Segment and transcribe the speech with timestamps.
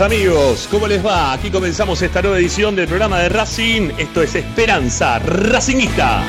[0.00, 1.32] Amigos, ¿cómo les va?
[1.32, 3.90] Aquí comenzamos esta nueva edición del programa de Racing.
[3.96, 6.24] Esto es Esperanza Racingista.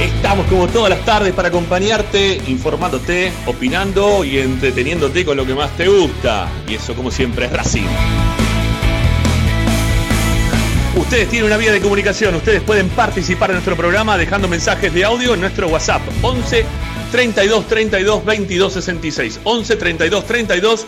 [0.00, 5.76] Estamos como todas las tardes para acompañarte, informándote, opinando y entreteniéndote con lo que más
[5.76, 6.48] te gusta.
[6.68, 7.86] Y eso como siempre es Racing.
[10.96, 15.04] Ustedes tienen una vía de comunicación, ustedes pueden participar en nuestro programa dejando mensajes de
[15.04, 16.64] audio en nuestro WhatsApp 11
[17.10, 19.40] 32 32 22 66.
[19.44, 20.86] 11 32 32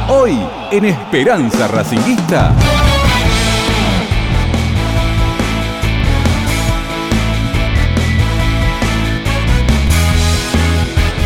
[0.09, 0.39] Hoy
[0.71, 2.56] en Esperanza Racinguista.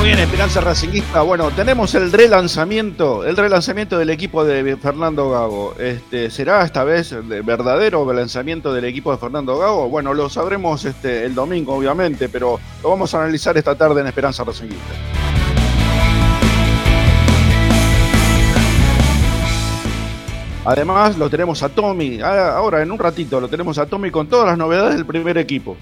[0.03, 1.21] Muy bien, Esperanza Racinguista.
[1.21, 5.75] Bueno, tenemos el relanzamiento, el relanzamiento del equipo de Fernando Gago.
[5.79, 9.87] Este, ¿Será esta vez el verdadero relanzamiento del equipo de Fernando Gago?
[9.87, 14.07] Bueno, lo sabremos este, el domingo, obviamente, pero lo vamos a analizar esta tarde en
[14.07, 14.93] Esperanza Racinguista.
[20.65, 22.19] Además, lo tenemos a Tommy.
[22.19, 25.37] Ah, Ahora, en un ratito, lo tenemos a Tommy con todas las novedades del primer
[25.37, 25.77] equipo.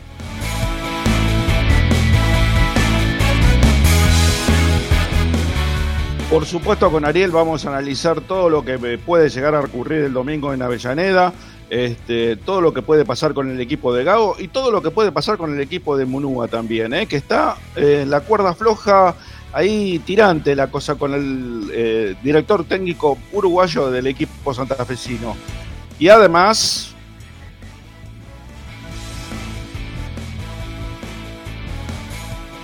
[6.32, 10.14] Por supuesto, con Ariel vamos a analizar todo lo que puede llegar a ocurrir el
[10.14, 11.34] domingo en Avellaneda,
[11.70, 14.92] este, todo lo que puede pasar con el equipo de Gago y todo lo que
[14.92, 17.06] puede pasar con el equipo de Munúa también, ¿eh?
[17.06, 19.14] que está en la cuerda floja,
[19.52, 25.36] ahí tirante la cosa con el eh, director técnico uruguayo del equipo santafesino.
[26.00, 26.91] Y además,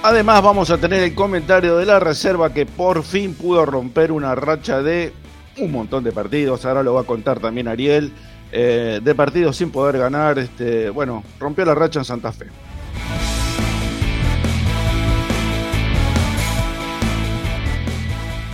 [0.07, 4.35] Además vamos a tener el comentario de la reserva que por fin pudo romper una
[4.35, 5.11] racha de
[5.57, 6.65] un montón de partidos.
[6.65, 8.13] Ahora lo va a contar también Ariel.
[8.53, 10.39] eh, de partidos sin poder ganar.
[10.39, 12.45] Este, bueno, rompió la racha en Santa Fe.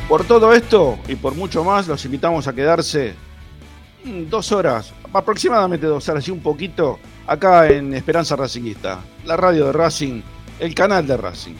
[0.09, 3.13] Por todo esto y por mucho más, los invitamos a quedarse
[4.27, 6.97] dos horas, aproximadamente dos horas y un poquito,
[7.27, 10.23] acá en Esperanza Racingista, la radio de Racing,
[10.63, 11.56] el canal de Racing.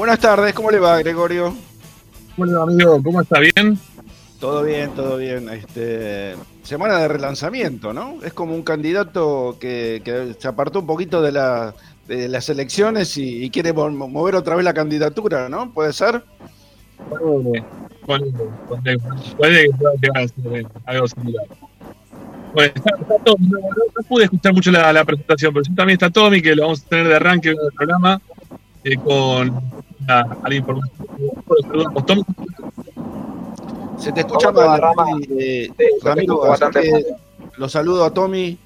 [0.00, 1.54] Buenas tardes, ¿cómo le va, Gregorio?
[2.38, 3.38] Bueno, amigo, ¿cómo está?
[3.38, 3.78] ¿Bien?
[4.38, 5.46] Todo bien, todo bien.
[5.50, 8.14] Este, semana de relanzamiento, ¿no?
[8.24, 11.74] Es como un candidato que, que se apartó un poquito de, la,
[12.08, 15.70] de las elecciones y, y quiere mo- mover otra vez la candidatura, ¿no?
[15.70, 16.24] ¿Puede ser?
[17.10, 17.62] Puede,
[18.06, 18.98] puede,
[19.36, 19.68] puede,
[20.00, 21.44] que ser eh, algo similar.
[22.54, 25.96] Bueno, está, está Tommy, no, no- no pude escuchar mucho la, la presentación, pero también
[25.96, 28.18] está Tommy, que lo vamos a tener de arranque del programa
[28.82, 29.69] eh, con
[30.10, 31.06] la, a la información.
[32.06, 32.24] Tommy.
[33.98, 35.68] Se te escucha ¿Cómo te va, mal, eh,
[36.02, 37.04] Ramiro, bastante
[37.56, 38.58] lo saludo a Tommy.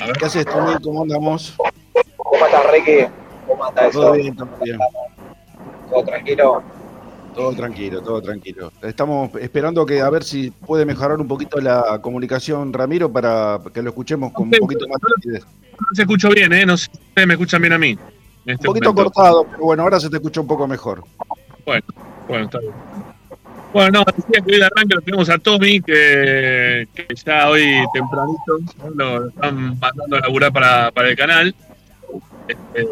[0.00, 0.16] A ver.
[0.16, 0.74] ¿Qué haces, Tommy?
[0.82, 1.56] ¿Cómo andamos?
[2.16, 3.06] ¿Cómo estás, Ricky?
[3.48, 4.00] ¿Cómo anda eso?
[4.00, 4.78] Todo bien, todo bien.
[5.90, 6.62] ¿Todo tranquilo?
[7.34, 8.72] Todo tranquilo, todo tranquilo.
[8.82, 13.82] Estamos esperando que a ver si puede mejorar un poquito la comunicación, Ramiro, para que
[13.82, 15.44] lo escuchemos con un poquito más de nitidez.
[15.72, 16.66] No se escucho bien, ¿eh?
[16.66, 17.98] No sé si ustedes me escuchan bien a mí.
[18.44, 19.12] En Un este poquito momento.
[19.12, 21.04] cortado, pero bueno, ahora se te escucha un poco mejor.
[21.64, 22.72] Bueno, está bien.
[23.72, 27.82] Bueno, no, decía que hoy de arranque lo tenemos a Tommy, que, que ya hoy
[27.94, 28.90] tempranito ¿no?
[28.94, 31.54] lo, están mandando a laburar para, para el canal.
[32.48, 32.86] Este,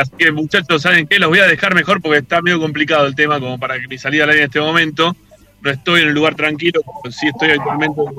[0.00, 1.18] Así que muchachos, ¿saben qué?
[1.18, 3.98] Los voy a dejar mejor porque está medio complicado el tema como para que mi
[3.98, 5.16] salida al aire en este momento.
[5.62, 8.14] No estoy en un lugar tranquilo, como sí estoy actualmente en.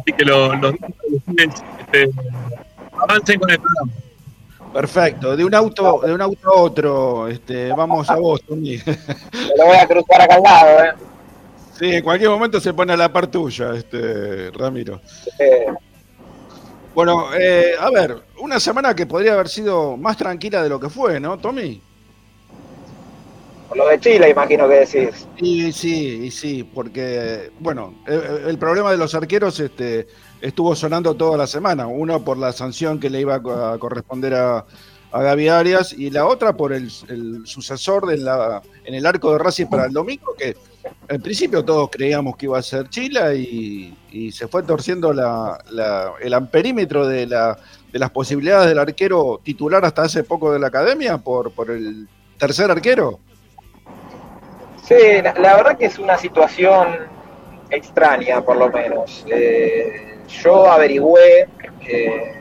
[0.00, 0.74] Así que lo- los
[1.36, 2.10] este,
[2.92, 3.92] avancen con el programa.
[4.72, 8.76] Perfecto, de un auto, de un auto a otro, este, vamos a vos, Tommy.
[8.86, 10.90] Me lo voy a cruzar acá al lado, ¿eh?
[11.78, 15.00] Sí, en cualquier momento se pone a la par tuya, este, Ramiro.
[15.38, 15.66] Eh,
[16.94, 20.88] Bueno, eh, a ver, una semana que podría haber sido más tranquila de lo que
[20.88, 21.80] fue, ¿no, Tommy?
[23.68, 25.26] Por lo de Chile, imagino que decís.
[25.38, 30.06] Sí, sí, y sí, porque, bueno, el, problema de los arqueros este,
[30.40, 31.86] estuvo sonando toda la semana.
[31.86, 34.64] Uno por la sanción que le iba a co- a corresponder a,
[35.12, 36.90] a Gaby Arias y la otra por el,
[37.44, 40.56] sucesor de la, en el arco de Racing para el domingo, que
[41.08, 45.58] en principio todos creíamos que iba a ser Chila y, y se fue torciendo la-
[46.20, 47.58] el amperímetro de, la,
[47.92, 52.06] de las posibilidades del arquero titular hasta hace poco de la academia por, por el
[52.38, 53.18] tercer arquero.
[54.86, 56.86] Sí, la, la verdad que es una situación
[57.70, 59.24] extraña, por lo menos.
[59.28, 61.48] Eh, yo averigüé
[61.88, 62.34] eh,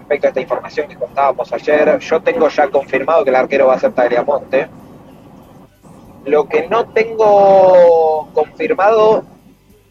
[0.00, 2.00] respecto a esta información que contábamos ayer.
[2.00, 4.68] Yo tengo ya confirmado que el arquero va a ser Tagliamonte.
[6.24, 9.24] Lo que no tengo confirmado,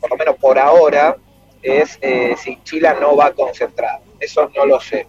[0.01, 1.16] por lo menos por ahora,
[1.62, 4.01] es eh, si Chila no va a concentrar.
[4.20, 5.08] Eso no lo sé.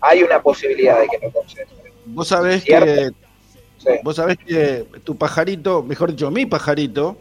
[0.00, 1.92] Hay una posibilidad de que no concentre.
[2.04, 2.86] Vos sabés Cierto.
[2.86, 3.27] que
[3.78, 3.90] Sí.
[4.02, 7.16] Vos sabés que tu pajarito, mejor dicho, mi pajarito,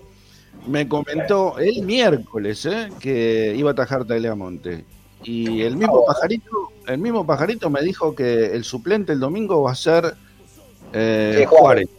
[0.67, 2.89] me comentó el miércoles ¿eh?
[2.99, 4.83] que iba a atajar Tagliamonte.
[5.23, 6.51] Y el mismo pajarito,
[6.87, 10.15] el mismo pajarito me dijo que el suplente el domingo va a ser
[10.93, 11.87] eh, Sí, Juárez.
[11.87, 11.89] Juárez.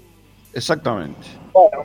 [0.55, 1.19] Exactamente.
[1.53, 1.85] Bueno,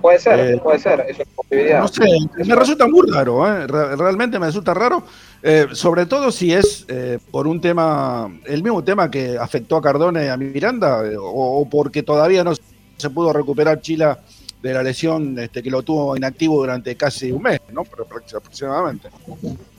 [0.00, 1.80] puede ser, Eh, puede ser, es una posibilidad.
[1.80, 2.02] No sé,
[2.44, 3.66] me resulta muy raro, ¿eh?
[3.66, 5.02] Re- realmente me resulta raro,
[5.42, 9.82] eh, sobre todo si es eh, por un tema, el mismo tema que afectó a
[9.82, 12.52] Cardone y a Miranda, eh, o, o porque todavía no
[12.96, 14.18] se pudo recuperar Chila
[14.62, 17.84] de la lesión este, que lo tuvo inactivo durante casi un mes, ¿no?
[17.84, 19.08] Pero aproximadamente.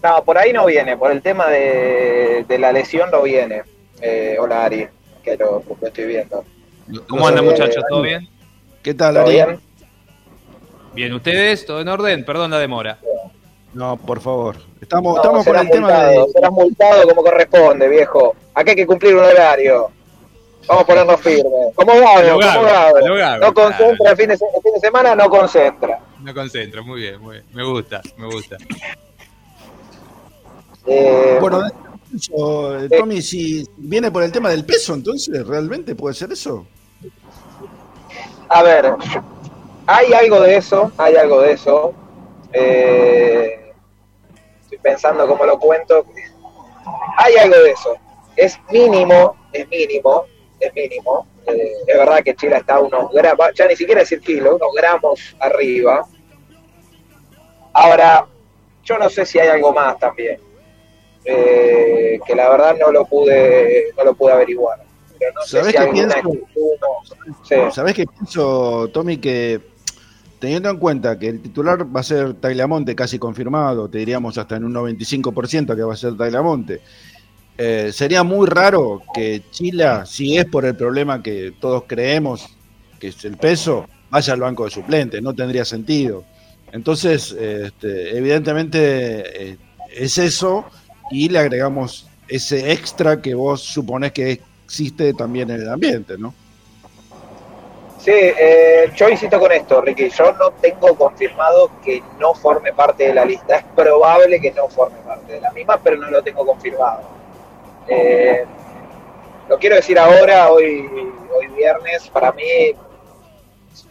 [0.02, 3.64] No, por ahí no viene, por el tema de, de la lesión no viene.
[4.02, 4.88] Eh, hola Ari,
[5.22, 6.46] que lo, lo estoy viendo.
[7.08, 7.84] ¿Cómo andan muchachos?
[7.90, 8.28] ¿Todo bien?
[8.82, 9.34] ¿Qué tal, ¿Todo Ari?
[9.34, 9.60] bien?
[10.94, 11.66] Bien, ¿ustedes?
[11.66, 12.24] ¿Todo en orden?
[12.24, 13.00] Perdón la demora.
[13.74, 14.56] No, por favor.
[14.82, 16.26] Estamos, No, estamos con el tema de...
[16.34, 18.36] serás multado como corresponde, viejo.
[18.54, 19.90] Acá hay que cumplir un horario.
[20.68, 21.74] Vamos a ponernos firmes.
[21.76, 24.12] Como Gago, Lo como Gago, No concentra claro.
[24.12, 26.00] el fin, de, el fin de semana, no concentra.
[26.22, 27.46] Me concentro, muy bien, muy bien.
[27.54, 28.58] Me gusta, me gusta.
[30.86, 31.64] Eh, Bueno,
[32.16, 36.66] eso, eh, Tommy, si viene por el tema del peso, entonces, ¿realmente puede ser eso?
[38.50, 38.94] A ver,
[39.86, 41.94] hay algo de eso, hay algo de eso.
[42.52, 43.59] Eh,
[44.82, 46.06] pensando cómo lo cuento.
[47.18, 47.98] Hay algo de eso.
[48.36, 50.26] Es mínimo, es mínimo,
[50.60, 51.28] es mínimo.
[51.48, 55.36] Eh, es verdad que Chile está unos gramos, ya ni siquiera decir kilos, unos gramos
[55.40, 56.06] arriba.
[57.74, 58.26] Ahora,
[58.84, 60.40] yo no sé si hay algo más también.
[61.26, 64.80] Eh, que la verdad no lo pude, no lo pude averiguar.
[65.20, 66.18] Pero no sé ¿Sabés si qué pienso?
[66.18, 67.36] actitud, no.
[67.44, 67.56] Sí.
[67.72, 69.18] ¿Sabés qué pienso, Tommy?
[69.18, 69.60] Que
[70.40, 74.56] teniendo en cuenta que el titular va a ser Tagliamonte, casi confirmado, te diríamos hasta
[74.56, 76.82] en un 95% que va a ser Tagliamonte,
[77.58, 82.48] eh, sería muy raro que Chila, si es por el problema que todos creemos,
[83.00, 86.24] que es el peso, vaya al banco de suplentes, no tendría sentido.
[86.72, 89.58] Entonces, este, evidentemente eh,
[89.94, 90.66] es eso
[91.12, 96.34] y le agregamos ese extra que vos suponés que existe también en el ambiente, ¿no?
[98.00, 100.10] Sí, eh, yo insisto con esto, Ricky.
[100.10, 103.58] Yo no tengo confirmado que no forme parte de la lista.
[103.58, 107.02] Es probable que no forme parte de la misma, pero no lo tengo confirmado.
[107.90, 108.46] Eh,
[109.50, 110.90] lo quiero decir ahora, hoy,
[111.36, 112.08] hoy viernes.
[112.08, 112.72] Para mí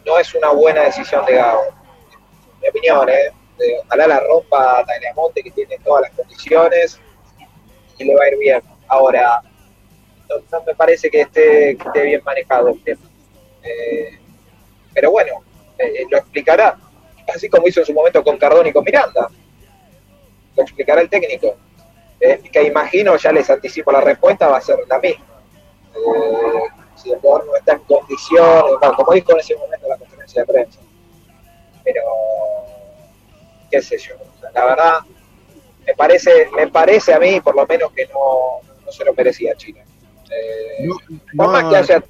[0.03, 1.65] no es una buena decisión de Gago.
[2.61, 3.31] Mi opinión, ¿eh?
[3.85, 6.99] Ojalá la rompa Tagliamonte, que tiene todas las condiciones,
[7.97, 8.63] y le va a ir bien.
[8.87, 9.41] Ahora,
[10.29, 13.08] no, no me parece que esté, que esté bien manejado el tema.
[13.63, 14.19] Eh,
[14.93, 15.43] pero bueno,
[15.77, 16.77] eh, lo explicará,
[17.33, 19.29] así como hizo en su momento con Cardón y con Miranda.
[20.55, 21.55] Lo explicará el técnico.
[22.19, 25.25] Eh, que imagino, ya les anticipo la respuesta, va a ser la misma.
[25.95, 26.63] Eh,
[26.95, 29.97] si el jugador no está en condiciones, bueno, como dijo en ese momento en la
[29.97, 30.79] conferencia de prensa.
[31.83, 32.01] Pero,
[33.71, 34.99] qué sé yo, o sea, la verdad,
[35.87, 39.55] me parece, me parece a mí, por lo menos, que no, no se lo merecía
[39.55, 39.83] Chile.
[40.29, 40.97] Eh, No,
[41.37, 42.03] por más que haya...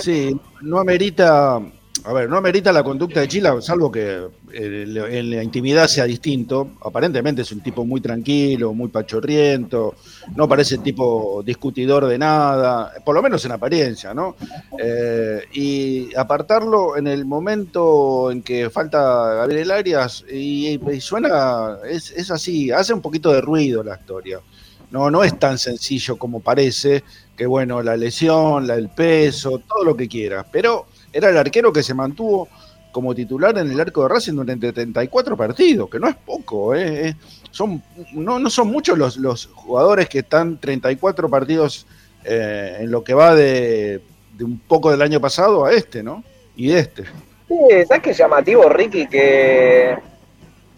[0.00, 5.30] Sí, no amerita, a ver, no amerita la conducta de Chila, salvo que eh, en
[5.30, 6.70] la intimidad sea distinto.
[6.82, 9.94] Aparentemente es un tipo muy tranquilo, muy pachorriento,
[10.34, 14.36] no parece tipo discutidor de nada, por lo menos en apariencia, ¿no?
[14.78, 18.98] Eh, y apartarlo en el momento en que falta
[19.34, 24.40] Gabriel Arias, y, y suena, es, es así, hace un poquito de ruido la historia.
[24.90, 27.02] No, no es tan sencillo como parece,
[27.36, 31.72] que bueno, la lesión, la, el peso, todo lo que quieras, pero era el arquero
[31.72, 32.48] que se mantuvo
[32.92, 37.14] como titular en el arco de Racing durante 34 partidos, que no es poco, ¿eh?
[37.50, 37.82] Son,
[38.14, 41.86] no, no son muchos los, los jugadores que están 34 partidos
[42.24, 44.00] eh, en lo que va de,
[44.40, 46.24] un poco del año pasado a este, ¿no?
[46.56, 47.04] Y de este.
[47.48, 47.54] Sí,
[47.86, 49.06] ¿sabes qué llamativo, Ricky?
[49.06, 49.98] Que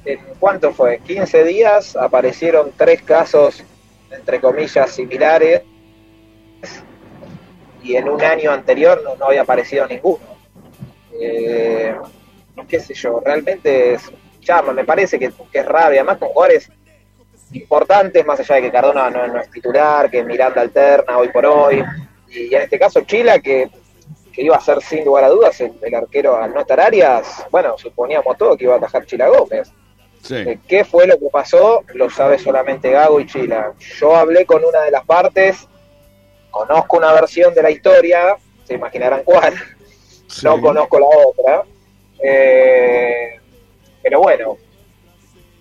[0.04, 3.62] en cuánto fue, 15 días aparecieron tres casos,
[4.10, 5.62] entre comillas, similares,
[7.82, 10.24] y en un año anterior no, había aparecido ninguno.
[11.20, 11.94] Eh,
[12.68, 14.10] qué sé yo, realmente es
[14.40, 16.70] llama, me parece que, es rabia, más con jugadores
[17.52, 21.46] importantes, más allá de que Cardona no, no es titular, que Miranda alterna hoy por
[21.46, 21.82] hoy,
[22.28, 23.70] y en este caso Chila, que
[24.38, 27.44] que iba a ser sin lugar a dudas el, el arquero al no estar Arias,
[27.50, 29.72] bueno, suponíamos todo que iba a atajar Chila Gómez.
[30.22, 30.34] Sí.
[30.34, 31.84] Eh, ¿Qué fue lo que pasó?
[31.94, 33.72] Lo sabe solamente Gago y Chila.
[33.98, 35.66] Yo hablé con una de las partes,
[36.50, 39.54] conozco una versión de la historia, se imaginarán cuál,
[40.42, 41.62] no conozco la otra,
[42.22, 43.38] eh,
[44.02, 44.56] pero bueno.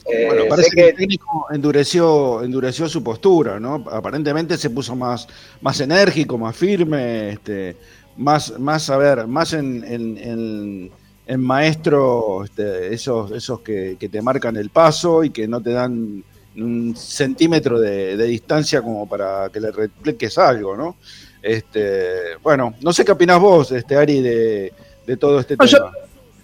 [0.06, 3.84] eh, Bueno, parece que, que el técnico endureció, endureció su postura, ¿no?
[3.92, 5.28] Aparentemente se puso más,
[5.62, 7.78] más enérgico, más firme, este,
[8.18, 10.92] más, más, a ver, más en, en, en-
[11.28, 15.72] en maestro, este, esos, esos que, que te marcan el paso y que no te
[15.72, 16.24] dan
[16.56, 20.96] un centímetro de, de distancia como para que le repliques algo, ¿no?
[21.42, 24.74] Este, bueno, no sé qué opinás vos, este, Ari, de,
[25.06, 25.92] de todo este No, yo- tema.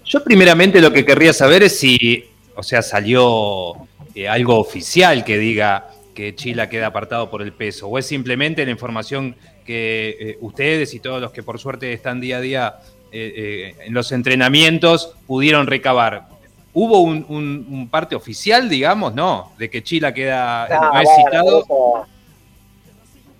[0.06, 2.26] Yo primeramente lo que querría saber es si,
[2.56, 3.74] o sea, salió
[4.14, 8.66] eh, algo oficial que diga que Chila queda apartado por el peso, o es simplemente
[8.66, 9.36] la información
[9.66, 12.76] que eh, ustedes y todos los que por suerte están día a día
[13.14, 16.28] eh, eh, en los entrenamientos pudieron recabar.
[16.74, 19.52] ¿Hubo un, un- un parte oficial, digamos, no?
[19.60, 21.60] De que Chila queda, No, no es bueno, citado.
[21.60, 22.08] eso-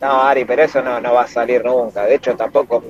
[0.02, 2.06] No, Ari, pero eso no, no va a salir nunca.
[2.06, 2.84] De hecho, tampoco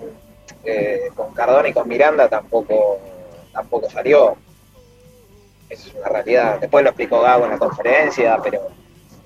[0.65, 2.99] eh, con Cardona y con Miranda tampoco,
[3.53, 4.35] tampoco salió.
[5.69, 6.59] Eso es una realidad.
[6.59, 8.59] Después lo explicó Gago en la conferencia, pero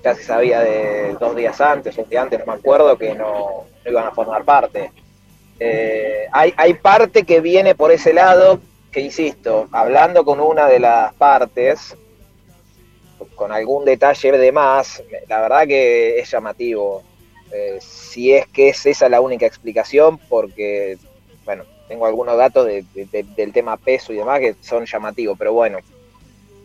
[0.03, 3.65] ya se sabía de dos días antes, un día antes, no me acuerdo, que no,
[3.83, 4.91] no iban a formar parte.
[5.59, 8.59] Eh, hay, parte que viene por ese lado,
[8.91, 11.95] que insisto, hablando con una de las partes,
[13.35, 17.03] con algún detalle de más, la verdad que es llamativo.
[17.51, 20.97] Eh, si es que es esa la única explicación, porque,
[21.45, 25.37] bueno, tengo algunos datos de- de- de- del tema peso y demás que son llamativos,
[25.37, 25.79] pero bueno,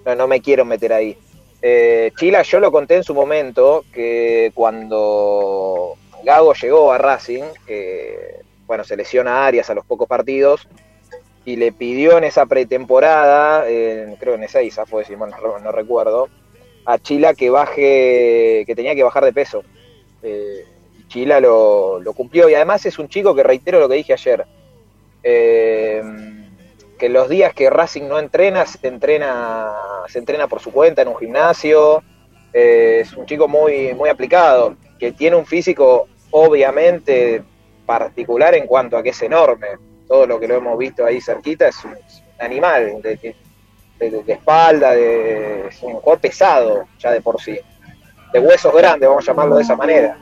[0.05, 1.17] no, no me quiero meter ahí.
[1.63, 5.95] Eh, Chila, yo lo conté en su momento, que cuando
[6.25, 8.42] Gago llegó a Racing, eh,
[8.73, 10.67] bueno, se lesiona a Arias a los pocos partidos,
[11.45, 13.65] y le pidió en esa pretemporada,
[14.19, 16.31] creo en Ezeiza fue, si mal no, no recuerdo,
[16.87, 19.63] a Chila que baje, que tenía que bajar de peso.
[20.23, 20.65] Eh,
[20.99, 24.15] y Chila lo, lo cumplió y además es un chico que reitero lo que dije
[24.15, 24.47] ayer,
[25.23, 26.03] eh,
[26.99, 29.71] que los días que Racing no entrena, se entrena,
[30.09, 32.03] se entrena por su cuenta en un gimnasio,
[32.55, 37.43] eh, es un chico muy, muy aplicado, que tiene un físico obviamente
[37.87, 39.67] particular en cuanto a que es enorme,
[40.09, 43.37] todo lo que lo hemos visto ahí cerquita es un, es un animal, de, de-
[44.11, 47.57] de- de espalda, de, es un jugador pesado ya de por sí,
[48.33, 50.17] de huesos grandes, vamos a llamarlo de esa manera.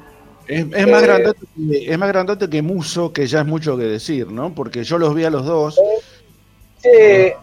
[0.46, 3.84] Es, es más grandote que, es más grandote que Muso, que ya es mucho que
[3.84, 4.52] decir, ¿no?
[4.54, 5.76] Porque yo los vi a los dos.
[6.78, 7.36] Sí, Lo que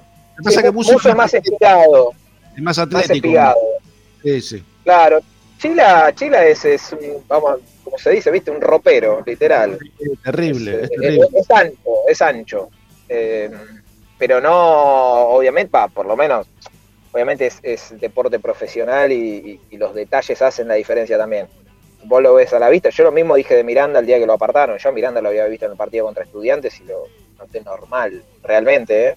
[0.43, 2.11] pasa es que Muso, Muso es más espigado,
[2.55, 3.13] es más más atlético.
[3.15, 3.57] espigado.
[4.23, 4.63] Sí, sí.
[4.83, 5.19] Claro.
[5.57, 6.95] Chila, Chila es, es
[7.27, 9.77] vamos, como se dice, viste, un ropero, literal.
[9.99, 11.27] Es terrible, es Es, terrible.
[11.33, 12.69] es- es ancho, es ancho.
[13.09, 13.49] Eh,
[14.17, 14.53] pero no,
[15.29, 16.47] obviamente, va, por lo menos,
[17.13, 21.47] obviamente es, es deporte profesional y, y- y los detalles hacen la diferencia también.
[22.03, 22.89] Vos lo ves a la vista.
[22.89, 24.77] Yo lo mismo dije de Miranda el día que lo apartaron.
[24.77, 27.05] Yo a Miranda lo había visto en el partido contra estudiantes y lo
[27.39, 29.15] noté normal, realmente, ¿eh?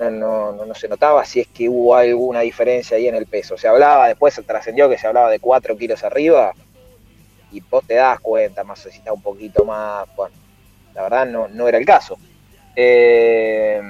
[0.00, 3.56] No, no, no, se notaba si es que hubo alguna diferencia ahí en el peso.
[3.56, 6.52] Se hablaba, después se trascendió que se hablaba de 4 kilos arriba
[7.52, 10.34] y vos te das cuenta, más si está un poquito más, bueno,
[10.94, 12.18] la verdad no, no era el caso.
[12.74, 13.80] Eh,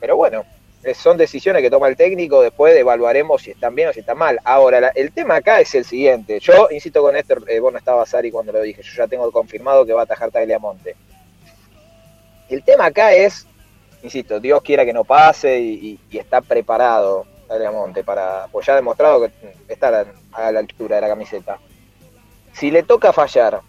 [0.00, 0.44] pero bueno,
[0.82, 4.18] eh, son decisiones que toma el técnico, después evaluaremos si están bien o si están
[4.18, 4.38] mal.
[4.44, 8.10] Ahora, el tema acá es el siguiente, yo insisto con Néstor, eh, vos no estabas
[8.10, 10.96] Sari cuando lo dije, yo ya tengo confirmado que va a atajar Tagliamonte.
[12.48, 13.46] El tema acá es,
[14.02, 19.22] insisto, Dios quiera que no pase y, está preparado Tagliamonte para, pues ya ha demostrado
[19.22, 19.32] que
[19.68, 21.58] está a la altura de la camiseta.
[22.54, 23.60] Si le toca fallar,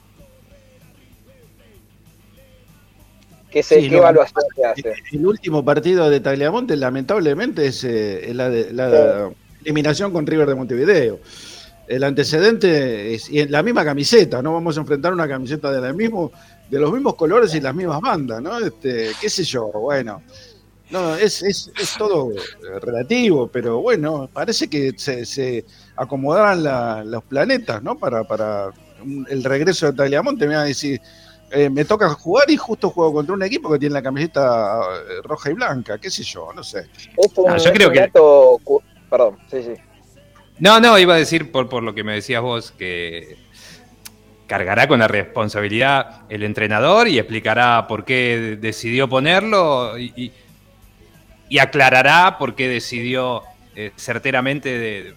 [3.50, 4.93] ¿qué, se, Sí, ¿qué lo- evaluación se hace?
[5.12, 9.30] El último partido de Tagliamonte, lamentablemente, es, eh, la, de- la
[9.63, 11.19] eliminación con River de Montevideo.
[11.88, 14.54] El antecedente es y en la misma camiseta, ¿no?
[14.54, 16.32] Vamos a enfrentar una camiseta de, la mismo,
[16.69, 18.58] de los mismos colores y las mismas bandas, ¿no?
[18.58, 20.21] Este, qué sé yo, bueno.
[20.95, 25.65] No, es, es, es todo eh, relativo, pero bueno, parece que se, se
[26.63, 27.97] la- los planetas, ¿no?
[27.97, 28.69] Para, para
[29.03, 30.47] un- el regreso de Tagliamonte.
[30.47, 31.01] Me va a decir,
[31.51, 35.21] eh, me toca jugar y justo juego contra un equipo que tiene la camiseta eh,
[35.21, 36.88] roja y blanca, qué sé yo, no sé.
[37.17, 38.60] Es un, Ah, yo creo un que- dato
[39.10, 39.73] Perdón, sí, sí.
[40.60, 43.36] No, no, iba a decir por, por lo que me decías vos, que
[44.47, 50.31] cargará con la responsabilidad el entrenador y explicará por qué decidió ponerlo y, y-
[51.49, 53.43] y aclarará por qué decidió
[53.75, 55.13] eh, certeramente de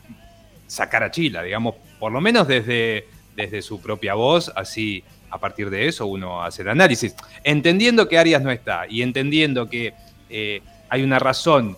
[0.67, 5.71] sacar a Chila, digamos, por lo menos desde, desde su propia voz, así a partir
[5.71, 7.15] de eso uno hace el análisis.
[7.45, 9.95] Entendiendo que Arias no está y entendiendo que
[10.29, 11.77] eh, hay una razón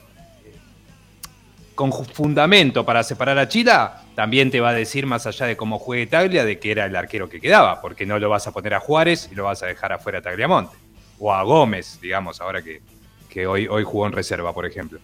[1.74, 5.56] con ju- fundamento para separar a Chila, también te va a decir, más allá de
[5.56, 8.52] cómo juegue Taglia, de que era el arquero que quedaba, porque no lo vas a
[8.52, 10.76] poner a Juárez y lo vas a dejar afuera a Tagliamonte.
[11.18, 12.82] O a Gómez, digamos, ahora que,
[13.30, 14.98] que hoy, hoy jugó en reserva, por ejemplo.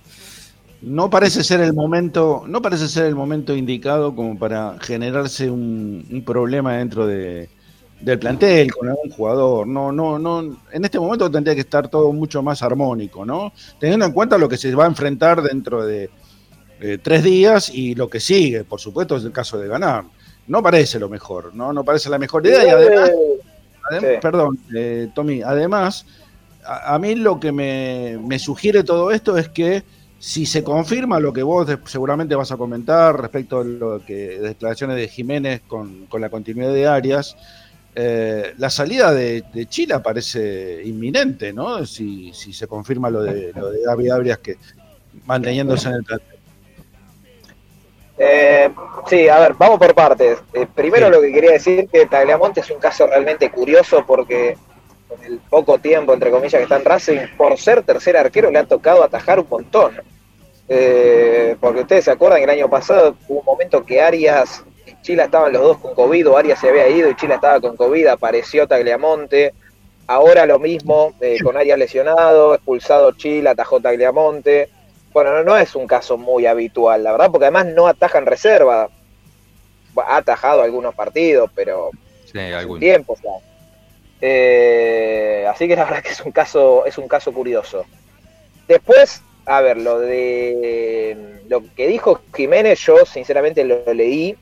[0.82, 6.06] No parece ser el momento, no parece ser el momento indicado como para generarse un,
[6.10, 7.48] un problema dentro de,
[8.00, 9.66] del plantel con algún jugador.
[9.66, 10.58] No, no, no.
[10.70, 13.52] En este momento tendría que estar todo mucho más armónico, ¿no?
[13.80, 16.10] Teniendo en cuenta lo que se va a enfrentar dentro de
[16.80, 20.04] eh, tres días y lo que sigue, por supuesto, es el caso de ganar.
[20.46, 21.72] No parece lo mejor, ¿no?
[21.72, 23.10] No parece la mejor idea y además
[23.90, 24.06] Adem- Sí.
[24.20, 26.04] Perdón, eh, Tommy, además,
[26.66, 29.83] a, a mí lo que me, me sugiere todo esto es que
[30.18, 34.96] si se confirma lo que vos seguramente vas a comentar respecto a lo que declaraciones
[34.96, 37.37] de Jiménez con, con la continuidad de Arias,
[37.94, 41.85] eh, la salida de, de Chile parece inminente, ¿no?
[41.87, 44.57] Si, si se confirma lo de, lo de David Arias que
[45.26, 46.37] manteniéndose en el plantel.
[48.18, 48.70] Eh,
[49.09, 50.38] sí, a ver, vamos por partes.
[50.55, 51.12] Eh, primero Sí.
[51.12, 54.57] lo que quería decir que Tagliamonte es un caso realmente curioso porque
[55.08, 58.58] con el poco tiempo, entre comillas, que está en Racing, por ser tercer arquero le
[58.58, 60.00] ha tocado atajar un montón.
[60.68, 65.00] Eh, porque ustedes se acuerdan que el año pasado hubo un momento que Arias y
[65.02, 67.76] Chila estaban los dos con COVID, o Arias se había ido y Chila estaba con
[67.76, 69.54] COVID, apareció Tagliamonte.
[70.08, 74.68] Ahora lo mismo, eh, con Arias lesionado, expulsado Chila, atajó Tagliamonte.
[75.12, 78.26] Bueno, no, no es un caso muy habitual, la verdad, porque además no ataja en
[78.26, 78.88] reserva.
[79.96, 81.90] Ha atajado algunos partidos, pero
[82.30, 82.78] Sí, algún.
[82.80, 83.30] tiempo ya.
[84.20, 87.85] Eh, así que la verdad que es un caso, es un caso curioso.
[88.68, 94.37] Después, a ver, lo de lo que dijo Jiménez, yo sinceramente lo leí,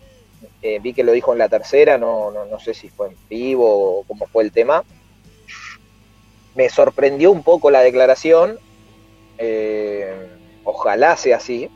[0.62, 3.16] eh, vi que lo dijo en la tercera, no, no, no sé si fue en
[3.28, 4.84] vivo o cómo fue el tema.
[6.54, 8.58] Me sorprendió un poco la declaración.
[9.38, 10.28] eh,
[10.64, 11.68] ojalá sea así.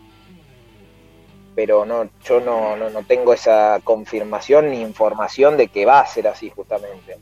[1.54, 6.06] Pero no, yo no, no, no tengo esa confirmación ni información de que va a
[6.06, 7.18] ser así justamente.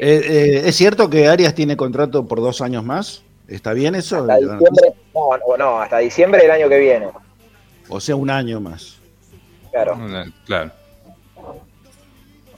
[0.00, 3.22] Eh, eh, ¿Es cierto que Arias tiene contrato por dos años más?
[3.48, 4.18] ¿Está bien eso?
[4.18, 7.08] Hasta diciembre, no, no, no, hasta diciembre del año que viene.
[7.88, 8.98] O sea, un año más.
[9.70, 9.98] Claro.
[10.44, 10.70] Claro.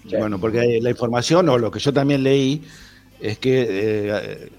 [0.05, 2.65] Bueno, porque la información, o lo que yo también leí,
[3.21, 4.51] es que eh,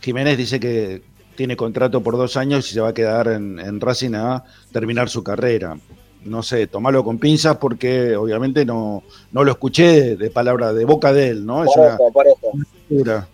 [0.00, 1.02] Jiménez dice que
[1.36, 5.08] tiene contrato por dos años y se va a quedar en, en Racing a terminar
[5.08, 5.78] su carrera.
[6.24, 9.02] No sé, tomarlo con pinzas porque obviamente no,
[9.32, 11.64] no lo escuché de, palabra de boca de él, ¿no?
[11.64, 13.26] Es por eso, por eso.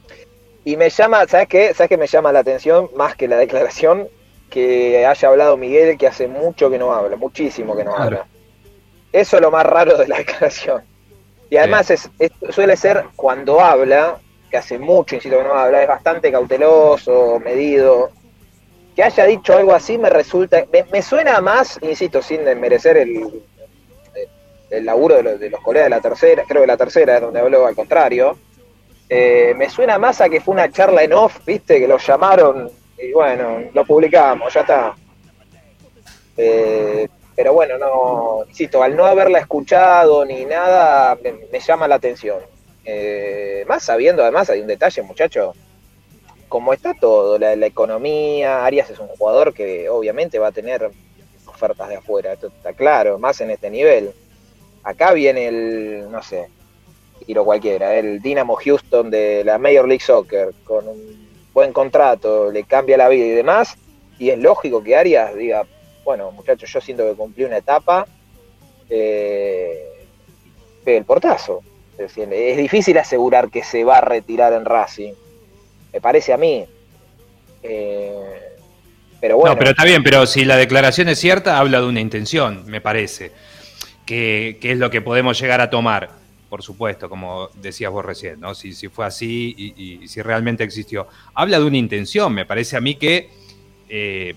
[0.65, 1.75] Y me llama, ¿sabes qué?
[1.75, 4.09] ¿Sabes qué me llama la atención más que la declaración?
[4.49, 8.27] Que haya hablado Miguel, que hace mucho que no habla, muchísimo que no habla.
[9.13, 10.83] Eso es lo más raro de la declaración.
[11.51, 12.11] Y además es,
[12.51, 14.19] suele ser cuando habla,
[14.51, 18.11] que hace mucho, insisto que no habla, es bastante cauteloso, medido.
[18.95, 23.43] Que haya dicho algo así me resulta, me, suena más, insisto, sin desmerecer el,
[24.71, 27.21] el laburo de los, de los colegas de la tercera, creo que la tercera es
[27.21, 28.39] donde habló al contrario,
[29.09, 32.71] eh, me suena más a que fue una charla en off, viste, que los llamaron
[32.99, 34.95] y bueno, lo publicamos, ya está.
[36.37, 42.39] Eh, pero bueno, no, insisto, al no haberla escuchado ni nada, me, llama la atención.
[42.85, 45.55] Eh, más sabiendo, además, hay un detalle, muchacho,
[46.55, 50.89] como está todo, la, economía, Arias es un jugador que obviamente va a tener
[51.47, 54.13] ofertas de afuera, esto está claro, más en este nivel.
[54.85, 56.47] Acá viene el, no sé,
[57.27, 62.63] tiro cualquiera, el Dynamo Houston de la Major League Soccer, con un buen contrato, le
[62.63, 63.77] cambia la vida y demás,
[64.21, 65.67] y es lógico que Arias diga,
[66.05, 68.07] bueno, muchachos, yo siento que cumplí una etapa,
[68.89, 69.89] eh,
[70.87, 71.65] el portazo.
[71.99, 75.15] Es, es difícil asegurar que se va a retirar en Racing,
[75.95, 76.65] me parece a mí.
[77.63, 78.57] Eh,
[79.21, 79.55] pero bueno.
[79.55, 82.81] No, pero está bien, pero si la declaración es cierta, habla de una intención, me
[82.81, 83.31] parece,
[84.05, 86.11] que, es lo que podemos llegar a tomar,
[86.51, 88.57] por supuesto, como decías vos recién, ¿no?
[88.57, 91.07] Si, si fue así y, si realmente existió.
[91.33, 93.31] Habla de una intención, me parece a mí que
[93.89, 94.35] eh,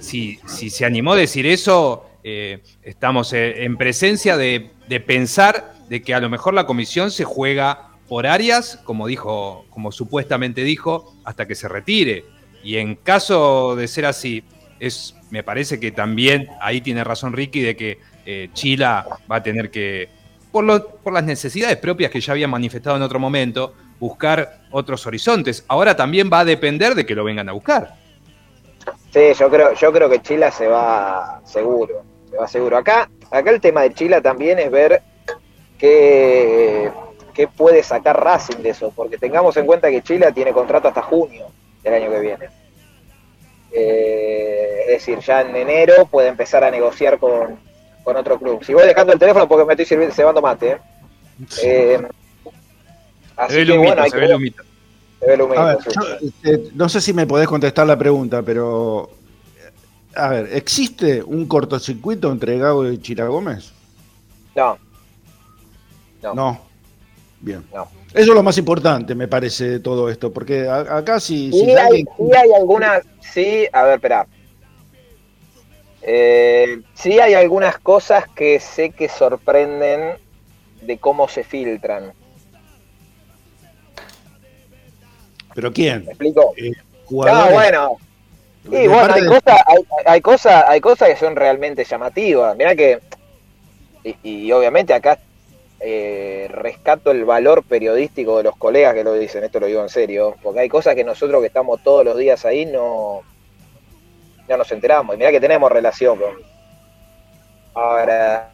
[0.00, 4.70] si, se animó a decir eso, eh, estamos en presencia de,
[5.06, 9.92] pensar de que a lo mejor la comisión se juega por áreas, como dijo, como
[9.92, 12.24] supuestamente dijo, hasta que se retire.
[12.64, 14.42] Y en caso de ser así,
[14.80, 19.42] es, me parece que también ahí tiene razón Ricky de que eh, Chila va a
[19.42, 20.08] tener que,
[20.50, 25.64] por, por las necesidades propias que ya había manifestado en otro momento, buscar otros horizontes.
[25.68, 27.94] Ahora también va a depender de que lo vengan a buscar.
[29.12, 32.76] Sí, yo creo, yo creo que Chila se va seguro, se va seguro.
[32.76, 35.02] Acá, acá el tema de Chila también es ver
[35.78, 36.90] qué,
[37.38, 41.02] qué puede sacar Racing de eso, porque tengamos en cuenta que Chila tiene contrato hasta
[41.02, 41.46] junio
[41.84, 42.48] del año que viene.
[43.70, 47.56] Eh, es decir, ya en enero puede empezar a negociar con,
[48.04, 48.64] otro club.
[48.64, 50.70] Si voy dejando el teléfono porque me estoy sirviendo, cebando mate.
[50.72, 50.78] ¿eh?
[51.62, 52.08] Eh,
[53.36, 54.52] así que bueno, hay que,
[56.22, 59.10] este, no sé si me podés contestar la pregunta, pero.
[60.16, 63.72] A ver, ¿existe un cortocircuito entre Gago y Chira Gómez?
[64.56, 64.76] No.
[66.34, 66.67] No.
[67.40, 67.64] Bien.
[67.72, 71.50] Eso es lo más importante, me parece, de todo esto, porque acá sí.
[71.52, 72.04] Sí, hay,
[72.36, 73.04] hay algunas.
[73.20, 74.26] Sí, a ver, espera.
[76.02, 80.16] Eh, sí hay algunas cosas que sé que sorprenden
[80.80, 82.12] de cómo se filtran.
[85.54, 86.04] ¿Pero quién?
[86.04, 86.54] ¿Me explico?
[86.56, 86.72] Eh,
[87.10, 87.96] no, bueno.
[88.64, 89.60] Y bueno, hay, cosas,
[90.06, 92.56] hay, cosas, hay cosas que son realmente llamativas.
[92.56, 93.00] Mira que,
[94.22, 95.18] y, obviamente acá
[95.80, 99.88] eh, rescato el valor periodístico de los colegas que lo dicen, esto lo digo en
[99.88, 103.22] serio, porque hay cosas que nosotros que estamos todos los días ahí no,
[104.48, 105.14] no nos enteramos.
[105.14, 106.34] Y mira que tenemos relación con.
[107.74, 108.50] Ahora,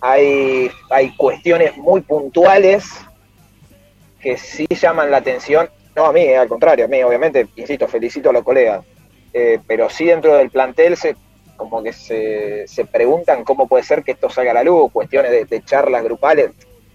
[0.00, 2.88] hay, hay cuestiones muy puntuales
[4.20, 8.30] que sí llaman la atención, no a mí, al contrario, a mí obviamente, insisto, felicito
[8.30, 8.84] a los colegas,
[9.32, 11.16] eh, pero sí dentro del plantel se
[11.58, 15.50] como que se, se, preguntan cómo puede ser que esto salga a la luz, cuestiones
[15.50, 16.52] de, charlas grupales.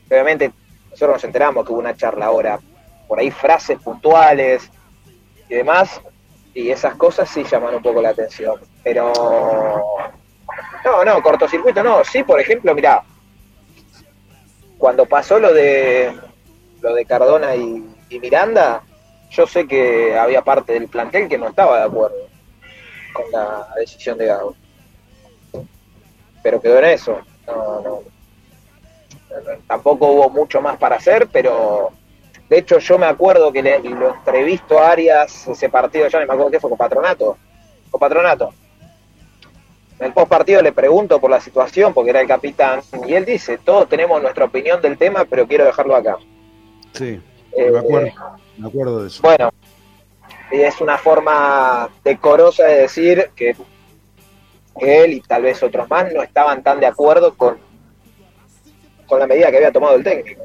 [0.09, 0.51] Obviamente
[0.89, 2.59] nosotros nos enteramos que hubo una charla ahora,
[3.07, 4.71] por ahí frases puntuales
[5.49, 6.01] y demás,
[6.53, 8.55] y esas cosas sí llaman un poco la atención.
[8.83, 9.11] Pero
[10.85, 12.03] no, no, cortocircuito no.
[12.05, 13.03] Sí, por ejemplo, mira
[14.77, 16.17] cuando pasó lo de
[16.79, 17.83] lo de Cardona y,
[18.21, 18.81] Miranda,
[19.29, 22.32] yo sé que había parte del plantel que no estaba de acuerdo
[23.13, 24.55] con la decisión de Gago.
[26.41, 27.19] Pero quedó en eso.
[29.67, 31.91] tampoco hubo mucho más para hacer, pero
[32.49, 36.25] de hecho yo me acuerdo que le, lo entrevisto a Arias ese partido, ya no
[36.25, 37.37] me acuerdo qué fue, con Patronato.
[37.89, 38.53] Con Patronato.
[39.99, 43.25] En el post partido le pregunto por la situación, porque era el capitán, y él
[43.25, 46.17] dice, todos tenemos nuestra opinión del tema, pero quiero dejarlo acá.
[46.93, 47.21] Sí,
[47.55, 48.11] me eh, acuerdo,
[48.57, 49.21] me acuerdo de eso.
[49.21, 49.51] Bueno,
[50.61, 53.55] es una forma decorosa de decir que,
[54.79, 57.57] él y tal vez otros más no estaban tan de acuerdo con,
[59.05, 60.41] con la medida que había tomado el técnico.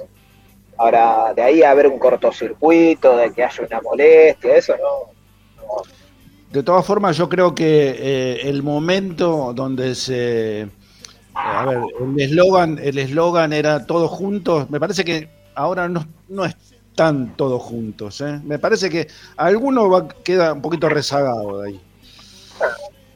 [0.76, 5.82] Ahora, de ahí a haber un cortocircuito, de que haya una molestia, eso no,
[6.52, 10.68] De todas formas, yo creo que eh, el momento donde se...
[11.34, 16.44] A ver, el eslogan el eslogan era todos juntos, me parece que ahora no, no
[16.98, 18.20] están todos juntos.
[18.22, 18.40] ¿eh?
[18.42, 19.06] Me parece que
[19.36, 21.80] alguno va, queda un poquito rezagado de ahí.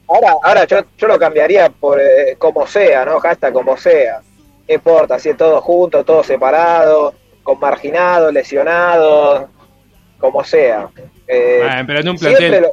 [0.07, 3.19] Ahora, ahora yo, yo lo cambiaría por eh, como sea, ¿no?
[3.21, 4.21] Hasta como sea.
[4.69, 5.19] ¿Qué importa?
[5.19, 9.47] Si es todo junto, todo separado, con marginados, lesionados,
[10.19, 10.89] como sea.
[11.27, 12.67] Eh, pero en un plantel,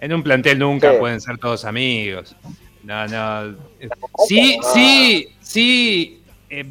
[0.00, 2.34] en un plantel nunca pueden ser todos amigos.
[2.82, 3.58] No, no.
[4.26, 6.22] Sí, sí, sí.
[6.48, 6.64] Eh,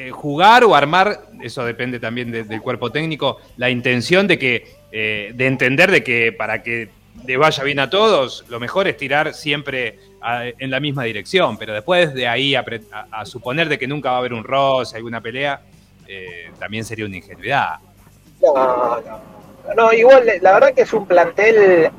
[0.00, 5.32] eh, jugar o armar, eso depende también del cuerpo técnico, la intención de que, eh,
[5.34, 6.90] de entender de que para que
[7.26, 11.74] le vaya bien a todos, lo mejor es tirar siempre en la misma dirección, pero
[11.74, 12.64] después de ahí a,
[13.24, 15.62] suponer de que nunca va a haber un roce, alguna pelea,
[16.06, 17.78] eh, también sería una ingenuidad.
[18.40, 19.02] No,
[19.76, 21.90] no, igual la verdad que es un plantel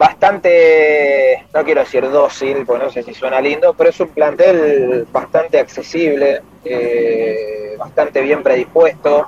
[0.00, 5.06] bastante, no quiero decir dócil, porque no sé si suena lindo, pero es un plantel
[5.12, 9.26] bastante accesible, eh, bastante bien predispuesto.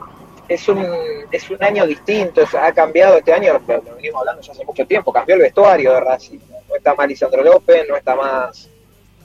[0.48, 0.82] Es un,
[1.30, 5.12] es un año distinto, ha cambiado este año, lo, venimos hablando ya hace mucho tiempo,
[5.12, 6.38] cambió el vestuario de Racing.
[6.66, 8.70] No está más Lisandro López, no está más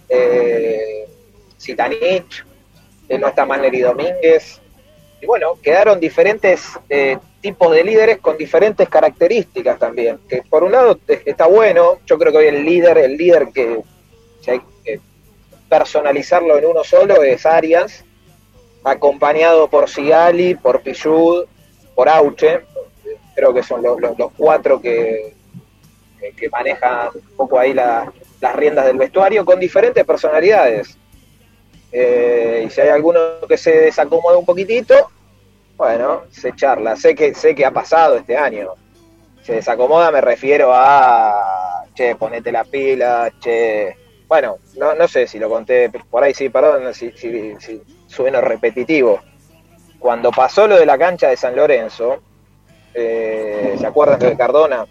[0.09, 1.07] eh,
[1.57, 2.45] Zitanich,
[3.07, 4.59] eh, no está más Neri Domínguez.
[5.21, 10.19] Y bueno, quedaron diferentes eh, tipos de líderes con diferentes características también.
[10.27, 13.79] Que por un lado está bueno, yo creo que hoy el líder, el líder que,
[14.47, 14.99] hay que
[15.69, 18.03] personalizarlo en uno solo es Arias,
[18.83, 21.45] acompañado por Sigali, por Pichud,
[21.95, 22.59] por Auche,
[23.33, 23.97] creo que son los,
[24.35, 25.33] cuatro que,
[26.19, 30.97] que, manejan un poco ahí las riendas del vestuario, con diferentes personalidades.
[31.93, 35.11] Eh, y si hay alguno que se desacomoda un poquitito,
[35.77, 36.95] bueno, se charla.
[36.95, 38.73] Sé que, sé que ha pasado este año.
[39.43, 43.95] Se desacomoda, me refiero a, che, ponete la pila, che.
[44.27, 48.41] Bueno, no, no sé si lo conté, por ahí sí, perdón, si, si, si sueno
[48.41, 49.21] repetitivo.
[49.99, 52.17] Cuando pasó lo de la cancha de San Lorenzo,
[52.93, 54.85] eh, ¿se acuerdan de Cardona?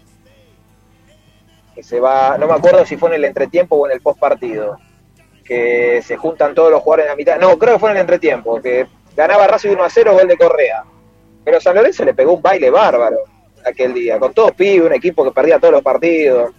[1.75, 4.19] Que se va, no me acuerdo si fue en el entretiempo o en el post
[4.19, 4.79] partido,
[5.43, 7.39] que se juntan todos los jugadores en la mitad.
[7.39, 10.37] No, creo que fue en el entretiempo, que ganaba Racing 1 a 0, gol de
[10.37, 10.83] Correa.
[11.43, 13.23] Pero San Lorenzo le pegó un baile bárbaro
[13.65, 16.51] aquel día, con todos pibes, un equipo que perdía todos los partidos.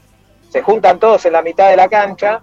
[0.50, 2.42] Se juntan todos en la mitad de la cancha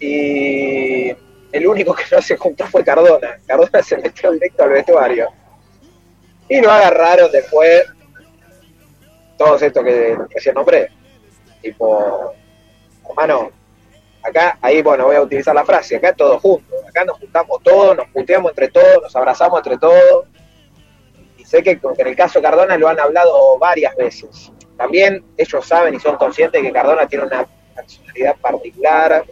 [0.00, 1.10] y
[1.52, 3.38] el único que no se juntó fue Cardona.
[3.46, 5.28] Cardona se metió directo al vestuario.
[6.48, 7.84] Y lo agarraron después
[9.36, 10.90] todos estos que recién nombré.
[11.60, 12.32] Tipo,
[13.08, 13.50] hermano,
[14.24, 17.94] Acá, ahí, bueno, voy a utilizar la frase, acá todos juntos, acá nos juntamos todos,
[17.94, 20.24] nos puteamos entre todos, nos abrazamos entre todos.
[21.36, 24.50] Y sé que, en el caso Cardona lo han hablado varias veces.
[24.78, 29.24] También ellos saben y son conscientes que Cardona tiene una personalidad particular,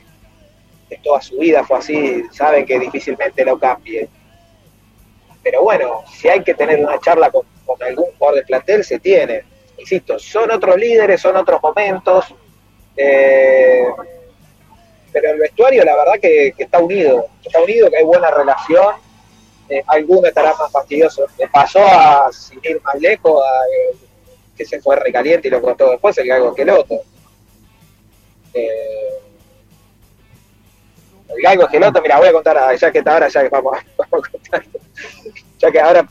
[0.90, 4.10] que toda su vida fue así, saben que difícilmente lo cambie.
[5.42, 7.46] Pero bueno, si hay que tener una charla con,
[7.80, 9.44] algún jugador de plantel, se tiene.
[9.78, 12.34] Insisto, son otros líderes, son otros momentos.
[12.94, 13.86] Eh,
[15.12, 18.94] pero el vestuario la verdad que, está unido, está unido, que hay buena relación,
[19.68, 21.26] eh, alguno estará más fastidioso.
[21.52, 23.96] Pasó a, sin ir más lejos, a, eh,
[24.56, 27.00] que se fue recaliente y lo contó después, el Galgo Geloto.
[28.54, 29.08] Eh,
[31.28, 34.06] el Galgo Geloto, mira, voy a contar, ya que está ahora, ya que vamos, a
[34.10, 34.64] contar,
[35.58, 36.08] ya que ahora,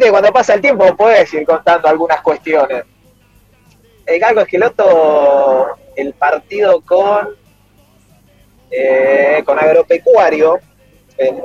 [0.00, 2.84] que cuando pasa el tiempo puedes ir contando algunas cuestiones.
[4.06, 7.40] El Galgo Geloto, el partido con
[8.70, 10.60] eh, con agropecuario
[11.18, 11.40] en,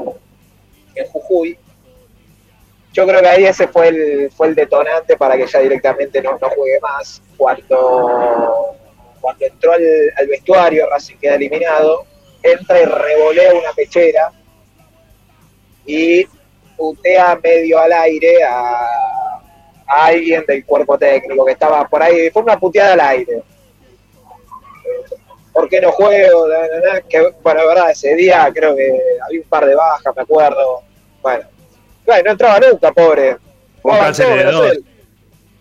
[1.12, 1.58] Jujuy.
[2.94, 6.38] Yo creo que ahí ese fue el, fue el detonante para que ya directamente no,
[6.40, 7.22] no juegue más.
[7.36, 8.76] Cuando,
[9.20, 12.06] cuando entró al, vestuario, Racing queda eliminado,
[12.42, 14.32] entra y revolea una pechera
[15.86, 16.26] y
[16.78, 19.42] putea medio al aire a,
[19.88, 22.30] a, alguien del cuerpo técnico que estaba por ahí.
[22.30, 23.44] Fue una puteada al aire.
[25.56, 26.48] ¿Por qué no juego?
[27.08, 30.84] Que, bueno, la verdad, ese día creo que había un par de bajas, me acuerdo.
[31.22, 31.46] Bueno,
[32.06, 33.30] no entraba nunca, pobre.
[33.30, 33.38] Él.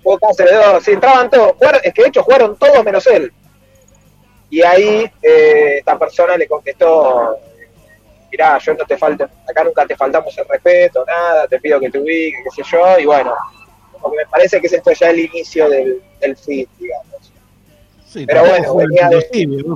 [0.02, 1.54] Jugó cáncer de dos, sí, entraban todos.
[1.82, 3.32] es que de hecho jugaron todos menos él.
[4.50, 7.38] Y ahí eh, esta persona le contestó,
[8.30, 11.90] mirá, yo no te falto, acá nunca te faltamos el respeto, nada, te pido que
[11.90, 13.34] te ubiques, qué sé yo, y bueno,
[14.00, 17.13] porque me parece que ese fue ya el inicio del, del fin, digamos
[18.26, 19.10] pero bueno, venía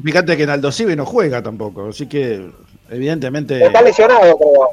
[0.05, 2.51] Fíjate que en Aldo Civi no juega tampoco, así que
[2.90, 3.64] evidentemente.
[3.64, 4.68] Está lesionado, creo.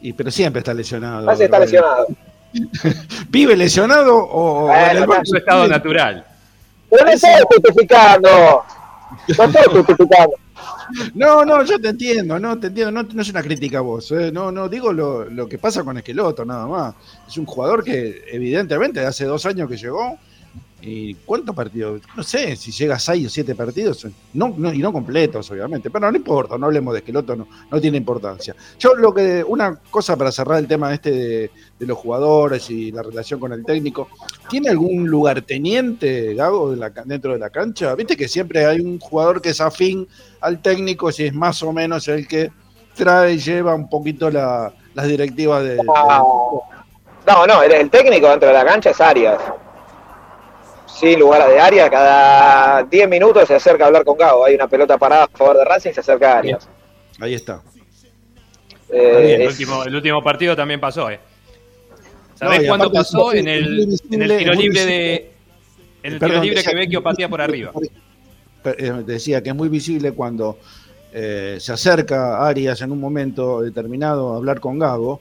[0.00, 1.30] Y, pero siempre está lesionado.
[1.30, 2.06] Está lesionado.
[3.28, 4.70] ¿Vive lesionado o.?
[4.72, 6.24] en su estado natural.
[6.88, 8.64] Pero no estoy justificando.
[9.36, 10.34] No estoy justificando.
[11.14, 14.12] No, no, yo te entiendo, no, te entiendo, no, no es una crítica a vos,
[14.12, 16.94] eh, no, no, digo lo, lo que pasa con Esqueloto, nada más.
[17.26, 20.18] Es un jugador que evidentemente hace dos años que llegó,
[20.86, 22.02] y ¿cuántos partidos?
[22.16, 25.90] No sé, si llega a seis o siete partidos, no, no, y no completos, obviamente,
[25.90, 28.54] pero no importa, no hablemos de Esqueloto, no, no tiene importancia.
[28.78, 33.02] Yo lo que, una cosa para cerrar el tema este de, los jugadores y la
[33.02, 34.08] relación con el técnico,
[34.48, 37.94] ¿tiene algún lugarteniente, Gago, de la, dentro de la cancha?
[37.96, 40.06] Viste que siempre hay un jugador que es afín
[40.40, 42.52] al técnico, si es más o menos el que
[42.94, 45.76] trae y lleva un poquito la, las directivas de...
[45.76, 49.40] no, no, el, el técnico dentro de la cancha es Arias.
[50.98, 54.44] Sin lugar a de Arias, cada 10 minutos se acerca a hablar con Gago.
[54.46, 56.68] Hay una pelota parada a favor de Racing, se acerca a Arias.
[57.20, 57.62] Ahí está.
[58.90, 61.20] Eh, bien, El es- último, el último partido también pasó, ¿eh?
[62.34, 63.32] ¿Sabés y cuándo pasó?
[63.32, 65.30] En el, muy visible, en el tiro libre de.
[66.02, 67.72] En el Perdón, tiro libre decía que Vecchio patea por arriba.
[68.64, 70.58] Eh, Decía que es muy visible cuando
[71.12, 75.20] eh, se acerca Arias en un momento determinado a hablar con Gago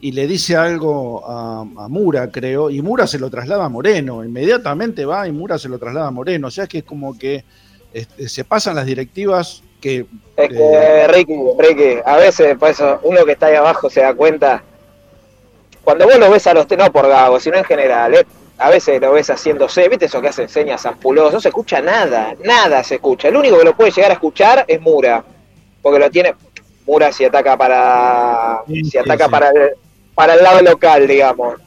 [0.00, 4.24] y le dice algo a, a Mura, creo, y Mura se lo traslada a Moreno.
[4.24, 6.48] Inmediatamente va y Mura se lo traslada a Moreno.
[6.48, 7.44] O sea que es como que
[7.92, 10.06] este, se pasan las directivas que.
[10.36, 14.00] Es eh, que, Ricky, Ricky, a veces, por eso, uno que está ahí abajo se
[14.00, 14.62] da cuenta.
[15.82, 18.26] Cuando vos lo ves a los, no por Gago, sino en general, eh,
[18.58, 21.32] a veces lo ves haciéndose, ¿viste eso que hace señas ampuloso?
[21.32, 23.28] No se escucha nada, nada se escucha.
[23.28, 25.24] El único que lo puede llegar a escuchar es Mura,
[25.82, 26.34] porque lo tiene.
[26.86, 28.62] Mura si ataca para.
[28.66, 29.72] Si ataca para el,
[30.18, 31.60] para el lado local, digamos.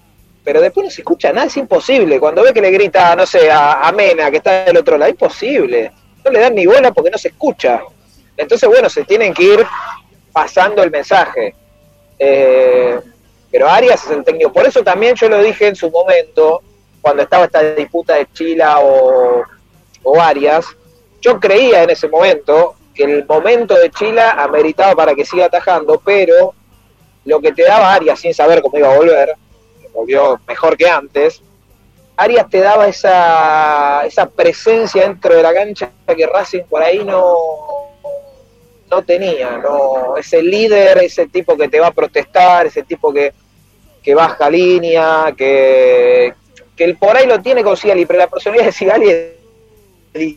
[0.44, 2.20] Pero después no se escucha nada, es imposible.
[2.20, 5.90] Cuando ve que le grita, no sé, a, Mena, que está del otro lado, imposible.
[6.26, 7.82] No le dan ni bola porque no se escucha.
[8.36, 9.66] Entonces, bueno, se tienen que ir
[10.34, 11.56] pasando el mensaje.
[12.20, 13.00] Eh,
[13.50, 14.52] pero Arias es el técnico.
[14.52, 16.62] Por eso también yo lo dije en su momento,
[17.00, 19.44] cuando estaba esta disputa de Chila o,
[20.04, 20.66] o Arias,
[21.22, 26.02] yo creía en ese momento que el momento de Chila ameritaba para que siga atajando,
[26.04, 26.54] pero
[27.26, 29.36] lo que te daba Arias sin saber cómo iba a volver,
[29.94, 31.42] volvió mejor que antes,
[32.16, 37.36] Arias te daba esa, esa presencia dentro de la cancha que Racing por ahí no,
[38.90, 43.34] no tenía, no, ese líder, ese tipo que te va a protestar, ese tipo que,
[44.04, 46.34] que baja línea, que,
[46.76, 50.32] que el por ahí lo tiene con Sigali, pero la personalidad de Sigali es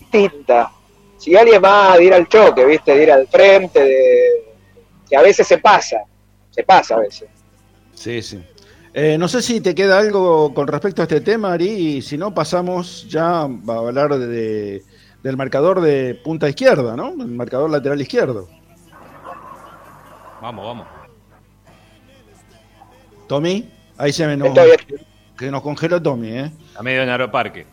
[0.00, 0.72] distinta.
[1.18, 4.44] Sigali es más de ir al choque, viste, de ir al frente, de,
[5.08, 5.98] que a veces se pasa,
[6.60, 7.28] se pasa a veces.
[7.94, 8.42] Sí, sí.
[8.92, 12.18] Eh, no sé si te queda algo con respecto a este tema, Ari, y si
[12.18, 14.82] no, pasamos ya a hablar de,
[15.22, 17.10] del marcador de punta izquierda, ¿no?
[17.10, 18.48] El marcador lateral izquierdo.
[20.42, 20.86] Vamos, vamos.
[23.28, 24.50] Tommy, ahí se me nos,
[25.38, 26.52] que nos congeló Tommy, ¿eh?
[26.74, 27.66] A medio de Aeroparque.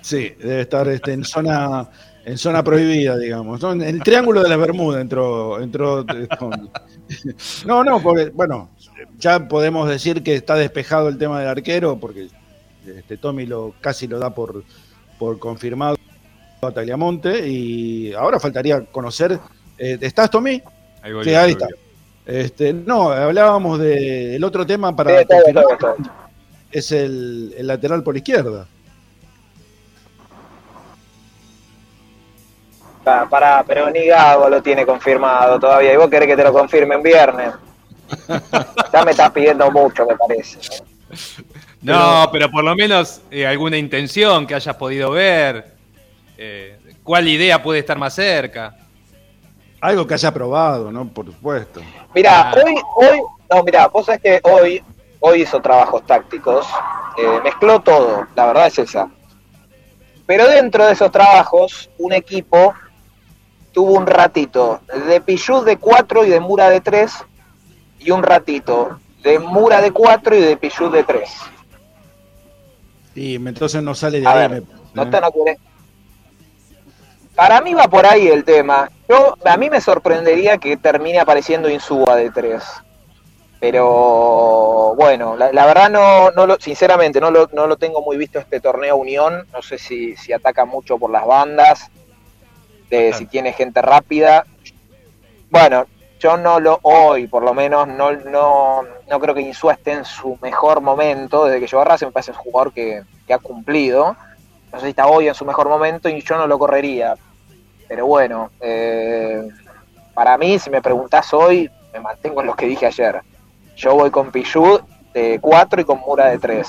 [0.00, 1.90] Sí, debe estar este, en zona
[2.24, 3.60] en zona prohibida, digamos.
[3.60, 3.72] ¿no?
[3.72, 6.70] En el triángulo de la Bermuda entró, entró Tommy.
[7.66, 8.70] No, no, porque, bueno,
[9.18, 12.28] ya podemos decir que está despejado el tema del arquero, porque
[12.86, 14.64] este, Tommy lo casi lo da por,
[15.18, 15.96] por confirmado
[16.62, 19.38] a Tagliamonte, y ahora faltaría conocer.
[19.76, 20.62] eh, ¿Estás, Tommy?
[21.02, 21.24] Ahí voy.
[21.24, 21.68] Sí, ahí está.
[22.24, 26.24] Este, no, hablábamos del otro tema para Sí, está bien, confirmar, está bien, está
[26.72, 28.66] es el, el lateral por izquierda.
[33.04, 35.92] Pa- Pará, pero ni Gago lo tiene confirmado todavía.
[35.92, 37.52] ¿Y vos querés que te lo confirmen viernes?
[38.92, 40.58] Ya me estás pidiendo mucho, me parece.
[41.82, 45.74] No, pero por lo menos eh, alguna intención que hayas podido ver.
[46.38, 48.74] Eh, ¿Cuál idea puede estar más cerca?
[49.80, 51.06] Algo que haya probado, ¿no?
[51.08, 51.80] Por supuesto.
[52.14, 52.54] Mira, Ah.
[52.64, 54.82] hoy, hoy, no, mira, vos sabés que hoy,
[55.20, 56.66] hoy hizo trabajos tácticos,
[57.18, 59.08] eh, mezcló todo, la verdad es esa.
[60.26, 62.72] Pero dentro de esos trabajos, un equipo
[63.74, 67.12] tuvo un ratito de Pichut de 4 y de Mura de 3,
[67.98, 71.28] y un ratito de Mura de 4 y de Pichut de 3.
[73.16, 74.48] Y entonces no sale de A ahí.
[74.48, 75.60] ver, me- no están acuerdos.
[77.34, 78.88] Para mí va por ahí el tema.
[79.08, 82.62] Yo, a mí me sorprendería que termine apareciendo Insúa de 3.
[83.60, 88.16] Pero bueno, la, la verdad no, no lo, sinceramente no lo, no lo tengo muy
[88.16, 89.46] visto este torneo Unión.
[89.52, 91.90] No sé si, si ataca mucho por las bandas,
[92.90, 94.44] de, si tiene gente rápida.
[95.50, 95.86] Bueno,
[96.20, 100.04] yo no lo, hoy por lo menos, no, no, no creo que Insúa esté en
[100.04, 101.44] su mejor momento.
[101.44, 104.16] Desde que llegó a Racing me parece un jugador que, que ha cumplido.
[104.72, 107.14] No sé si está hoy en su mejor momento y yo no lo correría.
[107.88, 109.46] Pero bueno, eh,
[110.14, 113.20] para mí, si me preguntás hoy, me mantengo en lo que dije ayer.
[113.76, 114.80] Yo voy con Pichud
[115.12, 116.66] de 4 y con Mura de 3.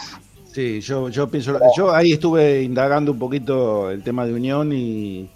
[0.51, 5.29] Sí, yo, yo pienso, yo ahí estuve indagando un poquito el tema de Unión y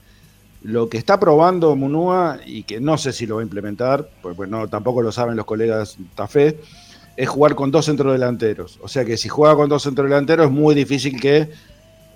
[0.61, 4.35] lo que está probando Munúa y que no sé si lo va a implementar, pues,
[4.35, 6.59] pues no, tampoco lo saben los colegas Tafé,
[7.15, 8.79] es jugar con dos centrodelanteros.
[8.81, 11.49] O sea que si juega con dos centrodelanteros es muy difícil que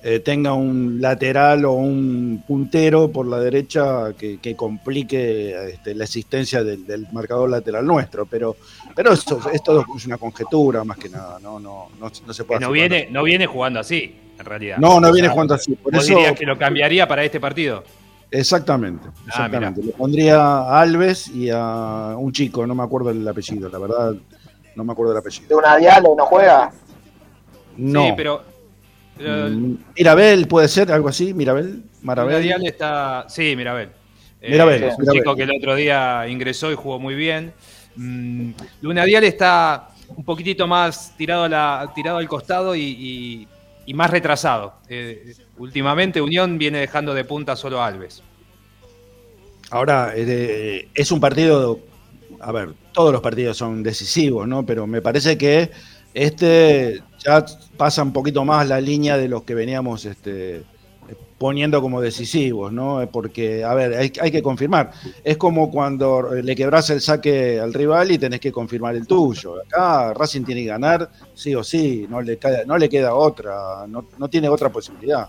[0.06, 6.62] eh, tenga un lateral o un puntero por la derecha que, complique este, la existencia
[6.62, 8.26] del, marcador lateral nuestro.
[8.26, 8.58] Pero,
[8.94, 12.60] pero esto, esto es una conjetura más que nada, no, no, no, se puede.
[12.60, 14.78] no viene, no viene jugando así, en realidad.
[14.78, 15.74] No, no viene jugando así.
[15.76, 17.86] Por eso, dirías que lo cambiaría para este partido?
[18.34, 19.84] Exactamente, ah, exactamente.
[19.84, 24.16] Le pondría a Alves y a un chico, no me acuerdo el apellido, la verdad
[24.76, 25.48] no me acuerdo del apellido.
[25.48, 26.72] ¿De una Diallo no juega?
[27.78, 28.06] No.
[28.06, 28.44] Sí, pero.
[29.20, 31.84] Mm, Mirabel puede ser, algo así, Mirabel.
[32.02, 32.66] Marabel.
[32.66, 33.26] está.
[33.30, 33.90] Sí, Mirabel.
[34.42, 37.54] Eh, Mirabel, es un chico que el otro día ingresó y jugó muy bien.
[37.96, 43.48] Mm, Luna Dial está un poquitito más tirado, la, tirado al costado y,
[43.94, 44.76] más retrasado.
[44.88, 48.24] Eh, últimamente Unión viene dejando de punta solo a Alves.
[49.72, 51.80] Ahora, eh, es un partido
[52.44, 54.66] a ver, todos los partidos son decisivos, ¿no?
[54.66, 55.72] Pero me parece que
[56.14, 57.46] este ya
[57.78, 60.64] pasa un poquito más la línea de los que veníamos este,
[61.44, 63.06] poniendo como decisivos, ¿no?
[63.12, 64.92] Porque, a ver, hay, que confirmar.
[65.26, 69.56] Es como cuando le quebras el saque al rival y tenés que confirmar el tuyo.
[69.62, 74.06] Acá Racing tiene que ganar, sí o sí, no le, no le queda otra, no,
[74.18, 75.28] no tiene otra posibilidad.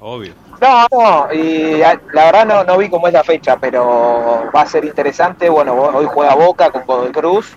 [0.00, 0.34] Obvio.
[0.60, 4.66] No, no, y la verdad no, no vi cómo es la fecha, pero va a
[4.66, 5.48] ser interesante.
[5.48, 7.56] Bueno, hoy juega Boca con Godoy Cruz.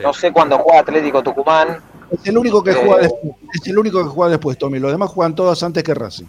[0.00, 1.78] No sé cuándo juega Atlético Tucumán.
[2.12, 4.78] Es el único que juega eh, después, es el único que juega después, Tommy.
[4.78, 6.26] Los demás juegan todos antes que Racing.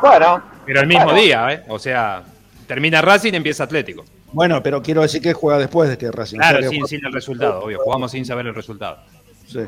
[0.00, 0.42] Bueno.
[0.66, 1.64] Pero el mismo día, ¿eh?
[1.68, 2.22] O sea,
[2.66, 4.04] termina Racing y empieza Atlético.
[4.32, 6.38] Bueno, pero quiero decir que juega después de que Racing.
[6.38, 7.78] Claro, sin, sin el resultado, obvio.
[7.82, 8.98] Jugamos sin saber el resultado.
[9.46, 9.60] Sí.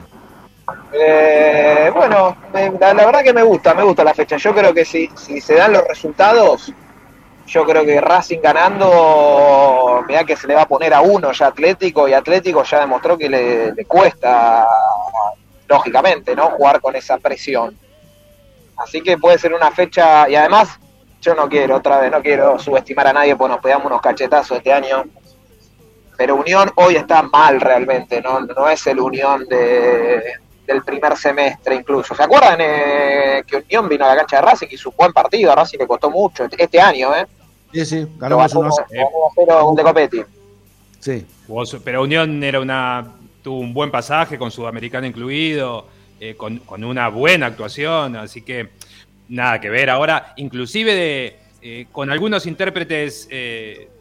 [0.93, 4.37] Eh, bueno, la, verdad que me gusta, me gusta la fecha.
[4.37, 6.72] Yo creo que si, si se dan los resultados,
[7.47, 11.49] yo creo que Racing ganando, mira que se le va a poner a uno ya
[11.49, 14.66] Atlético y Atlético ya demostró que le, cuesta,
[15.68, 16.51] lógicamente, ¿no?
[16.51, 17.76] Jugar con esa presión.
[18.83, 20.78] Así que puede ser una fecha, y además,
[21.20, 24.57] yo no quiero, otra vez, no quiero subestimar a nadie, pues nos pegamos unos cachetazos
[24.57, 25.05] este año.
[26.16, 30.35] Pero Unión hoy está mal realmente, no, no es el Unión de,
[30.66, 32.14] del primer semestre incluso.
[32.14, 35.53] ¿Se acuerdan eh, que Unión vino a la cancha de Racing y su buen partido?
[35.53, 37.26] A Racing le costó mucho este año, ¿eh?
[37.72, 38.70] Sí, sí, ganó más uno.
[39.66, 40.22] un de Copetti.
[40.99, 41.26] Sí.
[41.85, 43.07] Pero Unión era una
[43.43, 45.87] tuvo un buen pasaje con Sudamericano incluido,
[46.21, 48.68] eh, con, una buena actuación, así que
[49.29, 49.91] nada que ver.
[49.91, 53.29] Ahora, inclusive de, eh, con algunos intérpretes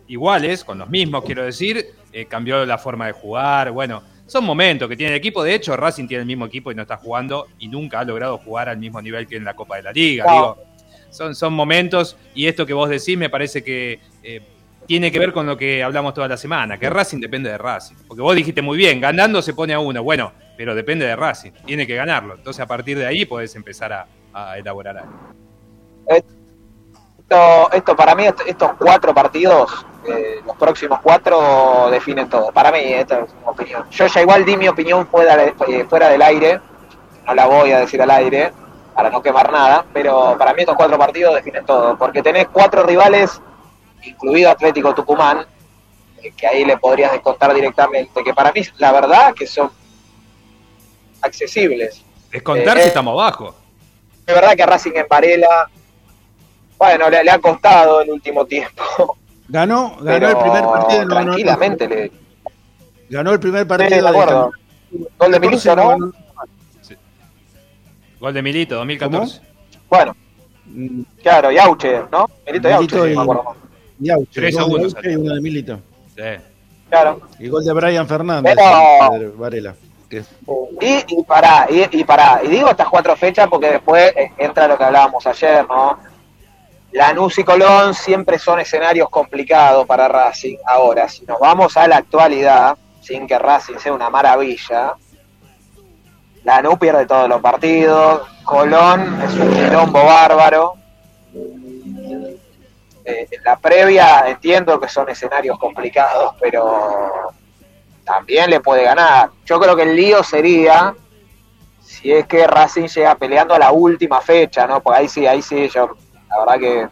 [0.07, 1.85] iguales, con los mismos quiero decir,
[2.27, 5.43] cambió la forma de jugar, bueno son momentos que tiene el equipo.
[5.43, 8.37] De hecho, Racing tiene el mismo equipo y no está jugando y nunca ha logrado
[8.37, 10.25] jugar al mismo nivel que en la Copa de la Liga.
[10.31, 10.57] Digo,
[11.09, 14.41] son, son momentos y esto que vos decís me parece que eh,
[14.85, 17.95] tiene que ver con lo que hablamos toda la semana, que Racing depende de Racing.
[18.07, 20.03] Porque vos dijiste muy bien, ganando se pone a uno.
[20.03, 22.35] Bueno, pero depende de Racing, tiene que ganarlo.
[22.35, 25.13] Entonces a partir de ahí podés empezar a, elaborar algo.
[26.05, 29.85] Esto, esto para mí, estos cuatro partidos
[30.45, 32.51] los próximos cuatro definen todo.
[32.51, 33.89] Para mí, esta es mi opinión.
[33.89, 36.59] Yo ya igual di mi opinión fuera, eh, fuera del aire,
[37.25, 38.51] no la voy a decir al aire
[38.93, 42.83] para no quemar nada, pero para mí estos cuatro partidos definen todo, porque tenés cuatro
[42.83, 43.41] rivales,
[44.03, 45.45] incluido Atlético Tucumán,
[46.21, 49.78] eh, que ahí le podrías descontar directamente, que para mí la verdad que son
[51.21, 52.03] accesibles.
[52.31, 53.55] Descontar si eh, estamos abajo.
[54.25, 55.69] Es verdad que Racing en Varela,
[56.77, 59.17] bueno, le ha costado el último tiempo
[59.49, 61.07] Ganó, ganó el primer partido.
[61.07, 62.11] tranquilamente le...
[63.09, 64.01] Ganó el primer partido.
[64.01, 64.51] de acuerdo.
[65.17, 66.11] Gol de Milito, ¿no?
[68.19, 69.41] Gol de Milito, 2014.
[69.89, 70.15] Bueno,
[70.65, 71.01] mm.
[71.23, 72.29] claro, y Auche, ¿no?
[72.45, 73.55] Milito y Auche, y, me acuerdo.
[73.99, 74.95] Y Auche, 3 segundos.
[75.03, 75.79] Y uno de Milito.
[76.15, 76.43] Sí.
[76.89, 77.21] Claro.
[77.39, 78.55] Y gol de Brian Fernández.
[78.55, 79.33] Pero...
[79.35, 79.75] Varela.
[80.81, 82.41] Y, y pará, y, y pará.
[82.43, 85.99] Y digo estas cuatro fechas porque después entra lo que hablábamos ayer, ¿no?
[86.91, 90.57] Lanús y Colón siempre son escenarios complicados para Racing.
[90.65, 94.95] Ahora, si nos vamos a la actualidad, sin que Racing sea una maravilla,
[96.43, 100.73] Lanús pierde todos los partidos, Colón es un quilombo bárbaro.
[103.05, 107.31] Eh, en la previa entiendo que son escenarios complicados, pero
[108.09, 109.29] también le puede ganar.
[109.45, 110.95] Yo creo que el lío sería
[111.79, 114.81] si es que Racing llega peleando a la última fecha, ¿no?
[114.81, 115.95] Porque ahí sí, ahí sí, yo
[116.29, 116.87] la verdad que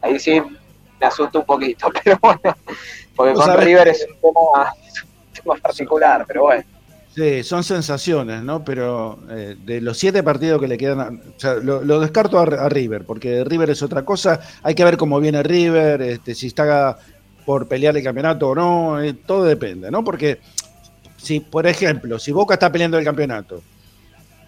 [0.00, 0.40] ahí sí
[1.00, 2.40] me asusta un poquito, pero bueno,
[3.14, 4.34] porque con River es un
[5.32, 6.64] tema, particular, pero bueno.
[7.14, 8.64] Sí, son sensaciones, ¿no?
[8.64, 12.38] Pero eh, de los siete partidos que le quedan, a- o sea, lo, lo descarto
[12.38, 14.40] a, a River, porque River es otra cosa.
[14.62, 16.96] Hay que ver cómo viene River, este, si está
[17.44, 20.04] por pelear el campeonato o no, eh, todo depende, ¿no?
[20.04, 20.40] Porque
[21.16, 23.62] si, por ejemplo, si Boca está peleando el campeonato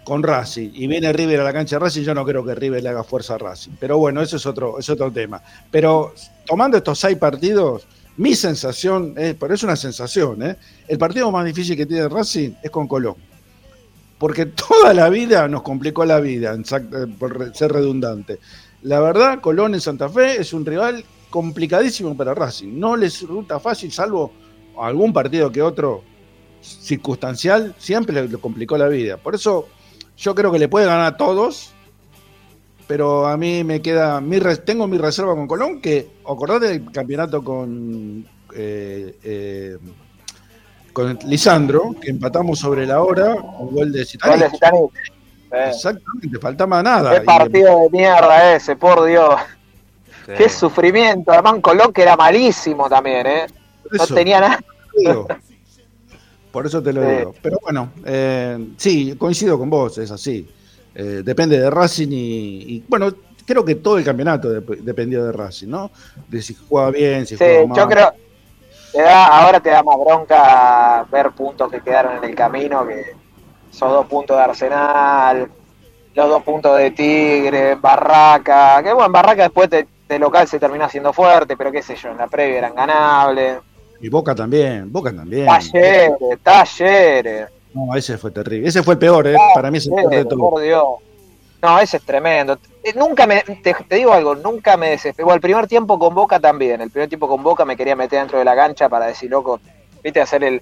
[0.03, 2.83] con Racing y viene River a la cancha de Racing, yo no creo que River
[2.83, 3.71] le haga fuerza a Racing.
[3.79, 5.41] Pero bueno, eso es otro, es otro tema.
[5.71, 6.13] Pero
[6.45, 7.87] tomando estos seis partidos,
[8.17, 10.55] mi sensación, es, pero es una sensación, ¿eh?
[10.87, 13.15] el partido más difícil que tiene Racing es con Colón.
[14.17, 18.39] Porque toda la vida nos complicó la vida, eh, por ser redundante.
[18.83, 21.03] La verdad, Colón en Santa Fe es un rival
[21.35, 22.79] complicadísimo para Racing.
[22.79, 24.31] No les resulta fácil, salvo
[24.79, 26.01] algún partido que otro
[26.61, 29.17] circunstancial, siempre le, complicó la vida.
[29.17, 29.67] Por eso
[30.15, 31.73] yo creo que le puede ganar a todos,
[32.87, 37.43] pero a mí me queda, mi tengo mi reserva con Colón, que acordate del campeonato
[37.43, 38.25] con,
[38.55, 39.77] eh, eh,
[40.93, 44.89] con Lisandro, que empatamos sobre la hora, un gol de Gol.
[45.51, 47.11] Eh, Exactamente, faltaba nada.
[47.11, 49.35] Qué Y- partido de mierda ese, por Dios.
[50.25, 50.31] Sí.
[50.37, 51.31] Qué sufrimiento.
[51.31, 53.45] Además, Colón que era malísimo también, ¿eh?
[53.91, 54.59] No tenía nada.
[54.93, 55.27] te digo.
[56.51, 57.15] Por eso te lo Sí.
[57.17, 57.35] digo.
[57.41, 60.49] Pero bueno, eh, sí, coincido con vos, es así.
[60.95, 63.13] Eh, depende de Racing y, y, bueno,
[63.45, 65.91] creo que todo el campeonato dep- dependió de Racing, ¿no?
[66.27, 67.77] De si juega bien, si Sí, juega mal.
[67.77, 68.13] yo creo.
[68.93, 73.03] Te da, ahora te da más bronca ver puntos que quedaron en el camino que
[73.69, 75.49] esos dos puntos de Arsenal,
[76.13, 78.81] los dos puntos de Tigre, Barraca.
[78.81, 82.09] Que bueno, Barraca después de, de local se terminó haciendo fuerte, pero qué sé yo,
[82.09, 83.57] en la previa eran ganables.
[84.01, 85.45] Y Boca también, Boca también.
[85.45, 86.11] Talleres,
[86.43, 87.49] talleres.
[87.73, 88.67] No, ese fue terrible.
[88.67, 89.35] Ese fue el peor, ¿eh?
[89.53, 90.49] Para mí es el peor de Talleres, todo.
[90.49, 90.83] por Dios.
[91.61, 92.59] No, ese es tremendo.
[92.83, 95.23] Eh, Nunca me, te, te digo algo, nunca me desesperé.
[95.23, 96.79] Bueno, el primer tiempo con Boca también.
[96.81, 99.59] El primer tiempo con Boca me quería meter dentro de la cancha para decir, loco,
[100.03, 100.61] viste, hacer el.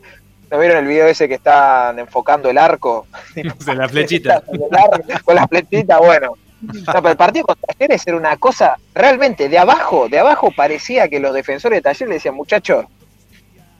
[0.49, 3.07] ¿No vieron el video ese que están enfocando el arco?
[3.35, 4.43] En la flechita.
[4.47, 6.33] El arco, con las flechitas, bueno.
[6.63, 11.07] No, pero el partido con Talleres era una cosa realmente de abajo, de abajo parecía
[11.09, 12.85] que los defensores de Talleres le decían, muchachos,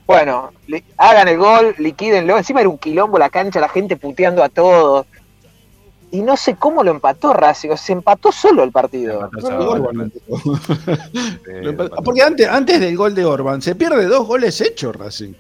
[0.05, 2.37] bueno, li- hagan el gol, liquídenlo.
[2.37, 5.05] Encima era un quilombo la cancha, la gente puteando a todos.
[6.11, 9.29] Y no sé cómo lo empató Racing, se empató solo el partido.
[9.41, 10.11] No, no, Orban.
[12.03, 15.33] Porque antes, antes del gol de Orban se pierde dos goles hechos Racing.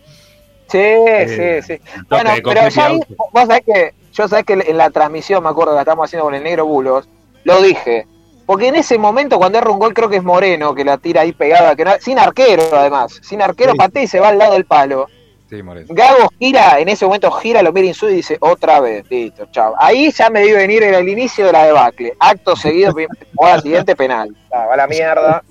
[0.71, 1.81] Sí, Eh, sí, sí.
[2.09, 5.75] Bueno, pero ya vos sabés que, yo sabés que en la transmisión, me acuerdo que
[5.75, 7.07] la estamos haciendo con el negro Bulos,
[7.43, 8.07] lo dije.
[8.45, 11.21] Porque en ese momento, cuando erra un gol, creo que es Moreno, que la tira
[11.21, 13.77] ahí pegada, que no- sin arquero además, sin arquero Sí.
[13.77, 15.07] patea y se va al lado del palo.
[15.49, 15.87] Sí, Moreno.
[15.89, 19.75] Gago gira, en ese momento gira, lo mira Insu y dice, otra vez, listo, chao.
[19.77, 22.13] Ahí ya me dio venir el inicio de la debacle.
[22.19, 22.93] Acto seguido,
[23.35, 24.35] jugada siguiente, penal.
[24.51, 25.43] Ah, va a la mierda.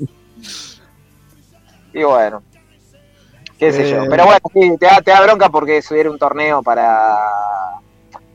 [1.94, 2.42] Y bueno,
[3.58, 4.02] qué sé yo.
[4.04, 4.06] Eh.
[4.10, 7.16] Pero bueno, sí, te da, te da bronca porque eso era un torneo para...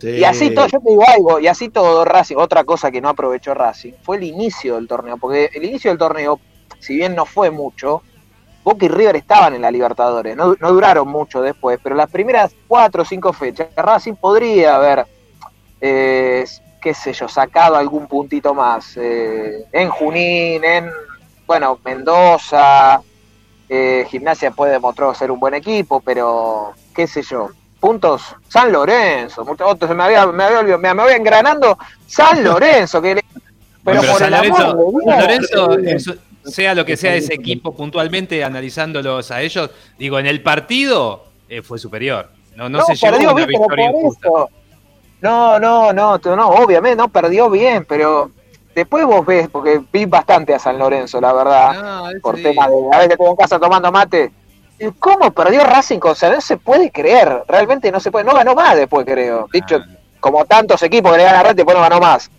[0.01, 3.53] Y así todo, yo digo algo, y así todo Racing, otra cosa que no aprovechó
[3.53, 6.39] Racing, fue el inicio del torneo, porque el inicio del torneo,
[6.79, 8.03] si bien no fue mucho,
[8.63, 12.53] Boca y River estaban en la Libertadores, no, no duraron mucho después, pero las primeras
[12.67, 15.07] cuatro o cinco fechas, Racing podría haber,
[15.81, 16.45] eh,
[16.79, 20.91] qué sé yo, sacado algún puntito más, eh, en Junín, en,
[21.47, 23.01] bueno, Mendoza,
[23.67, 27.49] eh, Gimnasia puede demostrar ser un buen equipo, pero qué sé yo,
[27.79, 33.01] puntos San Lorenzo, otro, me había, me había olvidado, me, me voy engranando San Lorenzo,
[33.01, 33.25] que le-
[33.83, 37.33] pero, por San el amor Lorenzo, de Dios, San Lorenzo, sea lo que sea ese
[37.33, 42.29] equipo puntualmente analizándolos a ellos, digo, en el partido eh, fue superior.
[42.55, 44.29] No, no, se llevó una victoria injusta.
[45.21, 48.31] No, no, no, no, obviamente no perdió bien, pero
[48.75, 52.43] después vos ves, porque vi bastante a San Lorenzo, la verdad, No, ese por sí.
[52.43, 54.31] tema de a veces estuve en casa tomando mate.
[54.79, 56.47] ¿Y ¿Cómo perdió Racing con San Lorenzo?
[56.47, 59.47] Se puede creer, realmente no se puede, no ganó más después, creo.
[59.51, 59.85] Dicho, Ah,
[60.19, 62.29] como tantos equipos que le ganan a Racing, después no ganó más.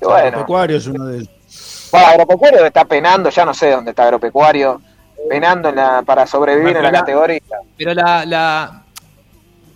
[0.00, 1.28] Y bueno, Pecuario es uno de ellos.
[1.90, 4.80] bueno, Agropecuario está penando, ya no sé dónde está Agropecuario,
[5.28, 7.40] penando en la, para sobrevivir en la la- categoría.
[7.76, 8.82] Pero la, la,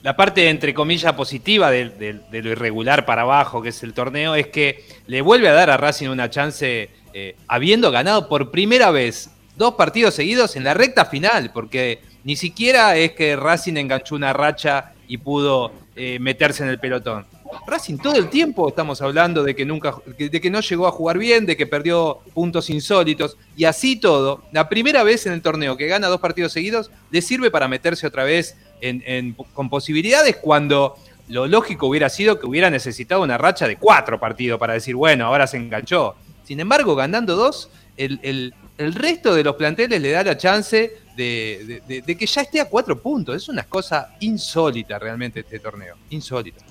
[0.02, 3.92] la parte, entre comillas, positiva de, de- de lo irregular para abajo que es el
[3.92, 8.50] torneo es que le vuelve a dar a Racing una chance eh, habiendo ganado por
[8.50, 13.76] primera vez dos partidos seguidos en la recta final, porque ni siquiera es que Racing
[13.76, 17.26] enganchó una racha y pudo eh, meterse en el pelotón.
[17.66, 21.16] Racing todo el tiempo estamos hablando de que nunca, de que no llegó a jugar
[21.16, 24.42] bien, de que perdió puntos insólitos y así todo.
[24.52, 28.06] La primera vez en el torneo que gana dos partidos seguidos le sirve para meterse
[28.06, 30.96] otra vez en- con posibilidades cuando
[31.28, 35.26] lo lógico hubiera sido que hubiera necesitado una racha de cuatro partidos para decir, bueno,
[35.26, 36.14] ahora se enganchó.
[36.44, 40.98] Sin embargo, ganando dos, el, el- el resto de los planteles le da la chance
[41.16, 43.36] de, que ya esté a cuatro puntos.
[43.36, 45.96] Es una cosa insólita realmente este torneo.
[46.10, 46.64] Insólita.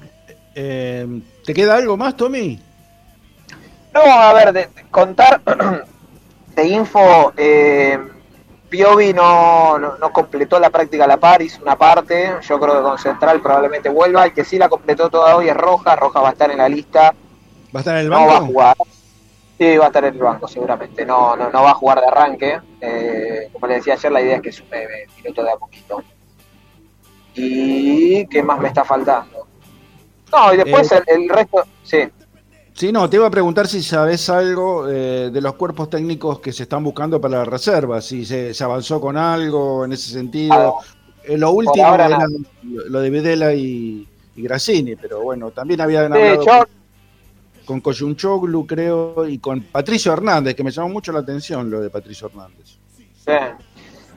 [0.54, 2.60] Eh, ¿Te queda algo más, Tommy?
[3.94, 5.42] No, a ver, de, contar
[6.56, 7.34] de info.
[7.36, 7.98] Eh,
[8.70, 12.36] Piovi no, no, completó la práctica la Paris, una parte.
[12.48, 14.26] Yo creo que con Central probablemente vuelva.
[14.26, 15.96] El que sí la completó toda hoy es Roja.
[15.96, 17.14] Roja va a estar en la lista.
[17.74, 18.26] ¿Va a estar en el banco?
[18.26, 18.76] No va a jugar.
[19.58, 21.06] Sí, va a estar en el banco seguramente.
[21.06, 22.60] No, no, no va a jugar de arranque.
[22.82, 24.86] Eh, como le decía ayer, la idea es que sume
[25.18, 26.04] minutos de a poquito.
[27.36, 29.48] ¿Y qué más me está faltando?
[30.32, 32.00] No, y después eh, el, resto, sí.
[32.74, 36.52] Sí, no, te iba a preguntar si sabes algo eh, de los cuerpos técnicos que
[36.52, 40.54] se están buscando para la reserva, si se, avanzó con algo en ese sentido.
[40.54, 42.10] Ah, lo último era
[42.66, 46.68] lo de Videla y, y Grassini, pero bueno, también habían hablado
[47.66, 51.90] con Coyunchoglu, creo, y con Patricio Hernández, que me llamó mucho la atención lo de
[51.90, 52.78] Patricio Hernández.
[52.98, 53.32] Sí.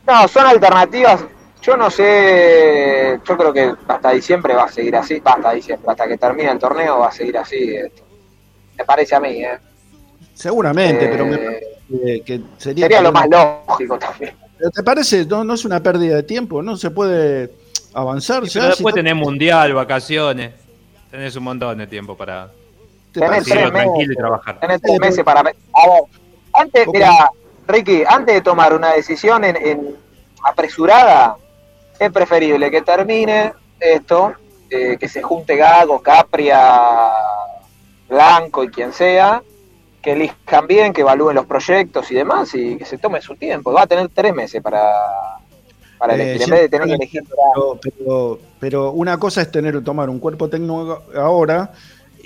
[0.07, 1.25] No, son alternativas.
[1.61, 6.07] Yo no sé, yo creo que hasta diciembre va a seguir así, hasta diciembre, hasta
[6.07, 7.75] que termine el torneo va a seguir así.
[8.77, 9.59] Me parece a mí, ¿eh?
[10.35, 14.35] Seguramente, pero me eh, parece que sería, sería lo más lógico también.
[14.73, 15.27] ¿Te parece?
[15.27, 17.53] No, no es una pérdida de tiempo, no se puede
[17.93, 18.47] avanzar.
[18.49, 20.53] Sí, pero después tenés mundial, vacaciones,
[21.11, 22.51] tenés un montón de tiempo para
[23.21, 24.61] Tenés tres meses, trabajar.
[24.61, 25.41] Tenés tres meses para...
[25.41, 25.55] A ver,
[26.53, 27.31] antes, mira,
[27.67, 29.97] Ricky, antes de tomar una decisión en,
[30.43, 31.37] apresurada,
[31.99, 34.33] es preferible que termine esto,
[34.71, 37.11] eh, que se junte Gago, Capria,
[38.09, 39.43] Blanco y quien sea,
[40.01, 43.73] que elijan bien, que evalúen los proyectos y demás y que se tome su tiempo.
[43.73, 44.93] Va a tener tres meses para,
[45.99, 47.23] para eh, elegir, en vez de tener que elegir.
[47.83, 51.73] Pero, pero, una cosa es tener tomar un cuerpo técnico ahora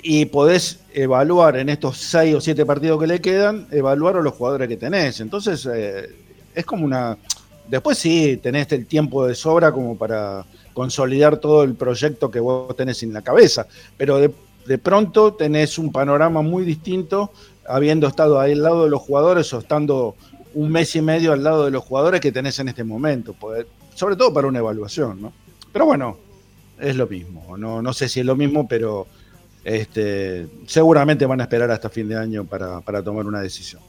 [0.03, 4.33] y podés evaluar en estos seis o siete partidos que le quedan, evaluar a los
[4.33, 5.21] jugadores que tenés.
[5.21, 6.09] Entonces, eh,
[6.53, 7.17] es como una...
[7.67, 12.75] Después sí, tenés el tiempo de sobra como para consolidar todo el proyecto que vos
[12.75, 14.31] tenés en la cabeza, pero de,
[14.65, 17.31] de pronto tenés un panorama muy distinto
[17.65, 20.15] habiendo estado ahí al lado de los jugadores o estando
[20.53, 23.33] un mes y medio al lado de los jugadores que tenés en este momento,
[23.95, 25.33] sobre todo para una evaluación, ¿no?
[25.71, 26.17] Pero bueno,
[26.79, 29.07] es lo mismo, no, no sé si es lo mismo, pero
[29.63, 33.81] este, seguramente van a esperar hasta fin de año para, tomar una decisión.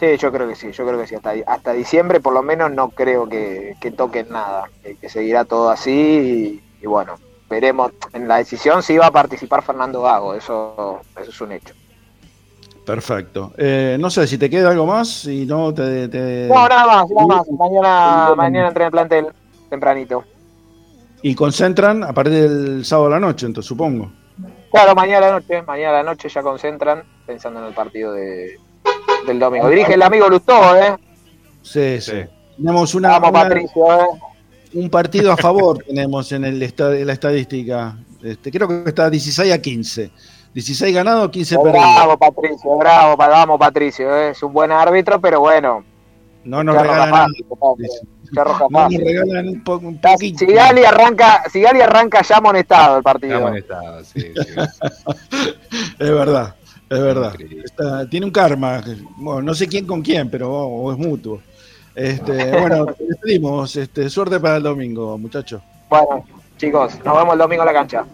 [0.00, 1.16] Sí, yo creo que sí, yo creo que sí.
[1.16, 6.62] Hasta, hasta diciembre por lo menos no creo que, toquen nada, que, seguirá todo así
[6.80, 7.16] y, bueno,
[7.50, 11.74] veremos en la decisión si va a participar Fernando Gago, eso, eso es un hecho.
[12.86, 13.52] Perfecto.
[13.58, 16.48] Eh, no sé si te queda algo más, si no te...
[16.48, 17.50] No, nada más, nada más.
[17.50, 19.26] Mañana, mañana entré en el plantel
[19.68, 20.24] tempranito.
[21.22, 24.10] Y concentran a partir del sábado a la noche, entonces supongo.
[24.70, 28.12] Claro, mañana a la noche, mañana a la noche ya concentran pensando en el partido
[28.12, 28.58] de,
[29.26, 29.68] del domingo.
[29.68, 30.96] Dirige el amigo Lustó, ¿eh?
[31.62, 32.24] Sí, sí.
[32.56, 33.66] Tenemos una, ¿eh?
[34.74, 37.96] un partido a favor tenemos en, el en la estadística.
[38.22, 40.10] Este, creo que está 16 a 15.
[40.54, 41.94] 16 ganados, 15 perdidos.
[41.94, 44.16] Bravo, Patricio, bravo, vamos, Patricio.
[44.16, 44.30] ¿eh?
[44.30, 45.84] Es un buen árbitro, pero bueno.
[46.44, 47.26] No nos regalan nada.
[48.30, 50.08] No regalan un, poquito.
[50.38, 53.36] Si Gali arranca, si Gali arranca ya amonestado el partido.
[53.36, 54.32] amonestado, sí,
[55.98, 56.54] es verdad,
[56.88, 57.34] es verdad.
[58.10, 58.82] tiene un karma.
[59.18, 61.40] no sé quién con quién, pero es mutuo.
[61.94, 63.74] Este, bueno, despedimos.
[63.74, 65.60] Este, suerte para el domingo, muchachos.
[65.90, 66.24] Bueno,
[66.56, 68.04] chicos, nos vemos el domingo en la cancha.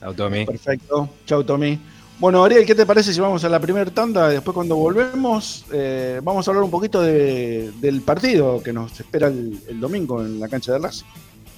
[0.00, 0.46] Chau, Tommy.
[0.46, 1.08] Perfecto.
[1.26, 1.78] Chau, Tommy.
[2.18, 4.30] Bueno, Ariel, ¿qué te parece si vamos a la primera tanda?
[4.30, 9.78] Después cuando volvemos, eh, vamos a hablar un poquito del partido que nos espera el,
[9.78, 11.04] domingo en la cancha de Racing.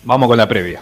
[0.03, 0.81] Vamos con la previa.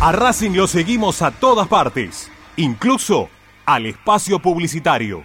[0.00, 3.30] A Racing lo seguimos a todas partes, incluso
[3.64, 5.24] al espacio publicitario.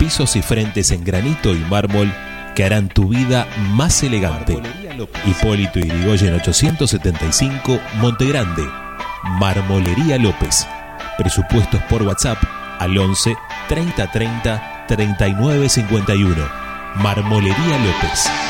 [0.00, 2.10] pisos y frentes en granito y mármol
[2.56, 4.58] que harán tu vida más elegante.
[5.26, 8.62] Hipólito Yrigoyen 875, Montegrande.
[9.38, 10.66] Marmolería López.
[11.18, 12.38] Presupuestos por WhatsApp
[12.78, 13.36] al 11
[13.68, 16.48] 30 30 39 51.
[16.96, 18.49] Marmolería López.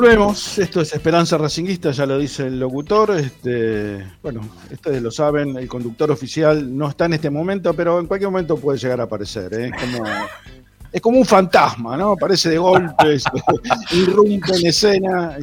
[0.00, 3.10] Volvemos, esto es Esperanza Racinguista, ya lo dice el locutor.
[3.18, 4.40] Este, bueno,
[4.72, 8.56] ustedes lo saben, el conductor oficial no está en este momento, pero en cualquier momento
[8.56, 9.52] puede llegar a aparecer.
[9.52, 9.66] ¿eh?
[9.66, 10.08] Es, como,
[10.90, 12.12] es como un fantasma, ¿no?
[12.12, 13.24] Aparece de golpes,
[13.92, 15.36] irrumpe en escena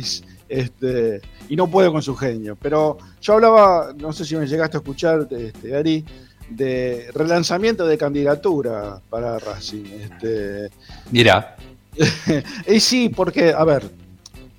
[0.49, 2.57] este, y no puede con su genio.
[2.59, 6.03] Pero yo hablaba, no sé si me llegaste a escuchar, este, Ari,
[6.49, 9.85] de relanzamiento de candidatura para Racing.
[9.85, 10.71] Este,
[11.11, 11.57] Mira.
[12.67, 13.83] y sí, porque, a ver,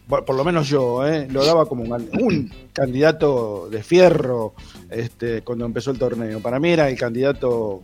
[0.08, 1.28] por, lo menos yo, ¿eh?
[1.30, 4.54] lo daba como un, un candidato de fierro
[4.90, 6.40] este, cuando empezó el torneo.
[6.40, 7.82] Para mí era el candidato,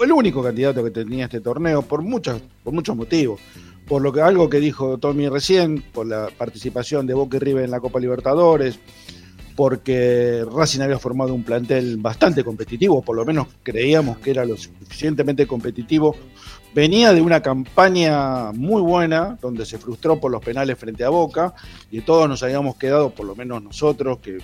[0.00, 3.40] el único candidato que tenía este torneo por muchos, por muchos motivos.
[3.86, 7.64] Por lo que algo que dijo Tommy recién, por la participación de Boca y River
[7.64, 8.78] en la Copa Libertadores,
[9.54, 14.56] porque Racing había formado un plantel bastante competitivo, por lo menos creíamos que era lo
[14.56, 16.16] suficientemente competitivo.
[16.74, 21.54] Venía de una campaña muy buena, donde se frustró por los penales frente a Boca,
[21.90, 24.38] y todos nos habíamos quedado, por lo menos nosotros, que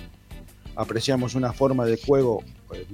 [0.75, 2.85] apreciamos una forma de juego, pues,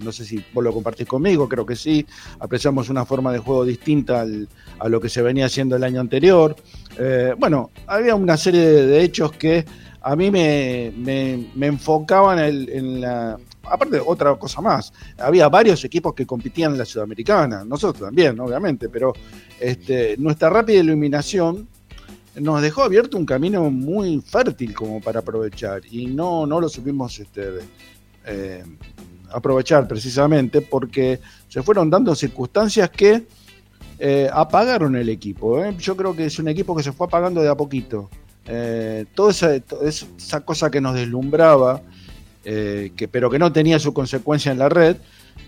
[0.00, 2.06] no sé si vos lo compartís conmigo, creo que sí,
[2.40, 4.48] apreciamos una forma de juego distinta al,
[4.78, 6.56] a lo que se venía haciendo el año anterior.
[6.98, 9.64] Eh, bueno, había una serie de, hechos que
[10.00, 13.38] a mí me, me, me enfocaban en, en, la...
[13.64, 18.88] Aparte, otra cosa más, había varios equipos que compitían en la Sudamericana, nosotros también, obviamente,
[18.88, 19.12] pero
[19.60, 21.68] este, nuestra rápida iluminación
[22.40, 27.18] nos dejó abierto un camino muy fértil como para aprovechar y no, no lo supimos
[27.18, 27.58] este,
[28.24, 28.64] eh,
[29.30, 33.26] aprovechar precisamente porque se fueron dando circunstancias que
[33.98, 35.62] eh, apagaron el equipo.
[35.62, 35.74] ¿eh?
[35.78, 38.10] Yo creo que es un equipo que se fue apagando de a poquito.
[39.14, 41.80] Toda esa, esa, cosa que nos deslumbraba,
[42.42, 44.96] que, pero que no tenía su consecuencia en la red,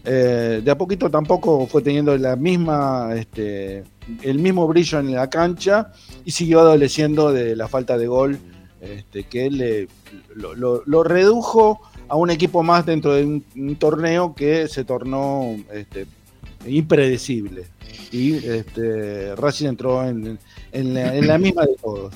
[0.04, 3.84] de a poquito tampoco fue teniendo la misma, este,
[4.22, 5.92] el mismo brillo en la cancha
[6.24, 8.38] y siguió adoleciendo de la falta de gol
[8.80, 9.88] este, que le,
[10.34, 16.06] lo, redujo a un equipo más dentro de un, torneo que se tornó este,
[16.66, 17.64] impredecible
[18.12, 20.38] y este, Racing entró en,
[20.72, 22.14] la, misma de todos.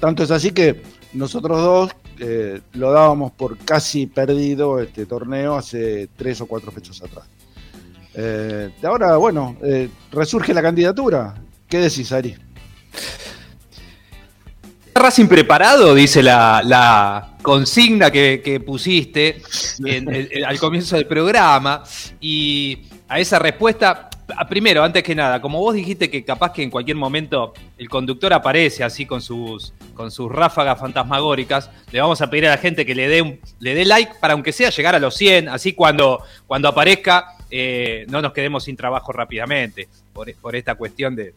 [0.00, 1.90] Tanto es así que nosotros dos
[2.20, 7.26] eh, lo dábamos por casi perdido este torneo hace tres o cuatro fechas atrás.
[8.14, 11.34] Eh, ahora, bueno, eh, resurge la candidatura.
[11.68, 12.34] ¿Qué decís, Ari?
[14.94, 19.40] Racing preparado, dice la, consigna que, pusiste
[20.44, 21.84] al comienzo del programa.
[22.20, 24.10] Y a esa respuesta,
[24.48, 28.32] primero, antes que nada, como vos dijiste que capaz que en cualquier momento el conductor
[28.32, 32.84] aparece así con sus, con sus ráfagas fantasmagóricas, le vamos a pedir a la gente
[32.84, 36.22] que le dé, le dé like para aunque sea llegar a los 100, así cuando,
[36.46, 41.32] cuando aparezca eh, no nos quedemos sin trabajo rápidamente por, esta cuestión de,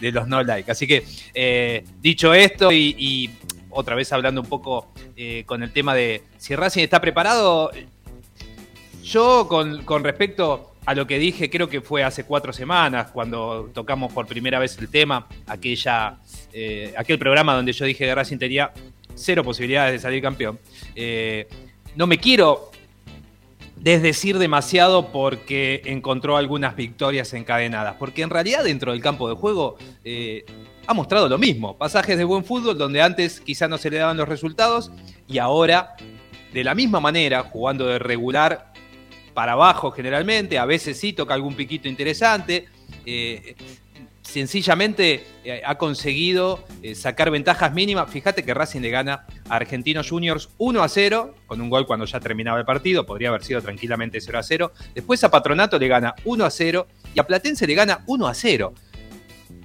[0.00, 0.70] los no like.
[0.70, 3.30] Así que, eh, dicho esto y,
[3.70, 7.70] otra vez hablando un poco eh, con el tema de si Racing está preparado,
[9.02, 13.70] yo con, con respecto a lo que dije, creo que fue hace cuatro semanas, cuando
[13.74, 16.18] tocamos por primera vez el tema, aquella,
[16.52, 18.72] eh, aquel programa donde yo dije que Racing tenía
[19.14, 20.60] cero posibilidades de salir campeón.
[20.94, 21.48] Eh,
[21.96, 22.70] no me quiero
[23.74, 29.76] desdecir demasiado porque encontró algunas victorias encadenadas, porque en realidad dentro del campo de juego
[30.04, 30.44] eh,
[30.86, 34.16] ha mostrado lo mismo, pasajes de buen fútbol donde antes quizá no se le daban
[34.16, 34.92] los resultados
[35.26, 35.96] y ahora
[36.52, 38.72] de la misma manera, jugando de regular
[39.36, 42.68] para abajo generalmente, a veces sí toca algún piquito interesante.
[43.04, 43.54] Eh,
[44.22, 48.10] sencillamente eh, ha conseguido eh, sacar ventajas mínimas.
[48.10, 52.06] Fíjate que Racing le gana a Argentinos Juniors 1 a 0, con un gol cuando
[52.06, 54.72] ya terminaba el partido, podría haber sido tranquilamente 0 a 0.
[54.94, 58.32] Después a Patronato le gana 1 a 0 y a Platense le gana 1 a
[58.32, 58.72] 0.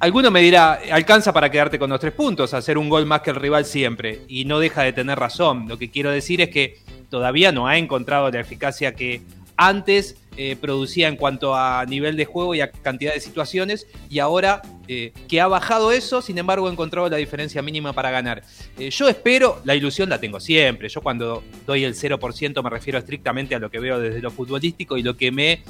[0.02, 3.30] Alguno me dirá, alcanza para quedarte con los tres puntos, hacer un gol más que
[3.30, 5.70] el rival siempre, y no deja de tener razón.
[5.70, 9.22] Lo que quiero decir es que todavía no ha encontrado la eficacia que
[9.62, 14.18] antes eh, producía en cuanto a nivel de juego y a cantidad de situaciones, y
[14.18, 18.42] ahora eh, que ha bajado eso, sin embargo ha encontrado la diferencia mínima para ganar.
[18.80, 22.98] Eh, yo espero, la ilusión la tengo siempre, yo cuando doy el 0% me refiero
[22.98, 25.62] estrictamente a lo que veo desde lo futbolístico y lo que me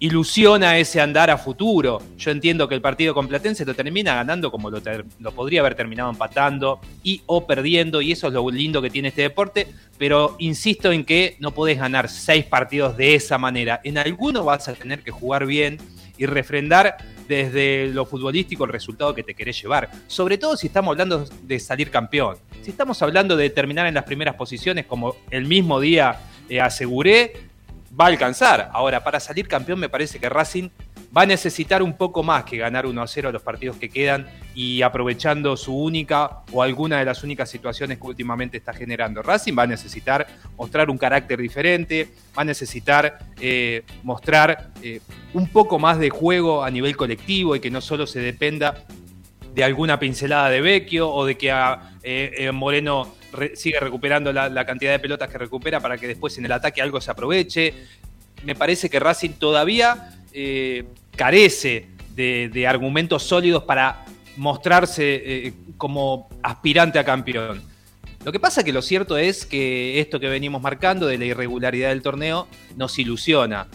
[0.00, 2.00] ilusiona ese andar a futuro.
[2.16, 4.80] Yo entiendo que el partido con Platense lo termina ganando como lo,
[5.18, 9.08] lo, podría haber terminado empatando y o perdiendo, y eso es lo lindo que tiene
[9.08, 9.66] este deporte,
[9.98, 13.80] pero insisto en que no podés ganar seis partidos de esa manera.
[13.84, 15.78] En alguno vas a tener que jugar bien
[16.16, 16.96] y refrendar
[17.28, 19.90] desde lo futbolístico el resultado que te querés llevar.
[20.06, 22.36] Sobre todo si estamos hablando de salir campeón.
[22.62, 27.47] Si estamos hablando de terminar en las primeras posiciones, como el mismo día eh, aseguré,
[27.98, 28.70] va a alcanzar.
[28.72, 30.68] Ahora, para salir campeón me parece que Racing
[31.16, 34.26] va a necesitar un poco más que ganar 1 a 0 los partidos que quedan
[34.54, 39.22] y aprovechando su única o alguna de las únicas situaciones que últimamente está generando.
[39.22, 40.26] Racing va a necesitar
[40.56, 45.00] mostrar un carácter diferente, va a necesitar eh, mostrar eh,
[45.32, 48.84] un poco más de juego a nivel colectivo y que no solo se dependa
[49.54, 53.17] de alguna pincelada de Vecchio o de que a eh, Moreno
[53.54, 57.00] sigue recuperando la, cantidad de pelotas que recupera para que después en el ataque algo
[57.00, 57.74] se aproveche.
[58.44, 60.84] Me parece que Racing todavía eh,
[61.16, 64.04] carece de, argumentos sólidos para
[64.36, 67.62] mostrarse eh, como aspirante a campeón.
[68.24, 71.90] Lo que pasa que lo cierto es que esto que venimos marcando de la irregularidad
[71.90, 73.68] del torneo nos ilusiona.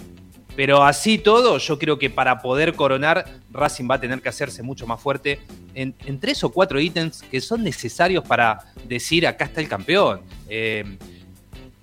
[0.55, 4.61] Pero así todo, yo creo que para poder coronar, Racing va a tener que hacerse
[4.61, 5.39] mucho más fuerte
[5.73, 10.21] en, tres o cuatro ítems que son necesarios para decir acá está el campeón.
[10.47, 10.97] Eh,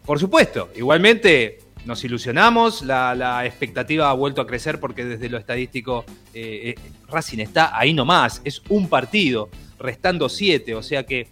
[0.07, 6.05] por supuesto, igualmente nos ilusionamos, la, expectativa ha vuelto a crecer porque desde lo estadístico
[6.33, 9.49] eh, eh, Racing está ahí nomás, es un partido,
[9.79, 11.29] restando siete, o sea que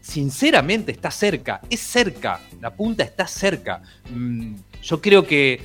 [0.00, 3.82] sinceramente está cerca, es cerca, la punta está cerca.
[4.10, 5.60] Mm, yo creo que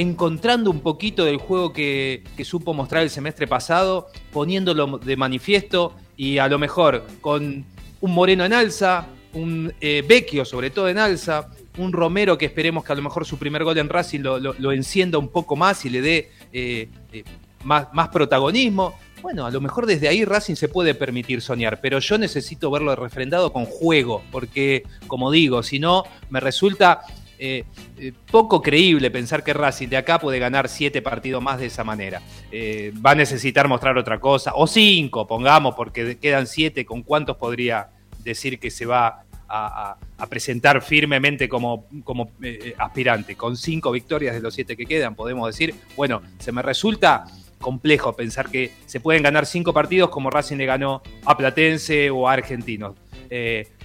[0.00, 6.38] encontrando un poquito del juego que, supo mostrar el semestre pasado, poniéndolo de manifiesto y
[6.38, 7.66] a lo mejor con
[8.00, 12.82] un Moreno en alza, un eh, Vecchio sobre todo en alza, un Romero que esperemos
[12.82, 15.90] que a lo mejor su primer gol en Racing lo, encienda un poco más y
[15.90, 17.24] le dé eh, eh,
[17.64, 18.98] más, más protagonismo.
[19.20, 22.96] Bueno, a lo mejor desde ahí Racing se puede permitir soñar, pero yo necesito verlo
[22.96, 27.02] refrendado con juego, porque como digo, si no, me resulta
[27.42, 27.64] eh,
[27.96, 31.82] eh, poco creíble pensar que Racing de acá puede ganar siete partidos más de esa
[31.84, 32.20] manera.
[32.52, 37.38] Eh, va a necesitar mostrar otra cosa, o cinco, pongamos, porque quedan siete, ¿con cuántos
[37.38, 37.88] podría
[38.22, 39.96] decir que se va a,
[40.28, 42.30] presentar firmemente como, como
[42.76, 43.36] aspirante?
[43.36, 47.24] Con cinco victorias de los siete que quedan, podemos decir, bueno, se me resulta
[47.58, 52.28] complejo pensar que se pueden ganar cinco partidos como Racing le ganó a Platense o
[52.28, 52.96] a Argentinos.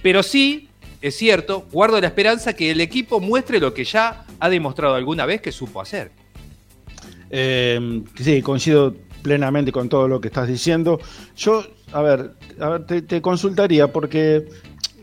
[0.02, 0.68] pero sí
[1.06, 5.26] es cierto, guardo la esperanza que el equipo muestre lo que ya ha demostrado alguna
[5.26, 6.10] vez que supo hacer.
[7.30, 11.00] Eh, sí, coincido plenamente con todo lo que estás diciendo.
[11.36, 14.48] Yo, a ver, a ver te, consultaría porque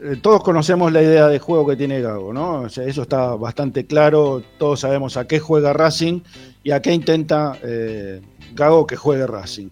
[0.02, 2.62] eh, todos conocemos la idea de juego que tiene Gago, ¿no?
[2.62, 6.22] O sea, eso está bastante claro, todos sabemos a qué juega Racing
[6.64, 8.22] y a qué intenta eh,
[8.54, 9.70] Gago que juegue Racing.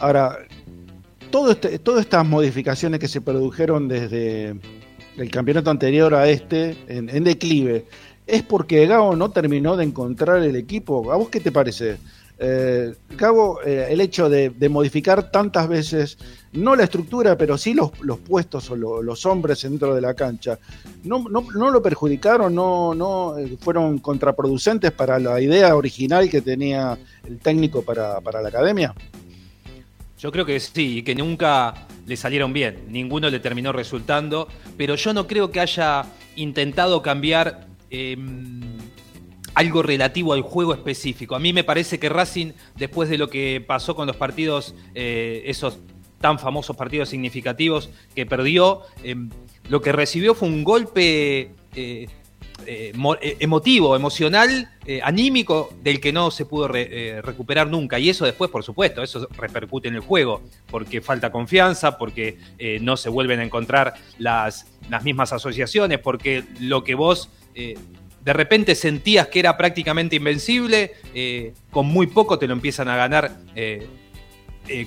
[0.00, 0.38] Ahora,
[1.30, 4.56] todo este, todas estas modificaciones que se produjeron desde
[5.18, 7.86] el campeonato anterior a este en, declive,
[8.26, 11.12] es porque Gabo no terminó de encontrar el equipo.
[11.12, 11.96] ¿A vos qué te parece?
[12.38, 16.18] Eh, Gabo, eh, el hecho de, modificar tantas veces,
[16.52, 17.90] no la estructura, pero sí los,
[18.20, 20.58] puestos o los hombres dentro de la cancha,
[21.02, 22.54] ¿no, no, lo perjudicaron?
[22.54, 26.96] ¿No, no eh, fueron contraproducentes para la idea original que tenía
[27.26, 28.94] el técnico para, para la academia?
[30.18, 34.48] Yo creo que sí, que nunca le salieron bien, ninguno le terminó resultando,
[34.78, 36.06] pero yo no creo que haya
[36.36, 38.60] intentado cambiar em,
[39.54, 41.36] algo relativo al juego específico.
[41.36, 45.42] A mí me parece que Racing, después de lo que pasó con los partidos, eh,
[45.44, 45.80] esos
[46.18, 49.28] tan famosos partidos significativos que perdió, em,
[49.68, 52.08] lo que recibió fue un golpe eh,
[52.66, 57.98] eh, eh, emotivo, emocional, eh, anímico, del que no se pudo recuperar nunca.
[57.98, 62.38] Y eso después, por supuesto, eso repercute en el juego, porque falta confianza, porque
[62.80, 68.74] no se vuelven a encontrar las, las mismas asociaciones, porque lo que vos de repente
[68.74, 70.92] sentías que era prácticamente invencible,
[71.70, 73.38] con muy poco te lo empiezan a ganar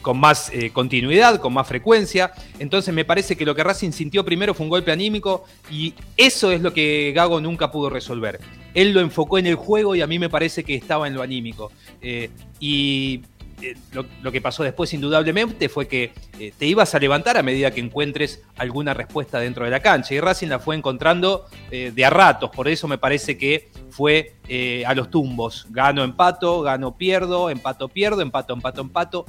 [0.01, 2.31] con más eh, continuidad, con más frecuencia.
[2.59, 6.51] Entonces me parece que lo que Racing sintió primero fue un golpe anímico y eso
[6.51, 8.39] es lo que Gago nunca pudo resolver.
[8.73, 11.21] Él lo enfocó en el juego y a mí me parece que estaba en lo
[11.21, 11.71] anímico.
[12.01, 12.29] Eh,
[12.59, 13.21] y
[13.61, 17.71] eh, lo, que pasó después indudablemente fue que eh, te ibas a levantar a medida
[17.71, 20.13] que encuentres alguna respuesta dentro de la cancha.
[20.13, 24.35] Y Racing la fue encontrando eh, de a ratos, por eso me parece que fue
[24.85, 25.67] a los tumbos.
[25.69, 29.25] Gano, empato, gano, pierdo, empato, pierdo, empato, empato, empato.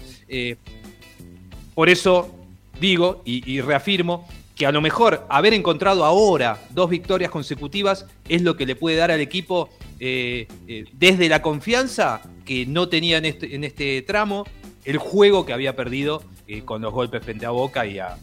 [1.75, 2.35] por eso
[2.81, 4.27] digo y reafirmo
[4.63, 8.97] que a lo mejor haber encontrado ahora dos victorias consecutivas es lo que le puede
[8.97, 14.03] dar al equipo eh, eh, desde la confianza que no tenía en este, en este
[14.03, 14.47] tramo,
[14.85, 18.17] el juego que había perdido eh, con los golpes frente a Boca y a,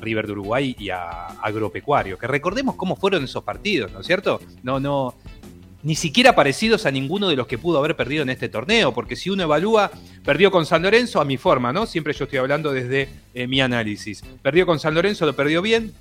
[0.00, 2.16] River de Uruguay y a Agropecuario.
[2.18, 4.40] Que recordemos cómo fueron esos partidos, ¿no es cierto?
[4.62, 5.14] No, no,
[5.86, 9.14] ni siquiera parecidos a ninguno de los que pudo haber perdido en este torneo, porque
[9.14, 9.92] si uno evalúa,
[10.24, 11.86] perdió con San Lorenzo a mi forma, ¿no?
[11.86, 14.24] Siempre yo estoy hablando desde eh, mi análisis.
[14.42, 15.94] Perdió con San Lorenzo, lo perdió bien,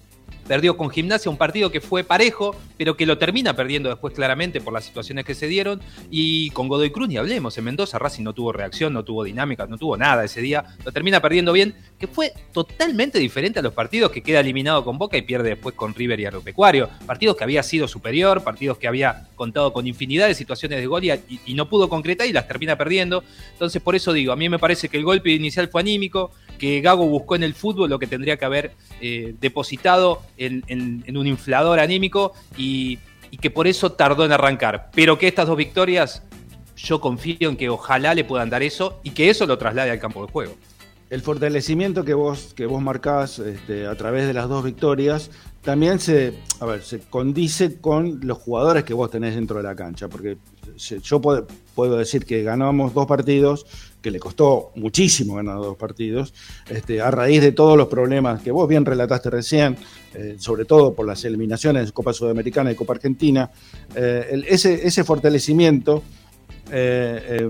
[0.48, 4.62] Perdió con Gimnasia un partido que fue parejo, pero que lo termina perdiendo después claramente
[4.62, 5.82] por las situaciones que se dieron.
[6.12, 7.58] Y con Godoy Cruz ni hablemos.
[7.58, 10.64] En Mendoza Racing no tuvo reacción, no tuvo dinámica, no tuvo nada ese día.
[10.84, 14.98] Lo termina perdiendo bien, que fue totalmente diferente a los partidos que queda eliminado con
[14.98, 16.89] Boca y pierde después con River y Agropecuario.
[17.06, 21.04] Partidos que había sido superior, partidos que había contado con infinidad de situaciones de gol
[21.04, 23.24] y, no pudo concretar y las termina perdiendo.
[23.54, 26.82] Entonces por eso digo, a mí me parece que el golpe inicial fue anímico que
[26.82, 28.72] Gago buscó en el fútbol lo que tendría que haber
[29.02, 32.99] eh, depositado en, un inflador anímico y,
[33.41, 34.89] que por eso tardó en arrancar.
[34.93, 36.23] Pero que estas dos victorias,
[36.77, 39.99] yo confío en que ojalá le puedan dar eso y que eso lo traslade al
[39.99, 40.55] campo de juego.
[41.09, 45.29] El fortalecimiento que vos, que vos marcás este, a través de las dos victorias
[45.61, 49.75] también se, a ver, se condice con los jugadores que vos tenés dentro de la
[49.75, 50.38] cancha, porque
[50.77, 53.65] yo puedo, puedo decir que ganamos dos partidos,
[54.06, 56.32] que le costó muchísimo ganar dos partidos,
[56.70, 59.76] este, a raíz de todos los problemas que vos bien relataste recién,
[60.14, 63.49] eh, sobre todo por las eliminaciones de Copa Sudamericana y Copa Argentina,
[63.95, 66.03] eh, ese, ese, fortalecimiento
[66.72, 67.49] eh,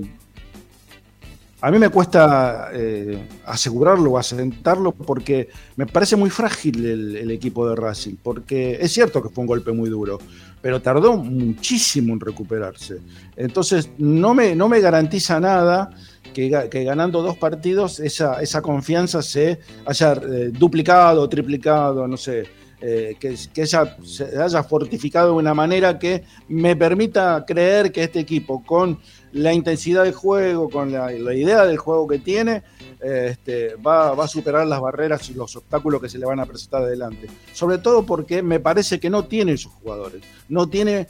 [1.62, 7.68] a mí me cuesta eh, asegurarlo o asentarlo porque me parece muy frágil el, equipo
[7.68, 10.20] de Racing, porque es cierto que fue un golpe muy duro,
[10.62, 12.98] pero tardó muchísimo en recuperarse.
[13.36, 15.90] Entonces no me, no me garantiza nada
[16.34, 16.50] que,
[16.84, 22.44] ganando dos partidos esa, esa confianza se haya eh, duplicado, triplicado, no sé.
[22.82, 28.04] eh, que, que ella se haya fortificado de una manera que me permita creer que
[28.04, 29.00] este equipo, con
[29.36, 32.64] la intensidad del juego, con la, idea del juego que tiene,
[33.02, 36.40] eh, este, va, va, a superar las barreras y los obstáculos que se le van
[36.40, 37.28] a presentar adelante.
[37.52, 41.08] Sobre todo porque me parece que no tiene esos jugadores, no tiene,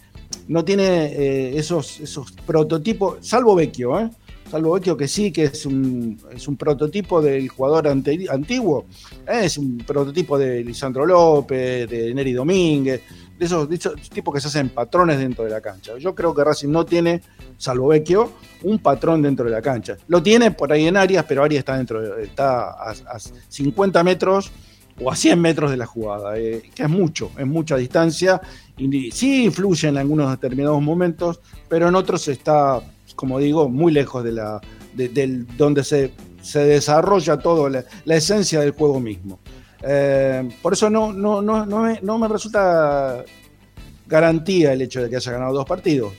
[0.47, 4.09] no tiene eh, esos, esos prototipos, salvo Vecchio, ¿eh?
[4.49, 8.85] Salvo Vecchio que sí, que es un, es un prototipo del jugador antiguo,
[9.27, 9.41] ¿eh?
[9.43, 13.01] es un prototipo de Lisandro López, de Neri Domínguez,
[13.37, 15.97] de esos, de esos, tipos que se hacen patrones dentro de la cancha.
[15.97, 17.21] Yo creo que Racing no tiene,
[17.57, 18.31] salvo Vecchio,
[18.63, 19.97] un patrón dentro de la cancha.
[20.07, 24.51] Lo tiene por ahí en Arias, pero Arias está dentro, está a, a 50 metros
[25.01, 28.41] o a 100 metros de la jugada, eh, que es mucho, es mucha distancia,
[28.77, 32.81] y sí influye en algunos determinados momentos, pero en otros está,
[33.15, 34.61] como digo, muy lejos de la,
[34.93, 36.11] de, del, donde se,
[36.41, 39.39] se desarrolla todo, la, la, esencia del juego mismo.
[39.81, 43.23] Eh, por eso no, no, no, no, me, no me resulta
[44.07, 46.13] garantía el hecho de que haya ganado dos partidos.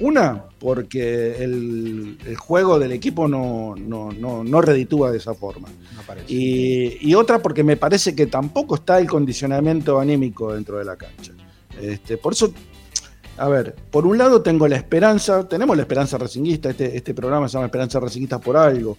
[0.00, 5.68] Una, porque el, el, juego del equipo no, no, no, no reditúa de esa forma.
[6.28, 10.96] Y, y, otra, porque me parece que tampoco está el condicionamiento anímico dentro de la
[10.96, 11.32] cancha.
[11.80, 12.52] Este, por eso,
[13.38, 17.48] a ver, por un lado tengo la esperanza, tenemos la esperanza racinguista, este, este programa
[17.48, 18.98] se llama Esperanza Racinguista por algo,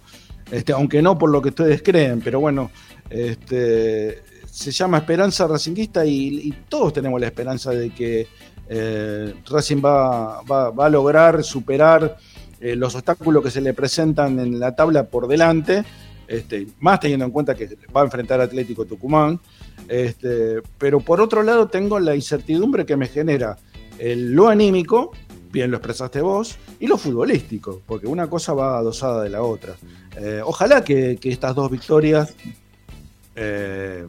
[0.49, 2.71] este, aunque no por lo que ustedes creen, pero bueno,
[3.09, 8.27] este, se llama Esperanza Racinguista y, todos tenemos la esperanza de que
[8.69, 12.17] eh, Racing va, a lograr superar
[12.61, 15.83] eh, los obstáculos que se le presentan en la tabla por delante,
[16.27, 19.39] este, más teniendo en cuenta que va a enfrentar Atlético Tucumán.
[19.87, 23.57] Este, pero por otro lado tengo la incertidumbre que me genera
[23.99, 25.11] el, lo anímico,
[25.51, 29.75] bien lo expresaste vos, y lo futbolístico, porque una cosa va adosada de la otra.
[30.15, 32.33] Eh, ojalá que, estas dos victorias
[33.35, 34.05] eh,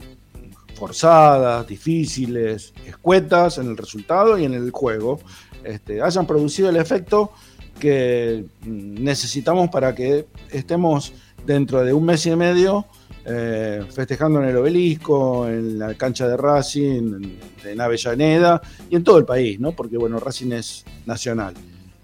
[0.75, 5.21] forzadas, difíciles, escuetas en el resultado y en el juego,
[5.65, 7.33] este, hayan producido el efecto
[7.79, 11.13] que necesitamos para que estemos
[11.47, 12.87] dentro de un mes y medio
[13.25, 19.05] eh, festejando en el obelisco, en la cancha de Racing, en, en, Avellaneda y en
[19.05, 19.73] todo el país, ¿no?
[19.73, 21.55] porque bueno, Racing es nacional.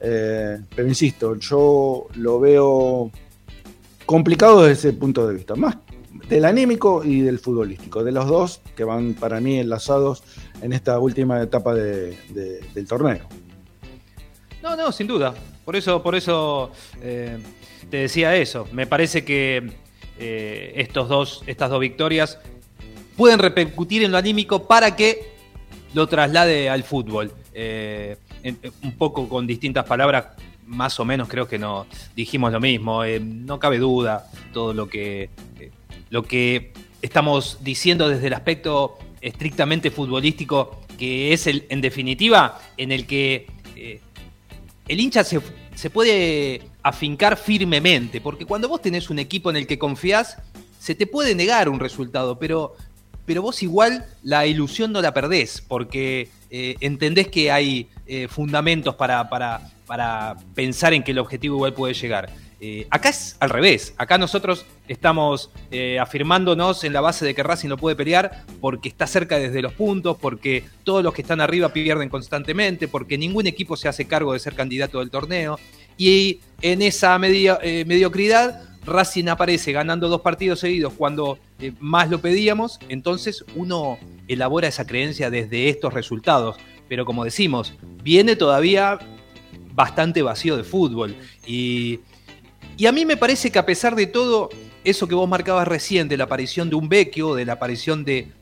[0.00, 3.10] Eh, pero insisto, yo lo veo
[4.04, 5.76] complicado desde ese punto de vista, más
[6.28, 10.22] del anímico y del futbolístico, de los dos que van para mí enlazados
[10.60, 13.26] en esta última etapa de, de, del torneo.
[14.62, 15.34] No, no, sin duda.
[15.64, 16.70] Por eso, por eso
[17.00, 17.38] eh,
[17.90, 18.66] te decía eso.
[18.72, 19.72] Me parece que
[20.18, 22.38] eh, estos dos, estas dos victorias
[23.16, 25.34] pueden repercutir en lo anímico para que
[25.94, 27.32] lo traslade al fútbol.
[27.54, 30.26] Eh, en, un poco con distintas palabras,
[30.66, 33.02] más o menos creo que no dijimos lo mismo.
[33.04, 35.30] no cabe duda todo lo que
[36.10, 36.72] lo que
[37.02, 43.46] estamos diciendo desde el aspecto estrictamente futbolístico, que es el, en definitiva en el que
[43.74, 44.00] eh,
[44.88, 45.40] el hincha se,
[45.76, 50.38] se, puede afincar firmemente, porque cuando vos tenés un equipo en el que confías,
[50.78, 52.74] se te puede negar un resultado, pero,
[53.24, 58.94] pero vos igual la ilusión no la perdés, porque eh, entendés que hay eh, fundamentos
[58.94, 62.30] para, para, para pensar en que el objetivo igual puede llegar.
[62.58, 63.94] Eh, acá es al revés.
[63.98, 68.88] Acá nosotros estamos eh, afirmándonos en la base de que Racing no puede pelear porque
[68.88, 73.46] está cerca desde los puntos, porque todos los que están arriba pierden constantemente, porque ningún
[73.46, 75.58] equipo se hace cargo de ser candidato del torneo.
[75.98, 81.38] Y en esa eh, mediocridad, Racing aparece ganando dos partidos seguidos cuando
[81.80, 82.78] más lo pedíamos.
[82.88, 86.56] Entonces uno elabora esa creencia desde estos resultados.
[86.88, 88.98] Pero como decimos, viene todavía
[89.74, 91.16] bastante vacío de fútbol.
[91.44, 92.00] Y
[92.76, 94.50] y a mí me parece que a pesar de todo,
[94.84, 98.32] eso que vos marcabas recién, de la aparición de un vecchio, de la aparición de,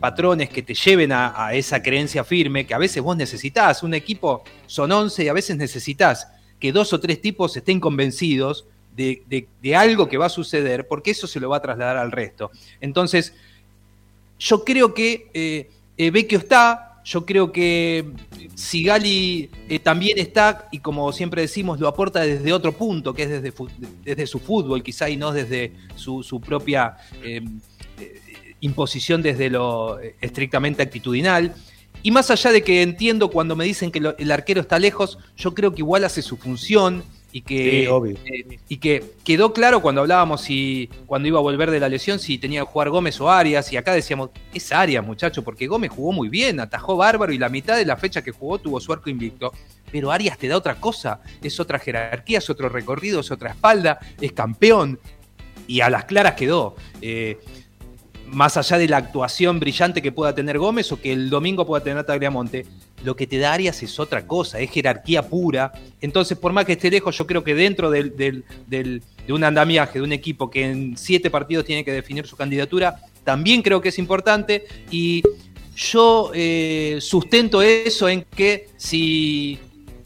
[0.00, 4.42] patrones que te lleven a, esa creencia firme, que a veces vos necesitas, un equipo
[4.66, 6.26] son 11 y a veces necesitas
[6.58, 11.28] que dos o tres tipos estén convencidos de algo que va a suceder, porque eso
[11.28, 12.50] se lo va a trasladar al resto.
[12.80, 13.32] Entonces,
[14.40, 18.12] yo creo que eh, eh, Vecchio está, yo creo que
[18.54, 23.30] Sigali eh, también está, y como siempre decimos, lo aporta desde otro punto, que es
[23.30, 23.52] desde,
[24.04, 27.42] desde su fútbol, quizá, y no desde su, propia eh,
[27.98, 28.20] eh,
[28.60, 31.52] imposición desde lo estrictamente actitudinal.
[32.04, 35.52] Y más allá de que entiendo cuando me dicen que el arquero está lejos, yo
[35.52, 40.00] creo que igual hace su función y que, sí, eh, y que quedó claro cuando
[40.00, 43.30] hablábamos si cuando iba a volver de la lesión si tenía que jugar Gómez o
[43.30, 47.38] Arias y acá decíamos es Arias muchacho porque Gómez jugó muy bien atajó bárbaro y
[47.38, 49.52] la mitad de la fecha que jugó tuvo su arco invicto.
[49.92, 53.98] Pero Arias te da otra cosa es otra jerarquía es otro recorrido es otra espalda
[54.20, 54.98] es campeón
[55.70, 56.74] y a las claras quedó.
[57.00, 57.38] Eh,
[58.32, 61.82] más allá de la actuación brillante que pueda tener Gómez o que el domingo pueda
[61.82, 62.64] tener Tagliamonte,
[63.04, 65.72] lo que te da Arias es otra cosa, es jerarquía pura.
[66.00, 68.44] Entonces, por más que esté lejos, yo creo que dentro del, del-
[69.26, 73.00] de un andamiaje, de un equipo que en siete partidos tiene que definir su candidatura,
[73.24, 74.64] también creo que es importante.
[74.90, 75.22] Y
[75.76, 79.58] yo eh, sustento eso en que si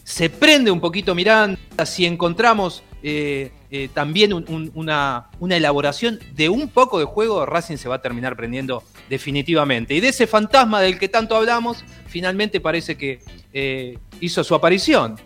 [0.03, 6.21] se prende un poquito Miranda, si encontramos eh, eh, también un- un- una, una elaboración
[6.37, 9.95] de un poco de juego, Racing se va a terminar prendiendo definitivamente.
[9.95, 13.19] Y de ese fantasma del que tanto hablamos, finalmente parece que
[13.53, 15.17] eh, hizo su aparición.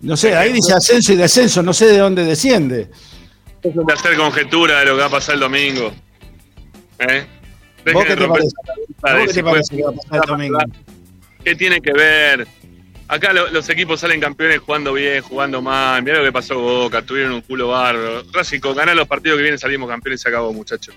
[0.00, 2.88] No sé, ahí dice ascenso y descenso, no sé de dónde desciende.
[3.62, 5.92] Dejen de hacer conjetura de lo que va a pasar el domingo.
[7.00, 7.26] ¿Eh?
[7.92, 8.48] ¿Vos qué te parece?
[9.02, 10.58] ¿Vos qué te parece puede- que va a pasar el domingo?
[11.44, 12.46] ¿Qué tiene que ver?
[13.08, 16.02] Acá lo- los equipos salen campeones jugando bien, jugando mal.
[16.02, 18.22] Mirá lo que pasó Boca, tuvieron un culo bárbaro.
[18.60, 20.94] Con ganar los partidos que vienen salimos campeones y se acabó, muchachos.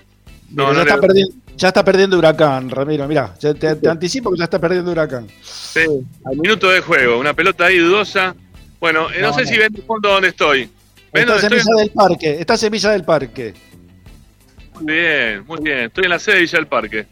[0.50, 3.08] No, ya, no está le- perdiendo, ya está perdiendo Huracán, Ramiro.
[3.08, 5.26] Mirá, te, te anticipo que ya está perdiendo Huracán.
[5.42, 5.80] Sí,
[6.26, 8.36] al minuto de juego, una pelota ahí dudosa.
[8.78, 10.68] Bueno, eh, no, No, sé si ven de fondo dónde estoy.
[11.14, 11.72] ¿Ven Está dónde en estoy?
[11.72, 13.54] Villa del Parque, está en Villa del Parque.
[14.74, 15.78] Muy bien, muy bien.
[15.84, 17.06] Estoy en la sede de Villa del Parque.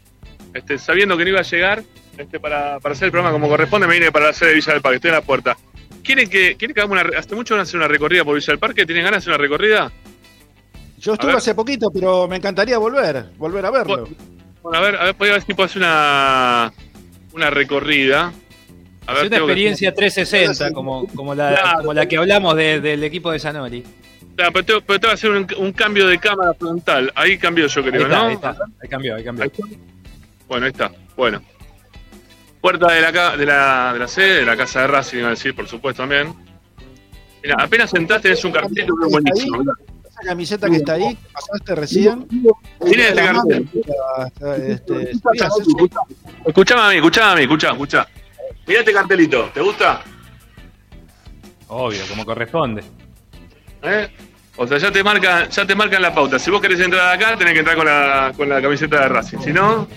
[0.53, 1.83] Este, sabiendo que no iba a llegar
[2.21, 4.81] este, para, para hacer el programa como corresponde, me vine para sede de Villa del
[4.81, 4.95] Parque.
[4.97, 5.57] Estoy en la puerta.
[6.03, 7.17] ¿Quieren que, quieren que hagamos una...
[7.19, 8.85] Hace mucho van a hacer una recorrida por Villa del Parque?
[8.85, 9.91] ¿Tienen ganas de hacer una recorrida?
[10.99, 14.07] Yo estuve hace poquito, pero me encantaría volver, volver a verlo.
[14.61, 16.71] Bueno, a ver, a ver, voy a ver si puedo hacer una,
[17.33, 18.31] una recorrida.
[19.07, 21.77] A Es una tengo que- experiencia 360, como, como, la, Claro.
[21.79, 23.83] como la que hablamos de- del equipo de Zanoli.
[24.35, 27.11] Claro, pero, tengo, pero tengo que hacer un, un cambio de cámara frontal.
[27.15, 28.25] Ahí cambió yo Ahí creo, está, ¿no?
[28.27, 28.49] ahí está.
[28.81, 29.43] Ahí cambió, ahí cambió.
[29.43, 29.67] Ahí está.
[30.47, 30.91] Bueno, ahí está.
[31.17, 31.41] Bueno.
[32.61, 35.31] Puerta de la, de la, de la sede, de la casa de Racing, iba a
[35.31, 36.33] decir, por supuesto, también.
[37.43, 39.63] Mira, apenas entraste, tenés un cartelito que es buenísimo.
[40.07, 42.27] Esa camiseta que está ahí, que pasaste recién.
[42.85, 43.69] Tiene este cartel.
[44.67, 45.11] este?
[46.45, 48.07] Escuchame a mí, escuchame a mí, escuchá, escuchá.
[48.67, 50.01] Mirá este cartelito, ¿te gusta?
[51.67, 52.83] Obvio, como corresponde.
[53.81, 54.07] ¿Eh?
[54.57, 56.37] O sea, ya te marcan, ya te marcan la pauta.
[56.37, 59.39] Si vos querés entrar acá, tenés que entrar con la, con la camiseta de Racing.
[59.39, 59.87] Si no,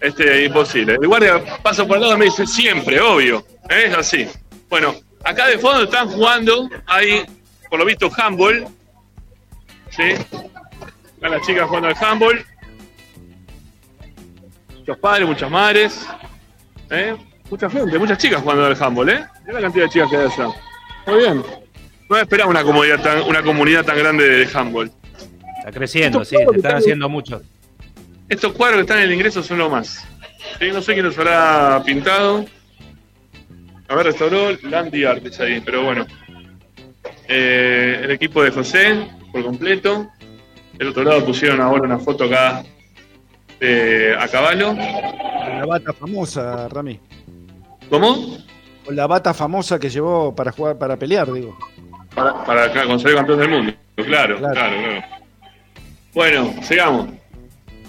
[0.00, 0.96] este, imposible.
[1.00, 3.44] El guardia pasa por el lado y me dice siempre, obvio.
[3.68, 4.28] Es así.
[4.68, 4.94] Bueno,
[5.24, 7.24] acá de fondo están jugando, hay,
[7.68, 8.66] por lo visto, handball.
[9.90, 10.02] ¿Sí?
[10.02, 12.44] Están las chicas jugando al handball.
[14.76, 16.06] Muchos padres, muchas madres.
[16.90, 17.16] ¿Eh?
[17.50, 19.26] Mucha gente, muchas chicas jugando al handball, ¿eh?
[19.40, 20.48] Mirá la cantidad de chicas que hay allá.
[21.06, 21.59] Muy bien.
[22.10, 24.90] No esperaba una comunidad tan, una comunidad tan grande de handball.
[25.58, 27.42] Está creciendo, sí, se están haciendo muchos.
[28.28, 30.04] Estos cuadros que están en el ingreso son lo más.
[30.60, 32.44] No sé quién los habrá pintado.
[33.86, 36.04] A ver, restauró Landy Artes ahí, pero bueno.
[37.28, 40.10] Eh, el equipo de José, por completo.
[40.78, 42.64] Del otro lado pusieron ahora una foto acá
[44.18, 44.74] a caballo.
[44.74, 46.98] Con la bata famosa, Rami.
[47.88, 48.36] ¿Cómo?
[48.84, 51.56] Con la bata famosa que llevó para jugar, para pelear, digo.
[52.14, 53.72] Para, para conseguir campeón del mundo.
[53.96, 54.54] Claro, Claro.
[54.54, 55.04] claro, claro.
[56.14, 57.10] Bueno, sigamos.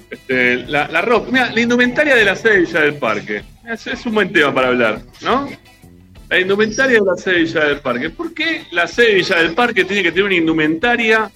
[0.10, 3.43] Este, la, la rock, mira, la indumentaria de la sede de Villa del Parque.
[3.68, 5.49] Es, es un buen tema para hablar, ¿no?
[6.30, 8.10] La indumentaria de la sede de Villa del Parque.
[8.10, 11.31] ¿Por qué la sede de Villa del Parque tiene que tener una indumentaria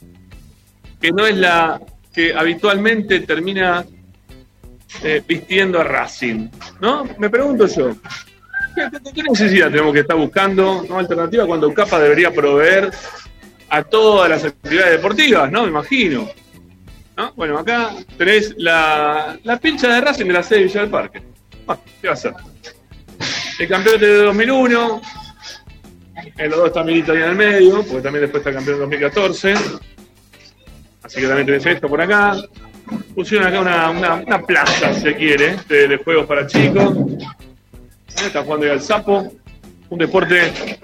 [1.01, 1.79] que no es la
[2.13, 3.85] que habitualmente termina
[5.03, 6.49] eh, vistiendo a Racing?
[6.81, 7.05] ¿No?
[7.17, 7.95] Me pregunto yo.
[8.75, 12.91] ¿Qué, necesidad tenemos que estar buscando una alternativa cuando Capa debería proveer
[13.69, 15.63] a todas las actividades deportivas, ¿no?
[15.63, 16.29] Me imagino.
[17.17, 17.31] ¿No?
[17.35, 21.23] Bueno, acá tenés la, la pincha de Racing de la sede de Villa del Parque.
[21.67, 22.33] Ah, ¿Qué va a hacer?
[23.57, 25.01] El campeonato de 2001.
[26.37, 28.81] En los dos está Milito en el medio, porque también después está el campeón de
[28.81, 29.53] 2014.
[31.03, 32.35] Así que también tenés esto por acá.
[33.13, 36.93] Pusieron acá una, una, plaza, si se quiere, de juegos para chicos.
[38.23, 39.31] Está jugando ahí al sapo.
[39.89, 40.79] Un deporte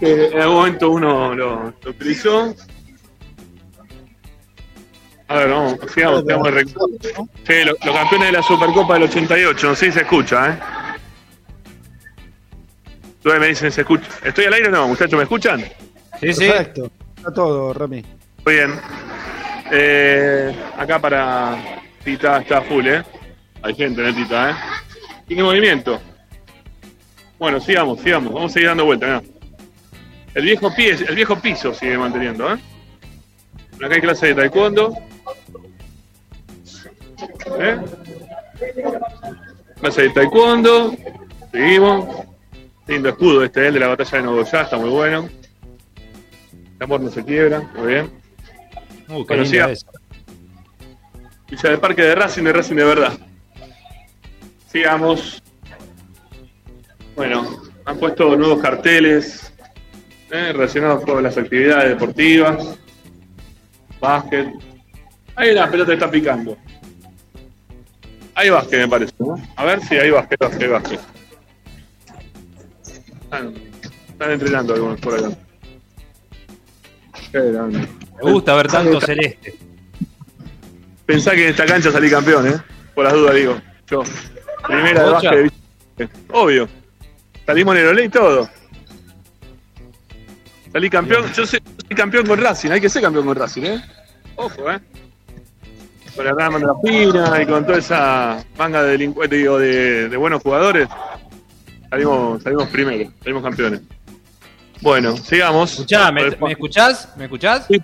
[0.00, 2.54] que en algún momento uno lo, lo utilizó.
[5.28, 9.66] A ver, vamos, sigamos, sigamos el Sí, lo- los, campeones de la Supercopa del 88,
[9.68, 10.58] no sé si se escucha, ¿eh?
[13.18, 14.08] Ustedes me dicen, ¿se escucha?
[14.24, 15.16] ¿Estoy al aire o no, muchachos?
[15.18, 15.60] ¿Me escuchan?
[16.20, 16.46] Sí, sí.
[16.48, 16.90] Perfecto.
[17.16, 18.02] Está todo, Rami.
[18.46, 18.72] Muy bien.
[19.70, 23.02] Eh, acá para Tita está full, ¿eh?
[23.62, 24.54] Hay gente en el Tita, ¿eh?
[25.26, 26.00] Tiene movimiento.
[27.38, 28.32] Bueno, sigamos, sigamos.
[28.32, 29.22] Vamos a seguir dando vuelta, mirá.
[30.34, 32.58] El viejo, pie, el viejo piso sigue manteniendo, ¿eh?
[33.76, 34.96] Acá hay clase de taekwondo.
[37.60, 37.78] ¿Eh?
[39.80, 40.96] Clase de taekwondo.
[41.52, 42.26] Seguimos.
[42.86, 45.28] Lindo escudo este, el de la batalla de Nogoyá, está muy bueno.
[46.76, 48.10] El amor no se quiebra, muy bien.
[49.08, 49.68] Uh, qué Bueno, siga.
[51.50, 53.12] Villa del Parque de Racing, de Racing de verdad.
[54.68, 55.42] Sigamos.
[57.18, 57.44] Bueno,
[57.84, 59.52] han puesto nuevos carteles
[60.30, 62.78] eh, relacionados con las actividades deportivas,
[64.00, 64.46] básquet.
[65.34, 66.56] Ahí la pelota está picando.
[68.36, 69.12] Hay básquet, me parece.
[69.18, 69.34] ¿no?
[69.56, 71.00] A ver si hay básquet, básquet, básquet.
[73.22, 73.54] Están,
[74.10, 75.30] están entrenando algunos por acá.
[77.32, 77.80] Qué grande.
[78.22, 79.58] Me gusta ver tanto celeste.
[81.04, 82.62] Pensá que en esta cancha salí campeón, ¿eh?
[82.94, 83.60] Por las dudas, digo.
[83.88, 84.04] Yo.
[84.68, 85.52] Primera de básquet
[86.30, 86.77] Obvio.
[87.48, 88.46] Salimos en el olé y todo.
[90.70, 91.24] Salí campeón.
[91.32, 92.68] Yo soy, soy campeón con Racing.
[92.72, 93.82] Hay que ser campeón con Racing, ¿eh?
[94.36, 94.78] Ojo, ¿eh?
[96.14, 100.10] Con la rama de la pina y con toda esa manga de delincuentes, digo, de,
[100.10, 100.90] de buenos jugadores.
[101.88, 103.10] Salimos, salimos primero.
[103.22, 103.80] Salimos campeones.
[104.80, 105.72] Bueno, sigamos.
[105.72, 107.08] Escuchá, ¿me, me escuchás?
[107.16, 107.66] ¿Me escuchás?
[107.66, 107.80] Sí.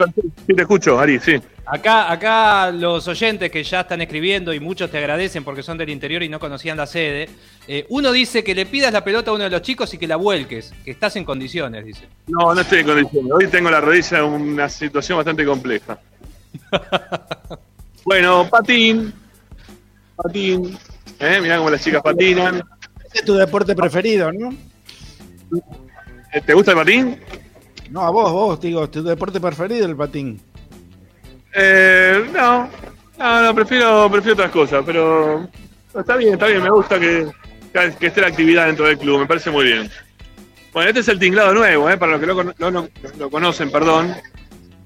[0.46, 1.40] Sí, te escucho, Ari, sí.
[1.66, 5.88] Acá, acá los oyentes que ya están escribiendo y muchos te agradecen porque son del
[5.88, 7.28] interior y no conocían la sede.
[7.66, 10.06] eh, uno dice que le pidas la pelota a uno de los chicos y que
[10.06, 12.06] la vuelques, que estás en condiciones, dice.
[12.26, 13.32] No, no estoy en condiciones.
[13.32, 15.98] Hoy tengo la rodilla en una situación bastante compleja.
[18.04, 19.12] bueno, patín.
[20.16, 20.78] Patín.
[21.18, 21.38] ¿Eh?
[21.40, 22.62] Mirá cómo las chicas patinan.
[23.06, 24.54] Ese es tu deporte preferido, ¿no?
[26.34, 27.20] Eh, ¿Te gusta el patín?
[27.90, 30.40] No, a vos, vos, digo, tu deporte preferido el patín.
[31.54, 32.68] Eh, no.
[33.16, 35.48] No, no, prefiero, prefiero otras cosas, pero
[35.96, 36.62] está bien, está bien.
[36.62, 37.28] Me gusta que,
[38.00, 39.20] que esté la actividad dentro del club.
[39.20, 39.88] Me parece muy bien.
[40.72, 41.96] Bueno, este es el tinglado nuevo, ¿eh?
[41.96, 42.88] para los que lo, cono- lo- lo-
[43.18, 44.12] lo conocen, perdón.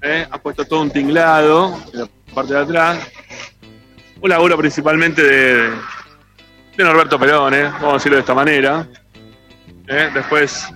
[0.03, 0.27] ¿eh?
[0.29, 2.99] Ha puesto todo un tinglado en la parte de atrás.
[4.21, 5.69] Un laburo principalmente de,
[6.77, 7.63] de Norberto Perón, ¿eh?
[7.63, 8.87] vamos a decirlo de esta manera.
[9.87, 10.11] ¿eh?
[10.13, 10.67] Después,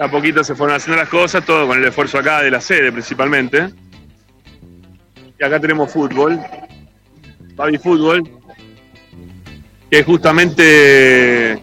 [0.00, 2.90] a poquito se fueron haciendo las cosas, todo con el esfuerzo acá de la sede
[2.90, 3.68] principalmente.
[5.38, 6.40] Y acá tenemos fútbol,
[7.54, 8.22] Baby Fútbol,
[9.90, 11.62] que es justamente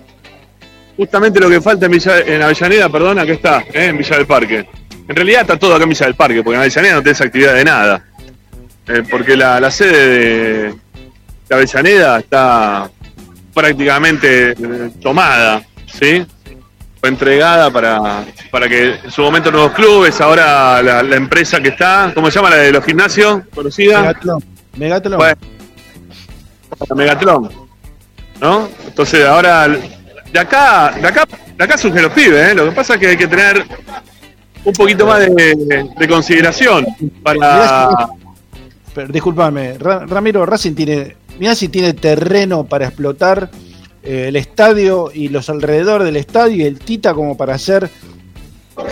[0.96, 3.88] justamente lo que falta en, Villa, en Avellaneda, perdón, acá está, ¿eh?
[3.88, 4.68] en Villa del Parque.
[5.08, 7.54] En realidad está todo acá en Villa del Parque, porque en Avellaneda no tenés actividad
[7.56, 8.06] de nada.
[8.88, 10.76] Eh, porque la, la sede de,
[11.50, 12.90] Avellaneda está
[13.54, 16.26] prácticamente eh, tomada, ¿sí?
[17.08, 21.70] Fue entregada para, para que en su momento nuevos clubes, ahora la, la empresa que
[21.70, 23.44] está, ¿cómo se llama la de los gimnasios?
[23.56, 24.02] ¿Conocida?
[24.02, 24.44] Megatlón.
[24.76, 25.18] Megatlón.
[25.18, 25.38] Bueno,
[26.90, 27.50] la Megatron,
[28.42, 28.68] ¿no?
[28.86, 31.26] Entonces ahora de acá, de acá,
[31.58, 32.54] de acá surgen los pibes, ¿eh?
[32.54, 33.66] Lo que pasa es que hay que tener
[34.66, 36.86] un poquito más de, de consideración
[37.24, 37.90] para.
[38.94, 43.50] Pero, discúlpame, Ra- Ramiro Racing tiene, mira si tiene terreno para explotar
[44.08, 47.90] el estadio y los alrededores del estadio y el Tita como para hacer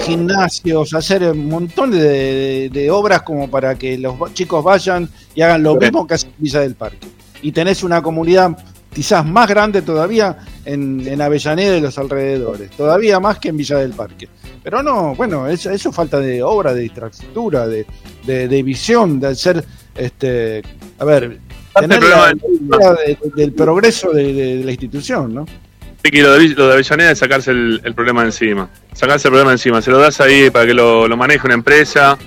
[0.05, 5.75] gimnasios, hacer un montón de, obras como para que los chicos vayan y hagan lo
[5.75, 7.07] mismo que hace Villa del Parque.
[7.41, 8.57] Y tenés una comunidad
[8.93, 13.77] quizás más grande todavía en, en Avellaneda y los alrededores, todavía más que en Villa
[13.77, 14.27] del Parque.
[14.63, 17.85] Pero no, bueno, eso, falta de obra, de infraestructura, de,
[18.25, 19.63] de, visión, de hacer,
[19.95, 20.63] este,
[20.97, 21.39] a ver,
[21.81, 25.45] tener la de- del progreso de, de- de la institución, ¿no?
[26.03, 28.69] Sí, que lo de, lo de Avellaneda es sacarse el, el problema encima.
[28.93, 29.81] Sacarse el problema encima.
[29.81, 32.17] Se lo das ahí para que lo, lo maneje una empresa,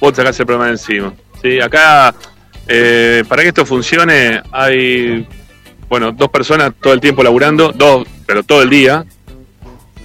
[0.00, 1.12] vos sacás el problema encima.
[1.40, 2.14] Sí, acá,
[2.66, 5.26] eh, para que esto funcione, hay,
[5.88, 9.04] bueno, dos personas todo el tiempo laburando, dos, pero todo el día.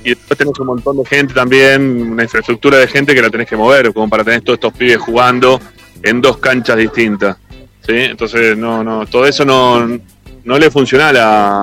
[0.04, 3.48] Y después tenés un montón de gente también, una infraestructura de gente que la tenés
[3.48, 5.60] que mover, como para tener todos estos pibes jugando
[6.04, 7.38] en dos canchas distintas.
[7.86, 7.94] ¿Sí?
[7.96, 9.88] Entonces, no, no, todo eso no,
[10.44, 11.62] no le funciona a la,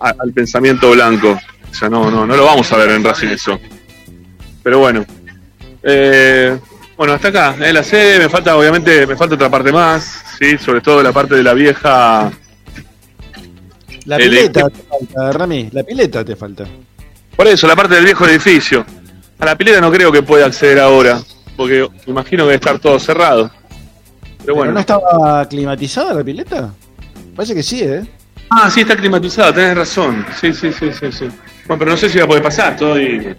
[0.00, 1.38] a- al pensamiento blanco.
[1.70, 3.58] O sea, no, no, no lo vamos a ver en Racing eso.
[4.62, 5.04] Pero bueno.
[5.82, 6.56] Eh,
[6.96, 10.56] bueno, hasta acá, en la sede me falta, obviamente, me falta otra parte más, sí,
[10.58, 12.30] sobre todo la parte de la vieja.
[14.04, 16.64] La pileta te falta, Rami, la pileta te falta.
[17.34, 18.84] Por eso, la parte del viejo edificio.
[19.38, 21.20] A la pileta no creo que pueda acceder ahora,
[21.56, 23.50] porque imagino que debe estar todo cerrado.
[24.42, 24.72] Pero ¿Pero bueno.
[24.72, 26.70] no estaba climatizada la pileta?
[27.36, 28.02] Parece que sí, ¿eh?
[28.50, 30.26] Ah, sí, está climatizado, tenés razón.
[30.40, 31.24] Sí, sí, sí, sí, sí.
[31.66, 33.34] Bueno, pero no sé si va a poder pasar, estoy.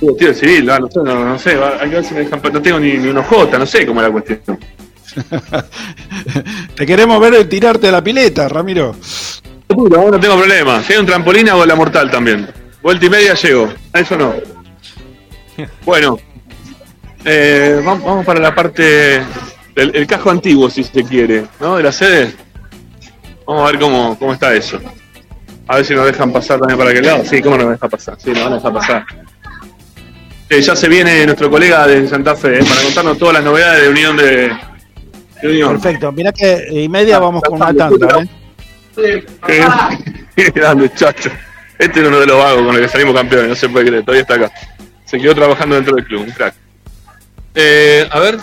[0.00, 2.60] Vestido de civil, no sé, no, no sé, hay que ver si me dejan, no
[2.62, 4.58] tengo ni, ni un OJ, no sé cómo es la cuestión.
[6.76, 8.94] Te queremos ver tirarte a la pileta, Ramiro.
[9.68, 10.82] Seguro, no tengo problema.
[10.82, 12.48] Si hay un trampolín hago la mortal también.
[12.82, 13.72] Vuelta y media llego.
[13.92, 14.34] A eso no.
[15.84, 16.18] Bueno,
[17.24, 19.22] eh, vam- vamos para la parte
[19.76, 21.76] el casco antiguo, si se quiere, ¿no?
[21.76, 22.34] De la sede.
[23.46, 24.78] Vamos a ver cómo, cómo está eso.
[25.66, 27.24] A ver si nos dejan pasar también para aquel lado.
[27.24, 28.16] Sí, cómo nos dejan pasar.
[28.18, 29.06] Sí, nos van a dejar pasar.
[30.50, 33.82] Eh, ya se viene nuestro colega de Santa Fe eh, para contarnos todas las novedades
[33.82, 34.52] de Unión de,
[35.40, 38.18] Perfecto, mira que y media vamos con una tanda,
[38.96, 39.24] ¿eh?
[40.36, 41.30] Qué grande, chacho.
[41.78, 44.04] Este es uno de los vagos con los que salimos campeones, no se puede creer,
[44.04, 44.52] todavía está acá.
[45.04, 46.54] Se quedó trabajando dentro del club, un crack.
[47.54, 48.38] Eh, a ver,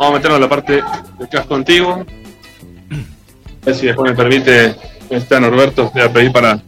[0.00, 0.82] vamos a meternos en la parte
[1.18, 1.92] de casco antiguo.
[1.92, 4.74] A ver si después me permite,
[5.10, 6.58] está Norberto, voy a pedir para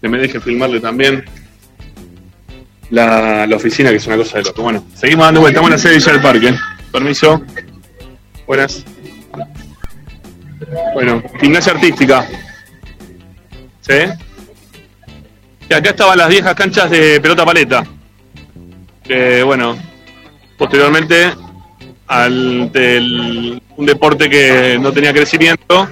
[0.00, 1.24] que me deje filmarle también
[2.90, 4.62] la, oficina, que es una cosa de loco.
[4.62, 6.54] Bueno, seguimos dando vuelta, la sede de Villa del Parque.
[6.90, 7.42] Permiso.
[8.48, 8.84] Buenas.
[10.92, 12.26] Bueno, gimnasia artística.
[13.80, 13.94] ¿Sí?
[15.70, 17.86] Y acá estaban las viejas canchas de pelota paleta.
[19.04, 19.78] Que bueno,
[20.58, 21.32] posteriormente
[22.06, 25.88] al del, un deporte que no tenía crecimiento,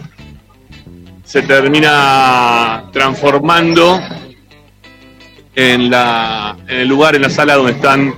[1.24, 4.01] se termina transformando
[5.55, 8.15] en, la, en el lugar, en la sala donde están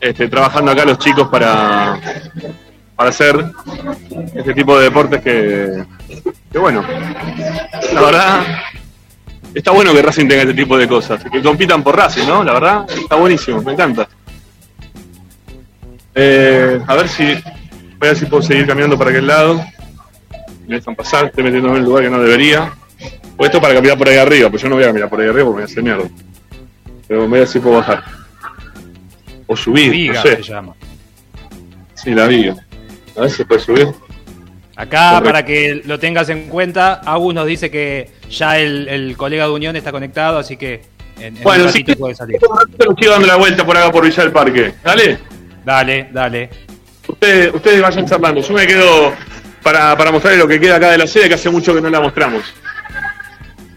[0.00, 1.98] este, trabajando acá los chicos para,
[2.94, 3.44] para hacer
[4.34, 5.84] este tipo de deportes que,
[6.52, 6.84] que bueno,
[7.92, 8.46] la verdad
[9.54, 12.42] está bueno que Racing tenga este tipo de cosas, que compitan por Racing, ¿no?
[12.44, 14.08] La verdad, está buenísimo, me encanta.
[16.14, 17.42] Eh, a ver si voy
[18.00, 19.64] a ver si puedo seguir caminando para aquel lado.
[20.66, 22.72] Me dejan pasar, estoy metiéndome en un lugar que no debería.
[23.36, 25.28] O esto para caminar por ahí arriba, pues yo no voy a caminar por ahí
[25.28, 26.04] arriba porque me hace mierda.
[27.08, 28.02] Pero voy a ver si puedo bajar.
[29.46, 30.36] O subir, Viga no sé.
[30.36, 30.74] se llama.
[31.94, 32.54] Sí, la viga.
[33.16, 33.88] A ver si puede subir.
[34.76, 35.24] Acá, Correcto.
[35.24, 39.50] para que lo tengas en cuenta, Agus nos dice que ya el, el colega de
[39.52, 40.82] Unión está conectado, así que
[41.20, 42.38] en, en Bueno, un puede salir.
[42.98, 44.74] Sigo dando la vuelta por acá por Villa del Parque.
[44.82, 45.18] Dale.
[45.64, 46.50] Dale, dale.
[47.06, 48.40] Ustedes, ustedes vayan charlando.
[48.40, 49.12] Yo me quedo
[49.62, 51.90] para, para mostrarles lo que queda acá de la sede, que hace mucho que no
[51.90, 52.42] la mostramos.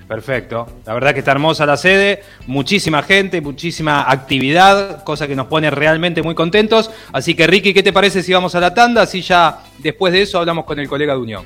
[0.08, 0.68] Perfecto.
[0.86, 5.70] La verdad que está hermosa la sede, muchísima gente, muchísima actividad, cosa que nos pone
[5.70, 6.90] realmente muy contentos.
[7.12, 9.02] Así que Ricky, ¿qué te parece si vamos a la tanda?
[9.02, 11.46] Así ya después de eso hablamos con el colega de Unión.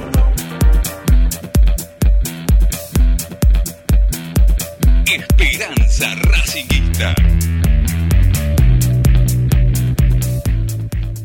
[5.07, 7.15] Esperanza Racingista.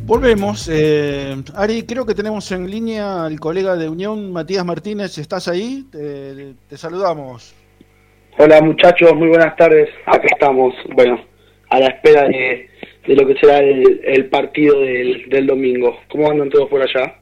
[0.05, 0.69] Volvemos.
[0.71, 5.17] eh, Ari, creo que tenemos en línea al colega de Unión, Matías Martínez.
[5.17, 5.85] ¿Estás ahí?
[5.91, 7.53] Te, te saludamos.
[8.37, 9.89] Hola muchachos, muy buenas tardes.
[10.05, 11.19] Acá estamos, bueno,
[11.69, 12.69] a la espera de,
[13.07, 15.98] de lo que será el, el partido del, del domingo.
[16.10, 17.15] ¿Cómo andan todos por allá?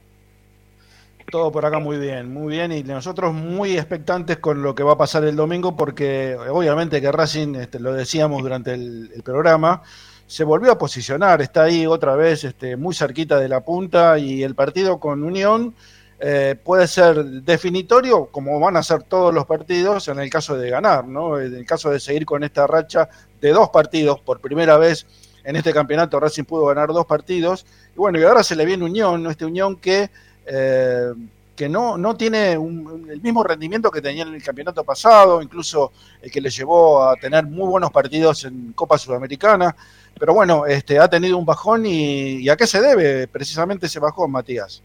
[1.31, 2.71] Todo por acá muy bien, muy bien.
[2.71, 7.11] Y nosotros muy expectantes con lo que va a pasar el domingo, porque obviamente que
[7.11, 9.83] Racing, este, lo decíamos durante el, el programa,
[10.25, 14.43] se volvió a posicionar, está ahí otra vez este, muy cerquita de la punta y
[14.43, 15.73] el partido con Unión
[16.19, 20.69] eh, puede ser definitorio, como van a ser todos los partidos en el caso de
[20.69, 21.39] ganar, ¿no?
[21.39, 25.07] En el caso de seguir con esta racha de dos partidos, por primera vez
[25.43, 28.83] en este campeonato Racing pudo ganar dos partidos, y bueno, y ahora se le viene
[28.85, 29.29] Unión, ¿no?
[29.29, 30.09] Este Unión que,
[30.45, 31.11] eh,
[31.55, 35.91] que no, no tiene un- el mismo rendimiento que tenía en el campeonato pasado, incluso
[36.21, 39.75] el que le llevó a tener muy buenos partidos en Copa Sudamericana,
[40.17, 44.31] pero bueno, este, ha tenido un bajón y, ¿a qué se debe precisamente ese bajón,
[44.31, 44.81] Matías?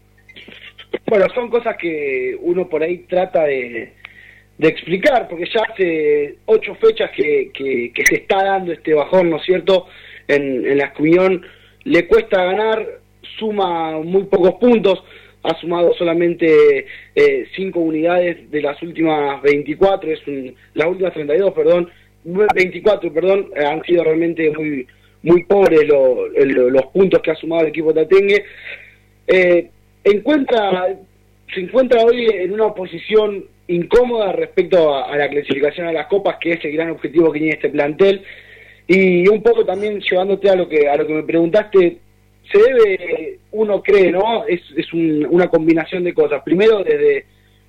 [1.07, 3.93] Bueno, son cosas que uno por ahí trata de,
[4.57, 9.37] de explicar, porque ya hace ocho fechas que, que se está dando este bajón, ¿no
[9.37, 9.87] es cierto?
[10.27, 11.45] En, la Unión
[11.83, 12.85] le cuesta ganar,
[13.37, 15.03] suma muy pocos puntos,
[15.43, 21.53] ha sumado solamente eh, cinco unidades de las últimas 24, es un, las últimas 32,
[21.53, 21.89] perdón,
[22.23, 24.87] 24, perdón, eh, han sido realmente muy
[25.21, 28.43] muy pobres lo- el- los puntos que ha sumado el equipo tatengue.
[29.27, 29.69] Eh,
[30.03, 30.95] encuentra,
[31.53, 36.51] se encuentra hoy en una posición incómoda respecto a la clasificación a las copas, que
[36.53, 38.21] es el gran objetivo que tiene este plantel.
[38.87, 41.97] Y un poco también llevándote a lo que a lo que me preguntaste,
[42.51, 44.45] se debe, uno cree, ¿no?
[44.45, 46.43] Es, es un- una combinación de cosas.
[46.43, 47.25] Primero, desde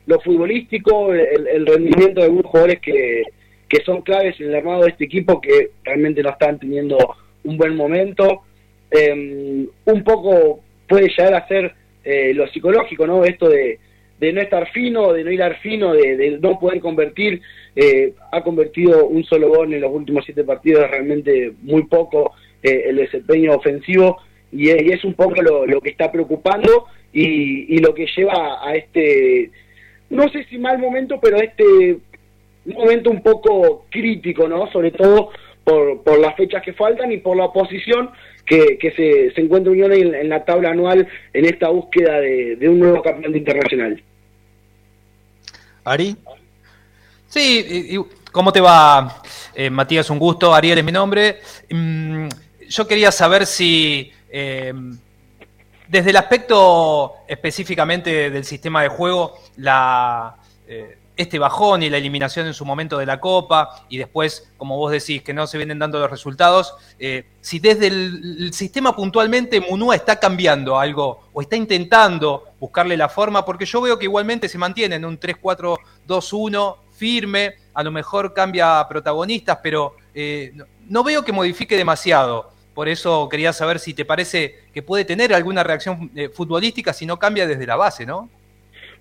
[0.07, 3.23] lo futbolístico, el, el rendimiento de algunos jugadores que,
[3.69, 6.99] que son claves en el armado de este equipo que realmente no están teniendo
[7.45, 8.43] un buen momento.
[8.91, 11.73] Eh, un poco puede llegar a ser
[12.05, 13.25] eh, lo psicológico, ¿no?
[13.25, 13.79] Esto de,
[14.19, 17.43] de no estar fino, de no hilar fino, de, no poder convertir.
[17.75, 22.33] Eh, ha convertido un solo gol en los últimos siete partidos, realmente muy poco
[22.63, 24.19] eh, el desempeño ofensivo
[24.51, 29.51] y, es- un poco lo, que está preocupando y, y lo que lleva a este,
[30.11, 31.99] no sé si mal momento, pero este
[32.65, 34.71] momento un poco crítico, ¿no?
[34.73, 35.31] Sobre todo
[35.65, 38.11] por, por las fechas que faltan y por la posición
[38.47, 42.57] que, que se, se encuentra Unión en, en la tabla anual en esta búsqueda de,
[42.57, 44.03] de un nuevo campeón internacional.
[45.85, 46.17] Ari.
[47.29, 49.23] Sí, y- y- ¿cómo te va,
[49.55, 50.09] eh, Matías?
[50.11, 50.55] Un gusto.
[50.55, 51.39] Ariel es mi nombre.
[51.71, 52.29] Mm,
[52.69, 54.73] yo quería saber si, eh,
[55.89, 60.37] desde el aspecto específicamente del sistema de juego, la,
[60.67, 64.77] eh, este bajón y la eliminación en su momento de la Copa, y después, como
[64.77, 69.61] vos decís, que no se vienen dando los resultados, eh, si desde el, sistema puntualmente
[69.61, 74.49] Munúa está cambiando algo o está intentando buscarle la forma, porque yo veo que igualmente
[74.49, 81.05] se mantiene en un 3-4-2-1 firme, a lo mejor cambia protagonistas, pero eh, no, no
[81.05, 82.53] veo que modifique demasiado.
[82.75, 87.07] por eso quería saber si te parece que puede tener alguna reacción eh, futbolística si
[87.07, 88.29] no cambia desde la base, ¿no?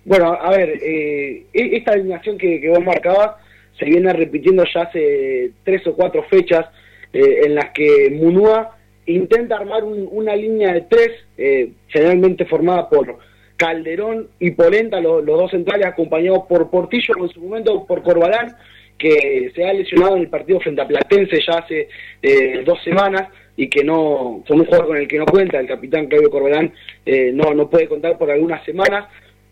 [0.06, 3.32] Bueno, a ver, eh, e- esta alineación que, vos marcabas
[3.76, 6.64] se viene repitiendo ya hace tres o cuatro fechas
[7.12, 8.76] eh, en las que Munúa
[9.06, 13.18] intenta armar un- una línea de tres, eh, generalmente formada por
[13.56, 18.54] Calderón y Polenta, lo- los dos centrales, acompañados por Portillo, en su momento por Corbalán,
[18.96, 21.88] que se ha lesionado en el partido frente a Platense ya hace
[22.22, 25.66] eh, dos semanas y que no, con un jugador con el que no cuenta, el
[25.66, 26.72] capitán Claudio Corbalán
[27.04, 29.06] eh, no, no puede contar por algunas semanas.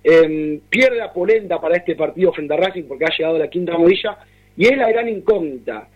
[0.06, 3.78] Eh, pierde a Polenta para este partido frente a Racing porque ha llegado la quinta
[3.78, 4.18] modilla
[4.55, 5.89] y es la gran incógnita.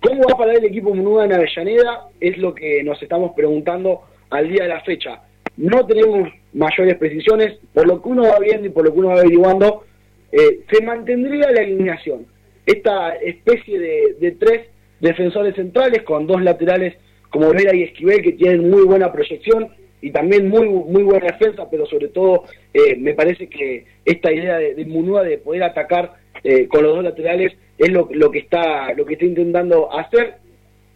[0.00, 2.08] ¿Cómo va a parar el equipo Munuda en Avellaneda?
[2.20, 5.22] Es lo que nos estamos preguntando al día de la fecha.
[5.56, 9.08] No tenemos mayores precisiones, por lo que uno va viendo y por lo que uno
[9.08, 9.84] va averiguando,
[10.32, 12.26] eh, se mantendría la alineación.
[12.66, 14.66] Esta especie de, de tres
[15.00, 16.96] defensores centrales con dos laterales
[17.30, 19.68] como Vera y Esquivel que tienen muy buena proyección
[20.04, 22.44] y también muy muy buena defensa, pero sobre todo
[22.74, 26.12] eh, me parece que esta idea de, de Munúa de poder atacar
[26.42, 30.34] eh, con los dos laterales es lo, lo que está lo que está intentando hacer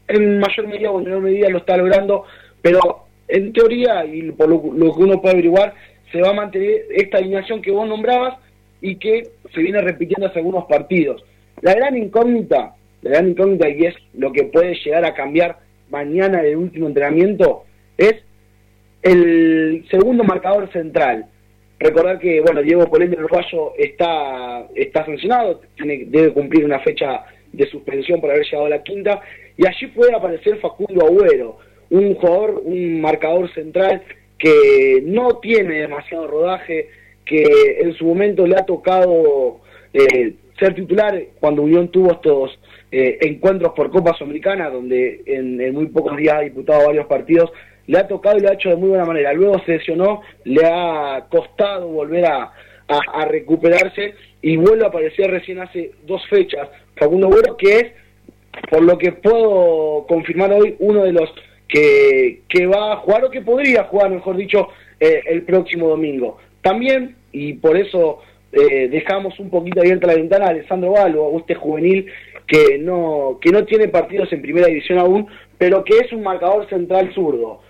[0.09, 2.25] en mayor medida o en menor medida lo está logrando,
[2.61, 5.75] pero en teoría y por lo, que uno puede averiguar
[6.13, 8.39] se va a mantener esta alineación que vos nombrabas
[8.83, 9.23] y que
[9.55, 11.25] se viene repitiendo hace algunos partidos.
[11.63, 16.43] La gran incógnita, la gran incógnita y es lo que puede llegar a cambiar mañana
[16.43, 17.65] el último entrenamiento
[17.97, 18.15] es
[19.03, 21.27] el segundo marcador central.
[21.81, 27.25] Recordar que, bueno, Diego Polente del Uruguayo está, está sancionado, tiene, debe cumplir una fecha
[27.53, 29.21] de suspensión por haber llegado a la quinta,
[29.57, 31.59] y allí puede aparecer Facundo Agüero,
[31.91, 34.03] un jugador, un marcador central
[34.39, 36.89] que no tiene demasiado rodaje,
[37.25, 39.61] que en su momento le ha tocado
[39.93, 42.59] eh, ser titular cuando Unión tuvo estos
[42.91, 47.51] eh, encuentros por Copa Sudamericana, donde en, en muy pocos días ha disputado varios partidos,
[47.89, 49.33] le ha tocado y lo ha hecho de muy buena manera.
[49.33, 52.53] Luego se lesionó, le ha costado volver a,
[53.29, 56.69] recuperarse y vuelve a aparecer recién hace dos fechas.
[56.97, 57.87] Facundo Agüero, que es,
[58.71, 61.31] por lo que puedo confirmar hoy, uno de los
[61.67, 64.69] que, que va a jugar o que podría jugar, mejor dicho,
[65.01, 66.39] eh, el próximo domingo.
[66.63, 68.21] También, y por eso
[68.53, 72.07] eh, dejamos un poquito abierta la ventana a Alessandro Balbo, este juvenil
[72.47, 75.27] que no, que no tiene partidos en primera división aún,
[75.59, 77.61] pero que es un marcador central zurdo.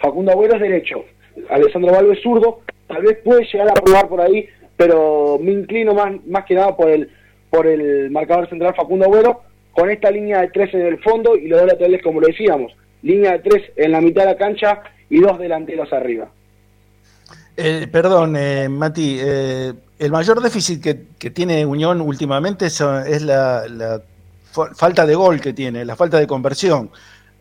[0.00, 1.04] Facundo Agüero es derecho,
[1.48, 5.94] Alessandro Balbo es zurdo, tal vez puede llegar a probar por ahí, pero me inclino
[5.94, 7.10] más, más que nada por el,
[7.50, 11.48] por el marcador central Facundo Agüero, con esta línea de tres en el fondo y
[11.48, 12.72] los dos laterales como lo decíamos,
[13.02, 16.28] línea de tres en la mitad de la cancha y dos delanteros arriba.
[17.56, 23.22] Eh, perdón, eh, Mati, eh, el mayor déficit que, que tiene Unión últimamente es, es
[23.22, 24.00] la, la
[24.50, 26.90] fa- falta de gol que tiene, la falta de conversión.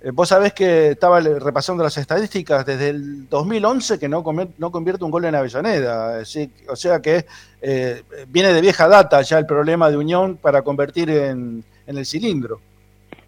[0.02, 4.24] Eh, vos sabés que estaba repasando las estadísticas desde el 2011 que no,
[4.58, 6.20] no convierte un gol en Avellaneda.
[6.20, 7.26] Así- o sea que
[7.62, 12.06] eh, viene de vieja data ya el problema de Unión para convertir en, en el
[12.06, 12.62] cilindro.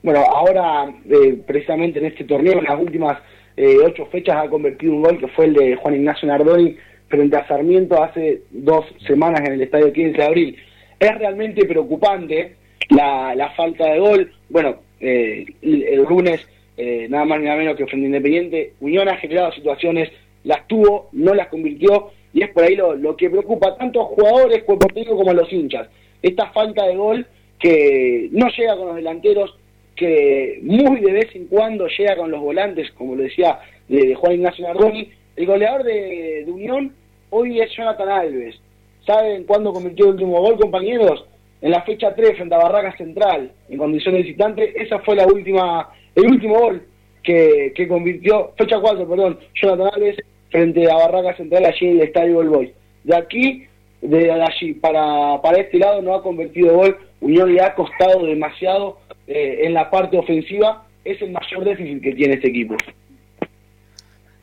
[0.04, 3.20] Bueno, ahora eh, precisamente en este torneo, en las últimas
[3.58, 6.78] eh, ocho fechas, ha convertido un gol que fue el de Juan Ignacio Nardoni
[7.10, 10.58] frente a Sarmiento hace dos semanas en el estadio 15 de abril.
[10.98, 12.56] Es realmente preocupante
[12.90, 14.32] la, la falta de gol.
[14.50, 16.40] Bueno, eh, el lunes,
[16.78, 20.10] eh, nada más ni nada menos que frente a Independiente, Unión ha generado situaciones,
[20.44, 24.06] las tuvo, no las convirtió, y es por ahí lo, lo que preocupa tanto a
[24.06, 25.88] jugadores, cuerpo técnico, como a los hinchas.
[26.22, 27.26] Esta falta de gol
[27.60, 29.56] que no llega con los delanteros,
[29.96, 34.34] que muy de vez en cuando llega con los volantes, como lo decía de, Juan
[34.34, 35.12] Ignacio Nardoni.
[35.36, 36.94] El goleador de, de Unión
[37.30, 38.60] hoy es Jonathan Alves.
[39.06, 41.26] ¿Saben cuándo convirtió el último gol, compañeros?
[41.62, 44.74] En la fecha 3 frente a Barraca Central, en condición de visitante.
[44.82, 46.84] Esa fue la última, el último gol
[47.24, 50.18] que, convirtió, fecha 4, perdón, Jonathan Alves
[50.50, 52.72] frente a Barraca Central allí en el Estadio del Boys.
[53.04, 53.68] De aquí,
[54.02, 56.98] de allí para, para este lado no ha convertido gol.
[57.20, 60.86] Unión le ha costado demasiado eh, en la parte ofensiva.
[61.06, 62.76] Es el mayor déficit que tiene este equipo.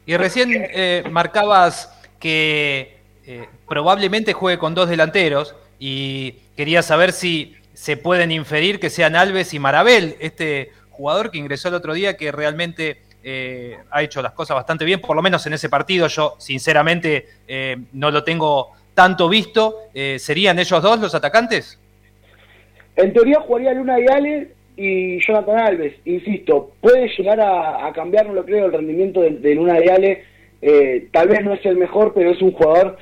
[0.06, 2.96] Y recién eh, marcabas que
[3.26, 9.14] eh, probablemente juegue con dos delanteros y quería saber si se pueden inferir que sean
[9.14, 14.20] Alves y Marabel, este jugador que ingresó el otro día que realmente eh, ha hecho
[14.20, 18.24] las cosas bastante bien, por lo menos en ese partido yo sinceramente eh, no lo
[18.24, 19.76] tengo tanto visto.
[19.94, 21.78] Eh, ¿Serían ellos dos los atacantes?
[22.96, 28.34] En teoría jugaría Luna y Ale y Jonathan Alves, insisto, puede llegar a, cambiar, no
[28.34, 30.24] lo creo, el rendimiento de, Luna y Ale.
[31.12, 32.96] Tal vez no es el mejor, pero es un jugador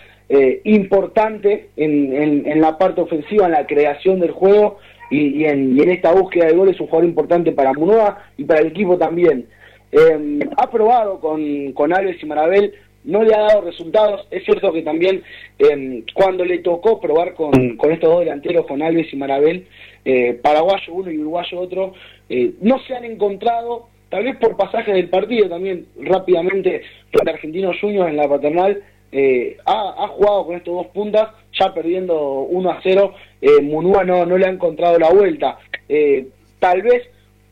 [0.64, 4.78] importante en, en, en la parte ofensiva, en la creación del juego
[5.10, 8.60] y, y en, esta búsqueda de gol es un jugador importante para Munoa y para
[8.60, 9.46] el equipo también.
[9.92, 12.74] Eh, ha probado con, con Alves y Marabel,
[13.04, 14.26] no le ha dado resultados.
[14.30, 15.22] Es cierto que también
[15.58, 19.66] eh, cuando le tocó probar con, con estos dos delanteros, con Alves y Marabel,
[20.04, 21.94] eh, paraguayo uno y uruguayo otro,
[22.28, 27.34] eh, no se han encontrado, tal vez por pasajes del partido también, rápidamente, frente a
[27.34, 32.40] Argentinos Juniors en la paternal, eh, ha, ha jugado con estos dos puntas, ya perdiendo
[32.42, 33.14] 1 a 0,
[33.48, 35.58] eh, Munúa no, no le ha encontrado la vuelta.
[35.88, 36.26] Eh,
[36.58, 37.02] tal vez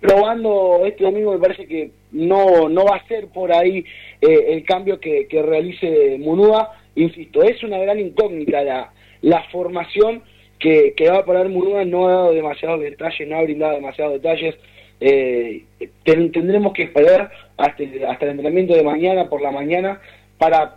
[0.01, 3.85] probando este domingo me parece que no, no va a ser por ahí
[4.21, 6.61] eh, el cambio que, que realice Munúa.
[6.97, 8.93] Insisto, es una gran incógnita la,
[9.23, 10.23] la formación
[10.59, 14.15] que, que va a poner Munúa, no ha dado demasiados detalles, no ha brindado demasiados
[14.15, 14.55] detalles.
[15.01, 15.65] Eh,
[16.05, 20.01] ten- tendremos que esperar hasta el, hasta el entrenamiento de mañana por la mañana
[20.39, 20.77] para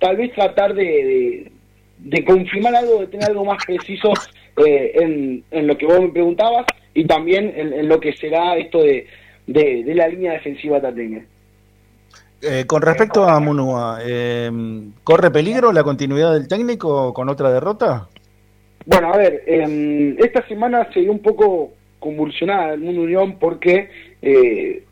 [0.00, 1.50] tal vez tratar de,
[1.98, 4.12] de confirmar algo, de tener algo más preciso
[4.56, 8.56] eh, en, en lo que vos me preguntabas y también en, en lo que será
[8.56, 9.06] esto de,
[9.46, 11.24] de, de la línea defensiva tateña.
[12.42, 14.50] Eh, con respecto a Munua, eh,
[15.04, 18.08] ¿corre peligro la continuidad del técnico con otra derrota?
[18.84, 21.70] Bueno, a ver, eh, esta semana se dio un poco
[22.00, 23.88] convulsionada el mundo Unión porque
[24.20, 24.82] eh,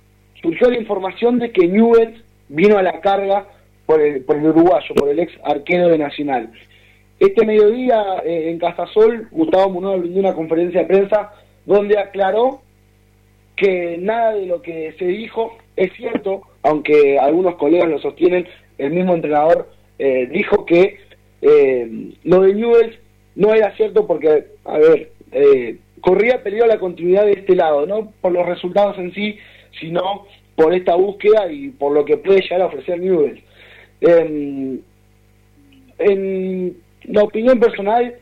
[0.40, 3.46] surgió la información de que Newell's vino a la carga
[3.84, 6.52] por el, por el uruguayo, por el ex arquero de Nacional.
[7.20, 11.32] Este mediodía eh, en Casasol, Gustavo Munó brindó una conferencia de prensa
[11.66, 12.62] donde aclaró
[13.56, 18.48] que nada de lo que se dijo es cierto, aunque algunos colegas lo sostienen,
[18.78, 19.68] el mismo entrenador
[19.98, 20.98] eh, dijo que
[21.42, 22.98] eh, lo de Newell's
[23.34, 25.10] no era cierto porque, a ver,
[26.00, 29.38] corría peligro la continuidad de este lado, no por los resultados en sí,
[29.78, 30.26] sino
[30.56, 33.40] por esta búsqueda y por lo que puede llegar a ofrecer Newell's.
[34.00, 34.80] Eh,
[35.98, 38.14] en la opinión personal,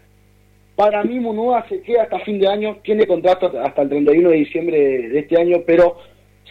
[0.77, 4.37] para mí Munúa se queda hasta fin de año, tiene contrato hasta el 31 de
[4.37, 4.79] diciembre
[5.09, 5.97] de, este año, pero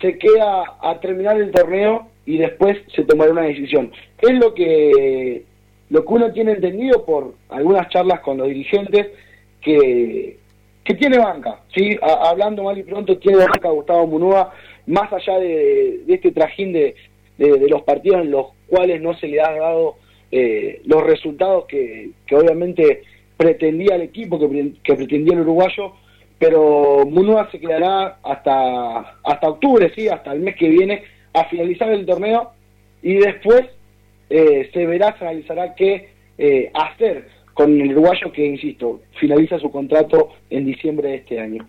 [0.02, 3.92] se queda a terminar el torneo y después se tomará una decisión.
[4.22, 5.44] Es lo que
[5.90, 9.08] lo que uno tiene entendido por algunas charlas con los dirigentes
[9.62, 10.38] que,
[10.84, 11.98] que tiene banca, ¿sí?
[12.02, 14.52] Hablando mal y pronto, tiene banca Gustavo Munúa,
[14.86, 16.96] más allá de, este trajín de-
[17.38, 19.96] de los partidos en los cuales no se le ha dado
[20.32, 23.04] eh, los resultados que, que obviamente
[23.38, 25.94] pretendía el equipo, que, que pretendía el uruguayo,
[26.40, 31.92] pero Munúa se quedará hasta, hasta octubre, sí, hasta el mes que viene, a finalizar
[31.92, 32.52] el torneo
[33.02, 33.66] y después
[34.30, 39.72] eh, se verá, se analizará qué eh, hacer con el uruguayo que, insisto, finaliza su
[39.72, 41.68] contrato en diciembre de este año.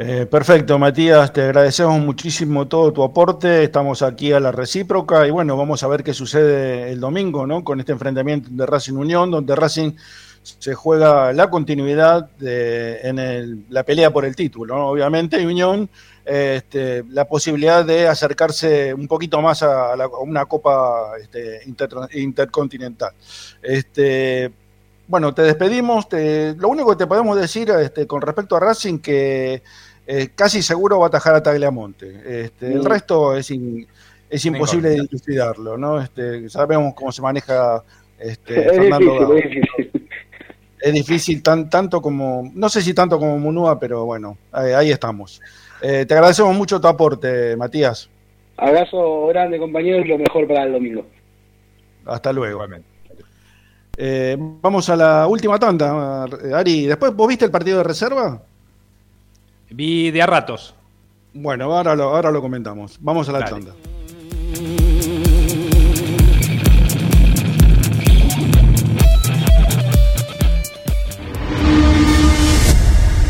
[0.00, 3.64] Eh, perfecto, Matías, te agradecemos muchísimo todo tu aporte.
[3.64, 7.64] Estamos aquí a la recíproca y bueno, vamos a ver qué sucede el domingo, ¿no?
[7.64, 9.92] Con este enfrentamiento de Racing Unión, donde Racing
[10.42, 14.86] se juega la continuidad de, en el- la pelea por el título.
[14.86, 15.88] Obviamente, y Unión,
[16.24, 23.12] este, la posibilidad de acercarse un poquito más a, la- una Copa este, inter- intercontinental.
[23.62, 24.52] Este,
[25.08, 26.06] bueno, te despedimos.
[26.56, 29.62] lo único que te podemos decir este, con respecto a Racing que
[30.10, 32.44] eh, casi seguro va a atajar a Tagliamonte.
[32.44, 33.86] Este, El resto es, in-
[34.30, 36.00] es imposible de dilucidarlo, ¿no?
[36.00, 37.82] Este, sabemos cómo se maneja
[38.18, 40.08] este, Es Fernando difícil, es difícil.
[40.80, 44.90] Es difícil tan, tanto como, no sé si tanto como Munúa, pero bueno, ahí, ahí
[44.90, 45.40] estamos.
[45.82, 48.08] Eh, te agradecemos mucho tu aporte, Matías.
[48.56, 51.04] Abrazo grande, compañeros, y lo mejor para el domingo.
[52.06, 52.64] Hasta luego.
[53.96, 56.24] Eh, vamos a la última tanda,
[56.54, 56.86] Ari.
[56.86, 58.40] Después, ¿vos viste el partido de reserva?
[59.70, 60.74] Vi de a ratos.
[61.34, 62.98] Bueno, ahora lo, ahora lo comentamos.
[63.00, 63.50] Vamos a la Dale.
[63.50, 63.74] tanda.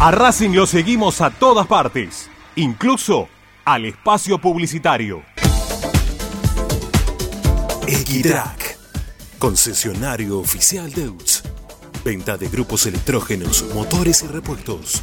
[0.00, 3.28] A Racing lo seguimos a todas partes, incluso
[3.64, 5.22] al espacio publicitario.
[7.86, 8.78] Equitrack,
[9.38, 11.42] concesionario oficial de UTS.
[12.04, 15.02] Venta de grupos electrógenos, motores y repuestos.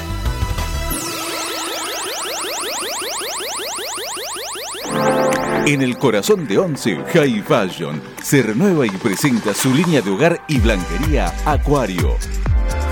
[5.67, 10.41] En el corazón de Once, High Fashion se renueva y presenta su línea de hogar
[10.47, 12.17] y blanquería Acuario.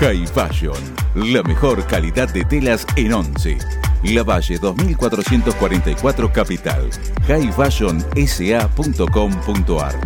[0.00, 0.78] High Fashion,
[1.16, 3.58] la mejor calidad de telas en Once.
[4.04, 6.88] La Valle 2444 Capital.
[7.28, 10.00] highfashionsa.com.ar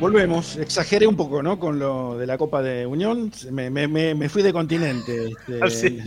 [0.00, 1.58] Volvemos, exageré un poco, ¿no?
[1.58, 5.30] Con lo de la Copa de Unión, me, me- me- me fui de continente.
[5.30, 5.98] este, Ah, sí.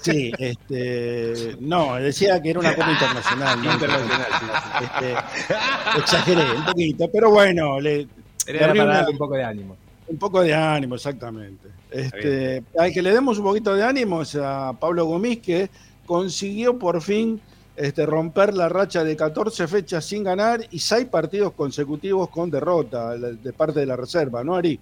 [0.00, 3.60] sí, este, no, decía que era una Copa internacional.
[3.64, 3.72] ¿no?
[3.72, 8.06] Internacional, sí, Este, exageré un poquito, pero bueno, le,
[8.46, 9.76] Era para darle un poco de ánimo.
[10.06, 11.68] un poco de ánimo, exactamente.
[11.90, 15.70] Este, al que le demos un poquito de ánimo es a Pablo Gomis, que
[16.06, 17.40] consiguió por fin
[17.76, 23.16] este, romper la racha de 14 fechas sin ganar y 6 partidos consecutivos con derrota
[23.16, 24.78] de parte de la reserva, ¿no, Ari?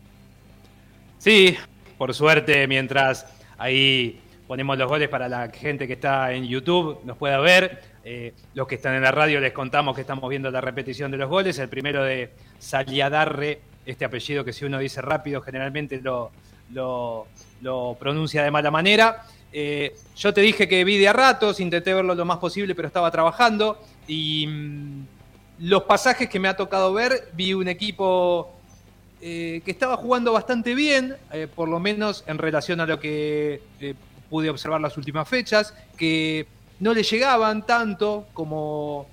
[1.19, 1.57] Sí,
[1.99, 3.27] por suerte, mientras
[3.59, 7.93] ahí ponemos los goles para la gente que está en YouTube, nos pueda ver.
[8.05, 11.17] Eh, los que están en la radio les contamos que estamos viendo la repetición de
[11.19, 11.59] los goles.
[11.61, 16.33] El primero de Saliadarre, este apellido que si uno dice rápido generalmente lo-
[16.73, 19.23] lo pronuncia de mala manera.
[19.53, 22.89] Eh, yo te dije que vi de a ratos, intenté verlo lo más posible, pero
[22.89, 23.79] estaba trabajando.
[24.09, 25.07] Y mm,
[25.61, 28.53] los pasajes que me ha tocado ver, vi un equipo
[29.21, 33.61] eh, que estaba jugando bastante bien, eh, por lo menos en relación a lo que
[34.31, 36.47] pude observar las últimas fechas, que
[36.81, 39.07] no le llegaban tanto como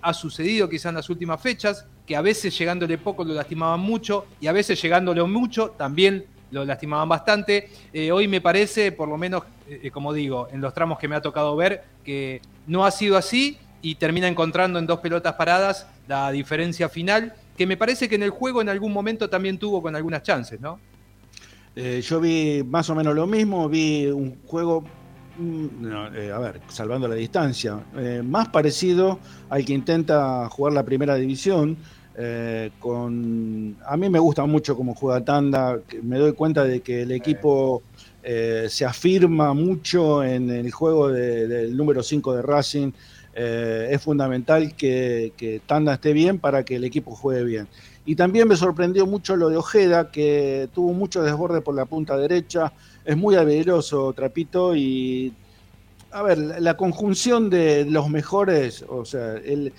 [0.00, 4.24] ha sucedido quizás en las últimas fechas, que a veces llegándole poco lo lastimaban mucho
[4.40, 7.68] y a veces llegándole mucho también lo lastimaban bastante.
[7.92, 11.16] Eh, hoy me parece, por lo menos, eh, como digo, en los tramos que me
[11.16, 15.86] ha tocado ver, que no ha sido así y termina encontrando en dos pelotas paradas
[16.08, 19.82] la diferencia final, que me parece que en el juego en algún momento también tuvo
[19.82, 20.78] con algunas chances, ¿no?
[21.74, 24.82] Eh, yo vi más o menos lo mismo, vi un juego,
[25.38, 27.84] mm, no, a ver, salvando la distancia,
[28.24, 29.18] más parecido
[29.50, 31.76] al que intenta jugar la primera división.
[32.18, 37.02] Eh, con a mí me gusta mucho cómo juega Tanda, me doy cuenta de que
[37.02, 37.82] el equipo
[38.22, 42.92] eh, se afirma mucho en el juego de- del número 5 de Racing.
[43.38, 47.68] Eh, es fundamental que, que Tanda esté bien para que el equipo juegue bien.
[48.06, 52.16] Y también me sorprendió mucho lo de Ojeda, que tuvo mucho desborde por la punta
[52.16, 52.72] derecha,
[53.04, 55.34] es muy habilidoso Trapito y
[56.10, 59.72] a ver, la, conjunción de los mejores, o sea, el,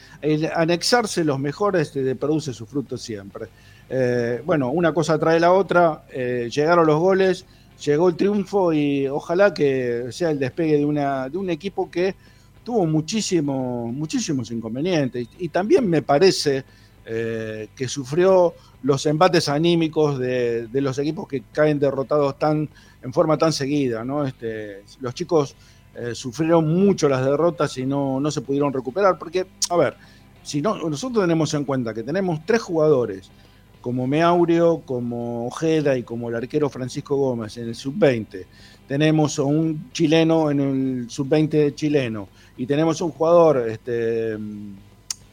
[0.55, 3.47] anexarse los mejores produce su fruto siempre.
[3.89, 7.45] Eh, bueno, una cosa trae la otra, eh, llegaron los goles,
[7.83, 12.15] llegó el triunfo y ojalá que sea el despegue de, una, de un equipo que
[12.63, 15.27] tuvo muchísimo, muchísimos inconvenientes.
[15.39, 16.65] Y también me parece
[17.09, 18.53] eh, que sufrió
[18.83, 22.67] los embates anímicos de, los equipos que caen derrotados tan
[23.01, 24.03] en forma tan seguida.
[24.03, 24.27] ¿no?
[24.27, 25.55] Este, los chicos
[25.95, 29.17] eh, sufrieron mucho las derrotas y no, no se pudieron recuperar.
[29.17, 29.95] Porque, a ver,
[30.43, 33.31] si no, nosotros tenemos en cuenta que tenemos tres jugadores,
[33.79, 38.45] como Meaurio, como Ojeda y como el arquero Francisco Gómez en el sub-20.
[38.85, 42.27] Tenemos un chileno en el sub-20 chileno
[42.57, 44.37] y tenemos un jugador este,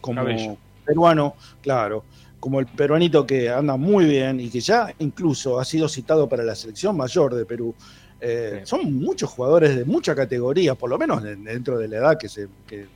[0.01, 0.57] como Cabello.
[0.85, 2.05] Peruano, claro,
[2.41, 6.43] como el peruanito que anda muy bien y que ya incluso ha sido citado para
[6.45, 7.75] la selección mayor de Perú.
[8.21, 12.19] Eh, Son muchos jugadores de mucha categoría, por lo menos de- dentro de la edad
[12.19, 12.87] que, se, que,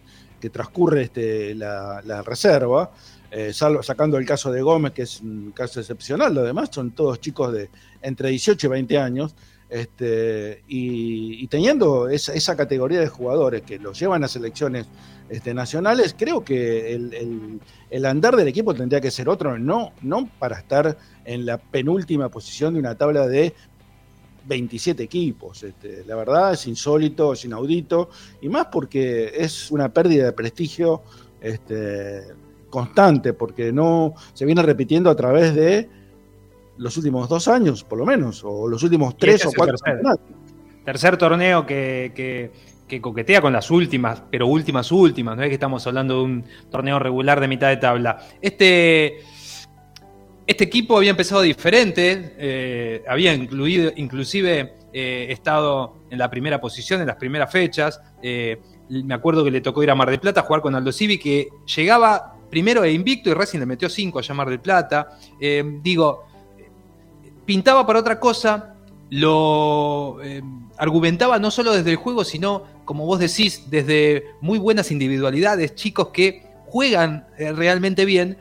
[0.40, 2.90] que transcurre este, la, la reserva,
[3.30, 6.92] eh, salvo- sacando el caso de Gómez, que es un caso excepcional, lo demás son
[6.92, 7.68] todos chicos de
[8.00, 9.34] entre 18 y 20 años,
[9.68, 14.86] este, y, y teniendo esa, esa categoría de jugadores que los llevan a selecciones
[15.28, 17.60] este, nacionales, creo que el, el-
[17.90, 22.28] el andar del equipo tendría que ser otro, no, no para estar en la penúltima
[22.28, 23.54] posición de una tabla de
[24.46, 25.62] 27 equipos.
[25.62, 28.10] Este, la verdad es insólito, es inaudito,
[28.40, 31.02] y más porque es una pérdida de prestigio
[31.40, 32.22] este,
[32.70, 35.88] constante, porque no se viene repitiendo a través de
[36.78, 39.74] los últimos dos años, por lo menos, o los últimos tres este o cuatro.
[40.84, 42.50] Tercer torneo que, que-
[42.88, 45.36] que coquetea con las últimas, pero últimas, últimas.
[45.36, 48.18] No es que estamos hablando de un torneo regular de mitad de tabla.
[48.40, 49.18] Este,
[50.46, 57.02] este equipo había empezado diferente, eh, había incluido, inclusive eh, estado en la primera posición
[57.02, 58.00] en las primeras fechas.
[58.22, 58.58] Eh,
[58.88, 61.18] me acuerdo que le tocó ir a Mar del Plata a jugar con Aldo Civi,
[61.18, 65.18] que llegaba primero e invicto y Racing le metió cinco allá a Mar del Plata.
[65.82, 66.24] Digo,
[67.44, 68.74] pintaba para otra cosa,
[69.10, 70.16] lo
[70.78, 76.08] argumentaba no solo desde el juego, sino, como vos decís, desde muy buenas individualidades, chicos
[76.08, 78.38] que juegan eh, realmente bien,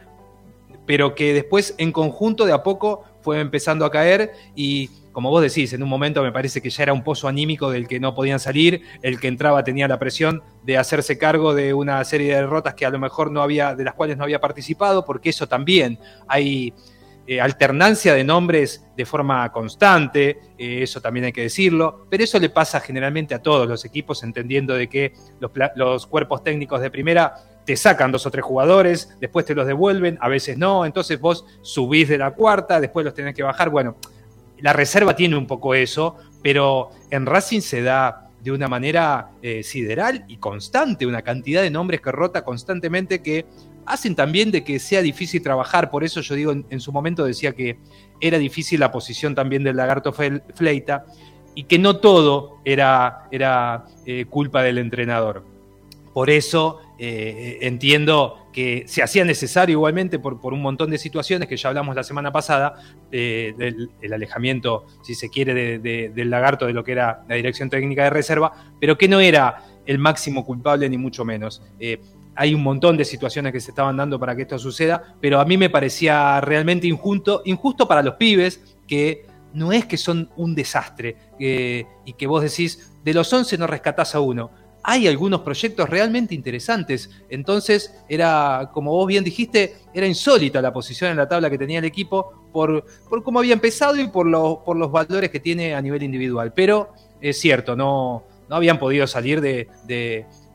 [0.85, 5.41] pero que después en conjunto de a poco fue empezando a caer y como vos
[5.41, 8.15] decís, en un momento me parece que ya era un pozo anímico del que no
[8.15, 12.35] podían salir, el que entraba tenía la presión de hacerse cargo de una serie de
[12.35, 15.47] derrotas que a lo mejor no había, de las cuales no había participado, porque eso
[15.47, 16.73] también hay
[17.29, 22.39] eh, alternancia de nombres de forma constante, eh, eso también hay que decirlo, pero eso
[22.39, 25.11] le pasa generalmente a todos los equipos, entendiendo de que
[25.75, 27.33] los, cuerpos técnicos de primera
[27.65, 31.45] te sacan dos o tres jugadores, después te los devuelven, a veces no, entonces vos
[31.61, 33.97] subís de la cuarta, después los tenés que bajar, bueno,
[34.59, 39.63] la reserva tiene un poco eso, pero en Racing se da de una manera eh,
[39.63, 43.45] sideral y constante, una cantidad de nombres que rota constantemente que
[43.87, 45.89] hacen también de que sea difícil trabajar.
[45.89, 47.79] Por eso yo digo, en, su momento decía que
[48.19, 51.05] era difícil la posición también del lagarto Fleita
[51.55, 55.43] y que no todo era, era eh, culpa del entrenador.
[56.13, 61.47] Por eso eh, entiendo que se hacía necesario igualmente por, por un montón de situaciones
[61.47, 62.73] que ya hablamos la semana pasada,
[63.11, 63.53] eh,
[64.01, 67.69] el alejamiento, si se quiere, de- de- del lagarto de lo que era la dirección
[67.69, 71.61] técnica de reserva, pero que no era el máximo culpable ni mucho menos.
[72.37, 75.45] Hay un montón de situaciones que se estaban dando para que esto suceda, pero a
[75.45, 80.53] mí me parecía realmente injusto, injusto para los pibes que no es que son un
[80.53, 84.51] desastre y que vos decís, de los 11 no rescatás a uno.
[84.83, 87.09] Hay algunos proyectos realmente interesantes.
[87.29, 91.79] Entonces, era, como vos bien dijiste, era insólita la posición en la tabla que tenía
[91.79, 95.75] el equipo por, por cómo había empezado y por, los por los valores que tiene
[95.75, 96.53] a nivel individual.
[96.53, 99.67] Pero es cierto, no, no habían podido salir de-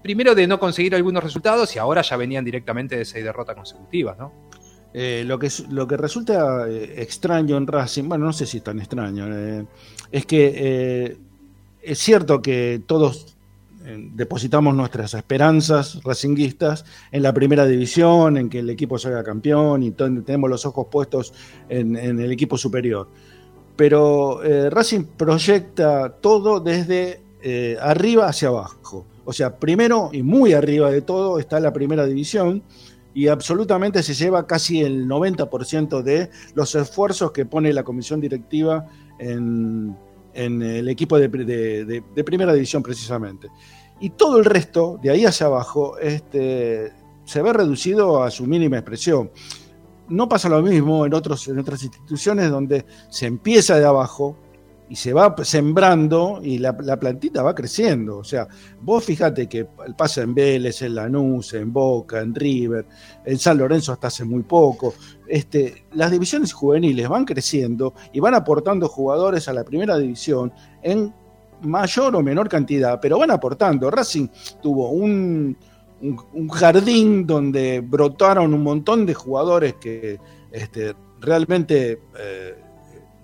[0.02, 4.18] primero de no conseguir algunos resultados y ahora ya venían directamente de seis derrotas consecutivas,
[4.18, 4.32] ¿no?
[4.94, 8.62] Eh, lo, que, lo que resulta eh, extraño en Racing, bueno, no sé si es
[8.62, 9.64] tan extraño, eh,
[10.10, 11.16] es que
[11.80, 13.36] es cierto que todos
[13.84, 19.90] depositamos nuestras esperanzas racinguistas en la primera división, en que el equipo salga campeón y
[19.90, 21.34] tenemos los ojos puestos
[21.68, 23.08] en, el equipo superior.
[23.74, 27.22] Pero Racing proyecta todo desde
[27.80, 29.06] arriba hacia abajo.
[29.24, 32.62] O sea, primero y muy arriba de todo está la primera división
[33.14, 38.86] y absolutamente se lleva casi el 90% de los esfuerzos que pone la comisión directiva
[39.18, 39.96] en,
[40.34, 41.28] el equipo de,
[42.24, 43.48] primera división precisamente.
[44.00, 46.92] Y todo el resto, de ahí hacia abajo, este,
[47.24, 49.30] se ve reducido a su mínima expresión.
[50.08, 51.18] No pasa lo mismo en, en
[51.58, 54.36] otras instituciones donde se empieza de abajo
[54.92, 58.18] y se va sembrando y la, la plantita va creciendo.
[58.18, 58.46] O sea,
[58.82, 59.66] vos fíjate que
[59.96, 62.84] pasa en Vélez, en Lanús, en Boca, en River,
[63.24, 64.92] en San Lorenzo hasta hace muy poco.
[65.26, 70.52] Este, las divisiones juveniles van creciendo y van aportando jugadores a la primera división
[70.82, 71.14] en
[71.62, 73.90] mayor o menor cantidad, pero van aportando.
[73.90, 74.28] Racing
[74.60, 75.56] tuvo un,
[76.02, 80.20] un, un jardín donde brotaron un montón de jugadores que
[80.50, 82.62] este, realmente eh,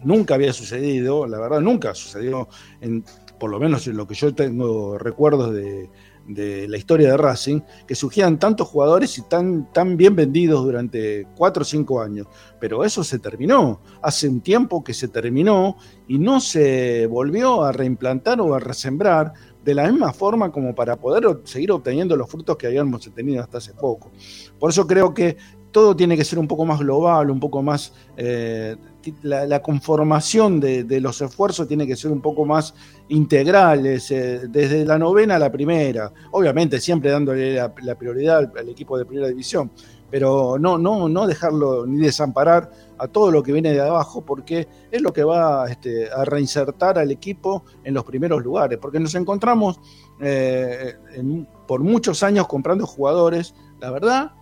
[0.04, 2.48] nunca había sucedido, la verdad nunca sucedió
[2.80, 3.04] en
[3.38, 5.88] por lo menos en lo que yo tengo recuerdos de,
[6.28, 11.26] de la historia de Racing, que surgían tantos jugadores y tan, tan bien vendidos durante
[11.36, 12.26] cuatro o cinco años.
[12.60, 13.80] Pero eso se terminó.
[14.02, 15.76] Hace un tiempo que se terminó
[16.06, 19.32] y no se volvió a reimplantar o a resembrar
[19.64, 23.58] de la misma forma como para poder seguir obteniendo los frutos que habíamos tenido hasta
[23.58, 24.10] hace poco.
[24.58, 25.36] Por eso creo que
[25.70, 27.92] todo tiene que ser un poco más global, un poco más...
[28.16, 28.76] Eh,
[29.22, 32.74] la, conformación de, los esfuerzos tiene que ser un poco más
[33.08, 34.00] integral, eh,
[34.48, 36.12] desde la novena a la primera.
[36.32, 39.70] Obviamente siempre dándole la, prioridad al, equipo de primera división,
[40.10, 44.66] pero no, no, no dejarlo ni desamparar a todo lo que viene de abajo, porque
[44.90, 49.14] es lo que va este, a reinsertar al equipo en los primeros lugares, porque nos
[49.14, 49.80] encontramos
[50.20, 50.94] eh,
[51.66, 54.32] por muchos años comprando jugadores, la verdad,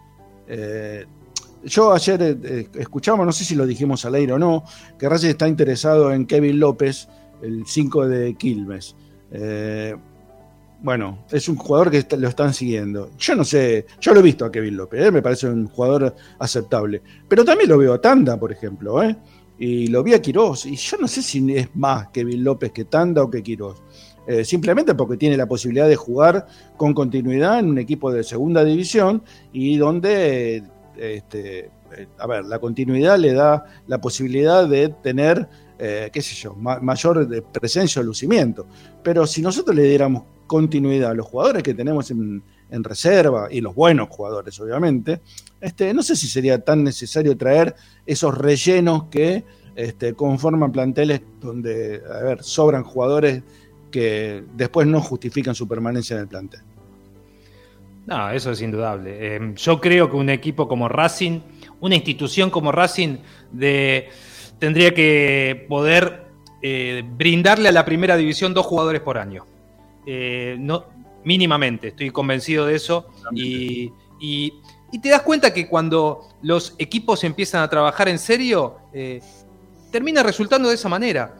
[1.66, 4.64] yo ayer eh, eh, escuchamos, no sé si lo dijimos al aire o no,
[4.98, 7.08] que Racing está interesado en Kevin López,
[7.42, 8.96] el 5 de Quilmes.
[9.30, 9.96] Eh,
[10.80, 13.10] bueno, es un jugador que lo están siguiendo.
[13.18, 17.02] Yo no sé, yo lo he visto a Kevin López, me parece un jugador aceptable.
[17.28, 19.00] Pero también lo veo a Tanda, por ejemplo,
[19.58, 22.84] y lo vi a Quirós, y yo no sé si es más Kevin López que
[22.84, 23.82] Tanda o que Quirós.
[24.44, 29.22] simplemente porque tiene la posibilidad de jugar con continuidad en un equipo de segunda división
[29.52, 30.62] y donde
[30.98, 35.48] este, eh, a ver, la continuidad le da la posibilidad de tener,
[35.78, 38.66] eh, qué sé yo, mayor presencia o lucimiento.
[39.02, 43.74] Pero si nosotros le diéramos continuidad a los jugadores que tenemos en, reserva, y los
[43.74, 45.20] buenos jugadores, obviamente,
[45.60, 47.74] este, no sé si sería tan necesario traer
[48.04, 49.44] esos rellenos que
[49.76, 53.42] este, conforman planteles donde, a ver, sobran jugadores
[53.90, 56.60] que después no justifican su permanencia en el plantel.
[58.06, 59.34] No, eso es indudable.
[59.34, 61.40] Em, yo creo que un equipo como Racing,
[61.80, 63.18] una institución como Racing,
[64.58, 66.26] tendría que poder
[66.62, 69.44] eh, brindarle a la primera división dos jugadores por año.
[70.06, 70.84] Eh, no,
[71.24, 73.06] mínimamente, estoy convencido de eso.
[73.32, 73.92] Y,
[75.02, 79.20] te das cuenta que cuando los equipos empiezan a trabajar en serio, eh,
[79.90, 81.34] termina resultando de esa manera.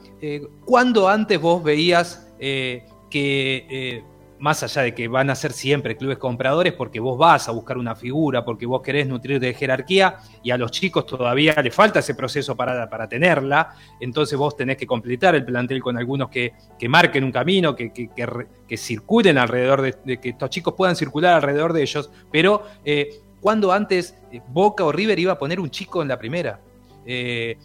[0.64, 4.02] cuando antes vos veías que
[4.38, 7.78] más allá de que van a ser siempre clubes compradores, porque vos vas a buscar
[7.78, 12.00] una figura, porque vos querés nutrir de jerarquía y a los chicos todavía le falta
[12.00, 16.52] ese proceso para, para tenerla, entonces vos tenés que completar el plantel con algunos que,
[16.88, 21.82] marquen un camino, que, que, circulen alrededor de, que estos chicos puedan circular alrededor de
[21.82, 26.08] ellos, pero eh, cuando antes eh, Boca o River iba a poner un chico en
[26.08, 26.60] la primera.
[27.04, 27.56] Eh,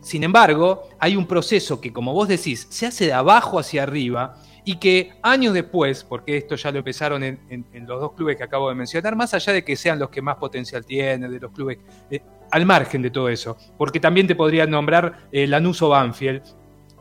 [0.00, 4.40] sin embargo, hay un proceso que, como vos decís, se hace de abajo hacia arriba
[4.68, 8.68] y que años después, porque esto ya lo empezaron en, los dos clubes que acabo
[8.68, 11.78] de mencionar, más allá de que sean los que más potencial tienen, de los clubes,
[12.10, 12.20] eh,
[12.50, 16.42] al margen de todo eso, porque también te podrían nombrar eh, Lanús o Banfield,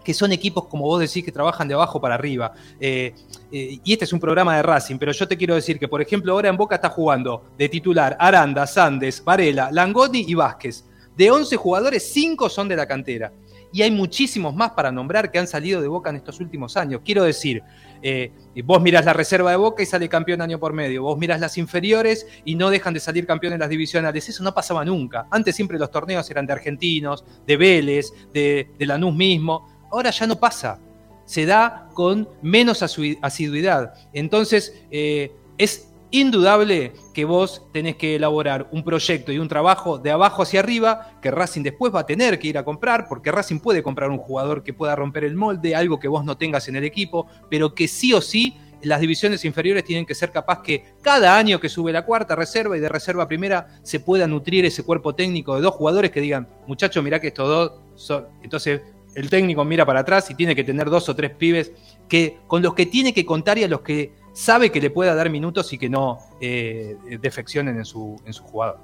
[0.01, 2.53] que son equipos, como vos decís, que trabajan de abajo para arriba.
[2.79, 3.13] Eh,
[3.51, 6.31] y este es un programa de Racing, pero yo te quiero decir que, por ejemplo,
[6.31, 10.85] ahora en Boca está jugando de titular Aranda, Sandes, Varela, Langoni y Vázquez.
[11.17, 13.33] De 11 jugadores, 5 son de la cantera
[13.77, 17.01] y hay muchísimos más para nombrar que han salido de Boca en estos últimos años.
[17.05, 17.61] Quiero decir,
[18.01, 18.31] eh,
[18.65, 21.59] vos mirás la reserva de Boca y sale campeón año por medio, vos mirás las
[21.59, 25.27] inferiores y no dejan de salir campeones las divisionales, eso no pasaba nunca.
[25.29, 30.39] Antes siempre los torneos eran de argentinos, de Vélez, de, Lanús mismo, ahora ya no
[30.39, 30.79] pasa,
[31.25, 33.93] se da con menos asiduidad.
[34.11, 40.11] Entonces, eh, es indudable que vos tenés que elaborar un proyecto y un trabajo de
[40.11, 43.59] abajo hacia arriba que Racing después va a tener que ir a comprar, porque Racing
[43.59, 46.75] puede comprar un jugador que pueda romper el molde, algo que vos no tengas en
[46.75, 50.93] el equipo, pero que sí o sí las divisiones inferiores tienen que ser capaz que
[51.01, 54.83] cada año que sube la cuarta reserva y de reserva primera se pueda nutrir ese
[54.83, 58.27] cuerpo técnico de dos jugadores que digan, muchachos, mirá que estos dos son...
[58.43, 58.81] Entonces
[59.15, 61.71] el técnico mira para atrás y tiene que tener dos o tres pibes
[62.07, 65.15] que, con los que tiene que contar y a los que sabe que le pueda
[65.15, 68.77] dar minutos y que no eh, defeccionen en su, en su jugador.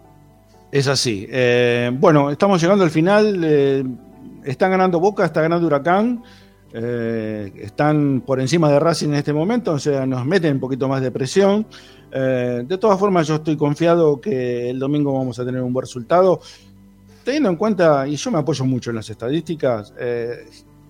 [0.71, 1.27] Es así.
[1.29, 3.39] Eh, bueno, estamos llegando al final.
[3.43, 3.83] Eh,
[4.45, 6.23] están ganando Boca, está ganando Huracán.
[6.73, 11.03] están por encima de Racing en este momento, o sea, nos meten un poquito más
[11.03, 11.67] de presión.
[12.11, 16.41] de todas formas, yo estoy confiado que el domingo vamos a tener un buen resultado.
[17.23, 19.93] Teniendo en cuenta, y yo me apoyo mucho en las estadísticas,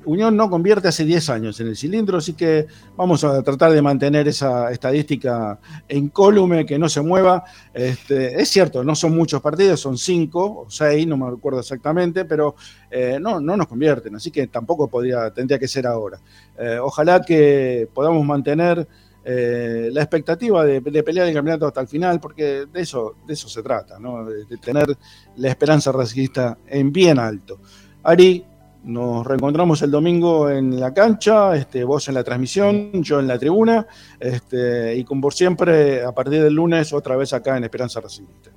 [0.05, 3.81] Unión no convierte hace 10 años en el cilindro, así que vamos a tratar de
[3.81, 7.43] mantener esa estadística en colume, que no se mueva.
[7.73, 12.25] Este, es cierto, no son muchos partidos, son 5 o 6, no me acuerdo exactamente,
[12.25, 12.55] pero
[12.89, 16.19] eh, no, no nos convierten, así que tampoco podría, tendría que ser ahora.
[16.57, 18.87] Eh, ojalá que podamos mantener
[19.25, 23.47] eh, la expectativa de, pelear el campeonato hasta el final, porque de eso, de eso
[23.47, 24.25] se trata, ¿no?
[24.25, 24.97] de, tener
[25.37, 27.59] la esperanza racista en bien alto.
[28.03, 28.45] Ari,
[28.83, 33.39] Nos reencontramos el domingo en la cancha, este, vos en la transmisión, yo en la
[33.39, 33.87] tribuna,
[34.19, 38.51] este, y como por siempre, a partir del lunes, otra vez acá en Esperanza Racingista.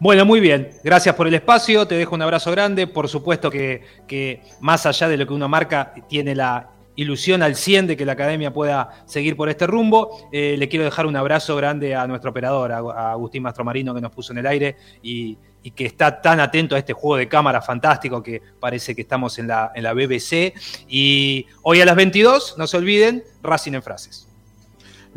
[0.00, 0.70] Bueno, muy bien.
[0.84, 1.86] Gracias por el espacio.
[1.86, 2.86] Te dejo un abrazo grande.
[2.86, 7.54] Por supuesto que, que, más allá de lo que uno marca, tiene la ilusión al
[7.54, 10.28] 100 de que la academia pueda seguir por este rumbo.
[10.32, 14.10] Eh, le quiero dejar un abrazo grande a nuestro operador, a, Agustín Mastromarino, que nos
[14.10, 17.60] puso en el aire y, y, que está tan atento a este juego de cámara
[17.60, 20.54] fantástico que parece que estamos en la, en la BBC.
[20.88, 24.28] Y hoy a las 22, no se olviden, Racing en frases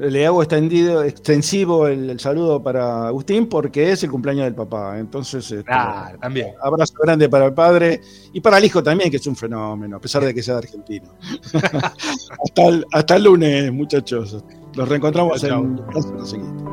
[0.10, 4.98] le hago extendido, extensivo el, saludo para Agustín porque es el cumpleaños del papá.
[4.98, 5.72] Entonces, este,
[6.20, 6.54] también.
[6.62, 8.02] abrazo grande para el padre
[8.34, 11.14] y para el hijo también, que es un fenómeno, a pesar de que sea argentino.
[11.54, 14.44] hasta, el, hasta el lunes, muchachos.
[14.74, 15.76] Los reencontramos en
[16.18, 16.64] la siguiente.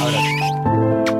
[0.00, 1.13] Abrazo.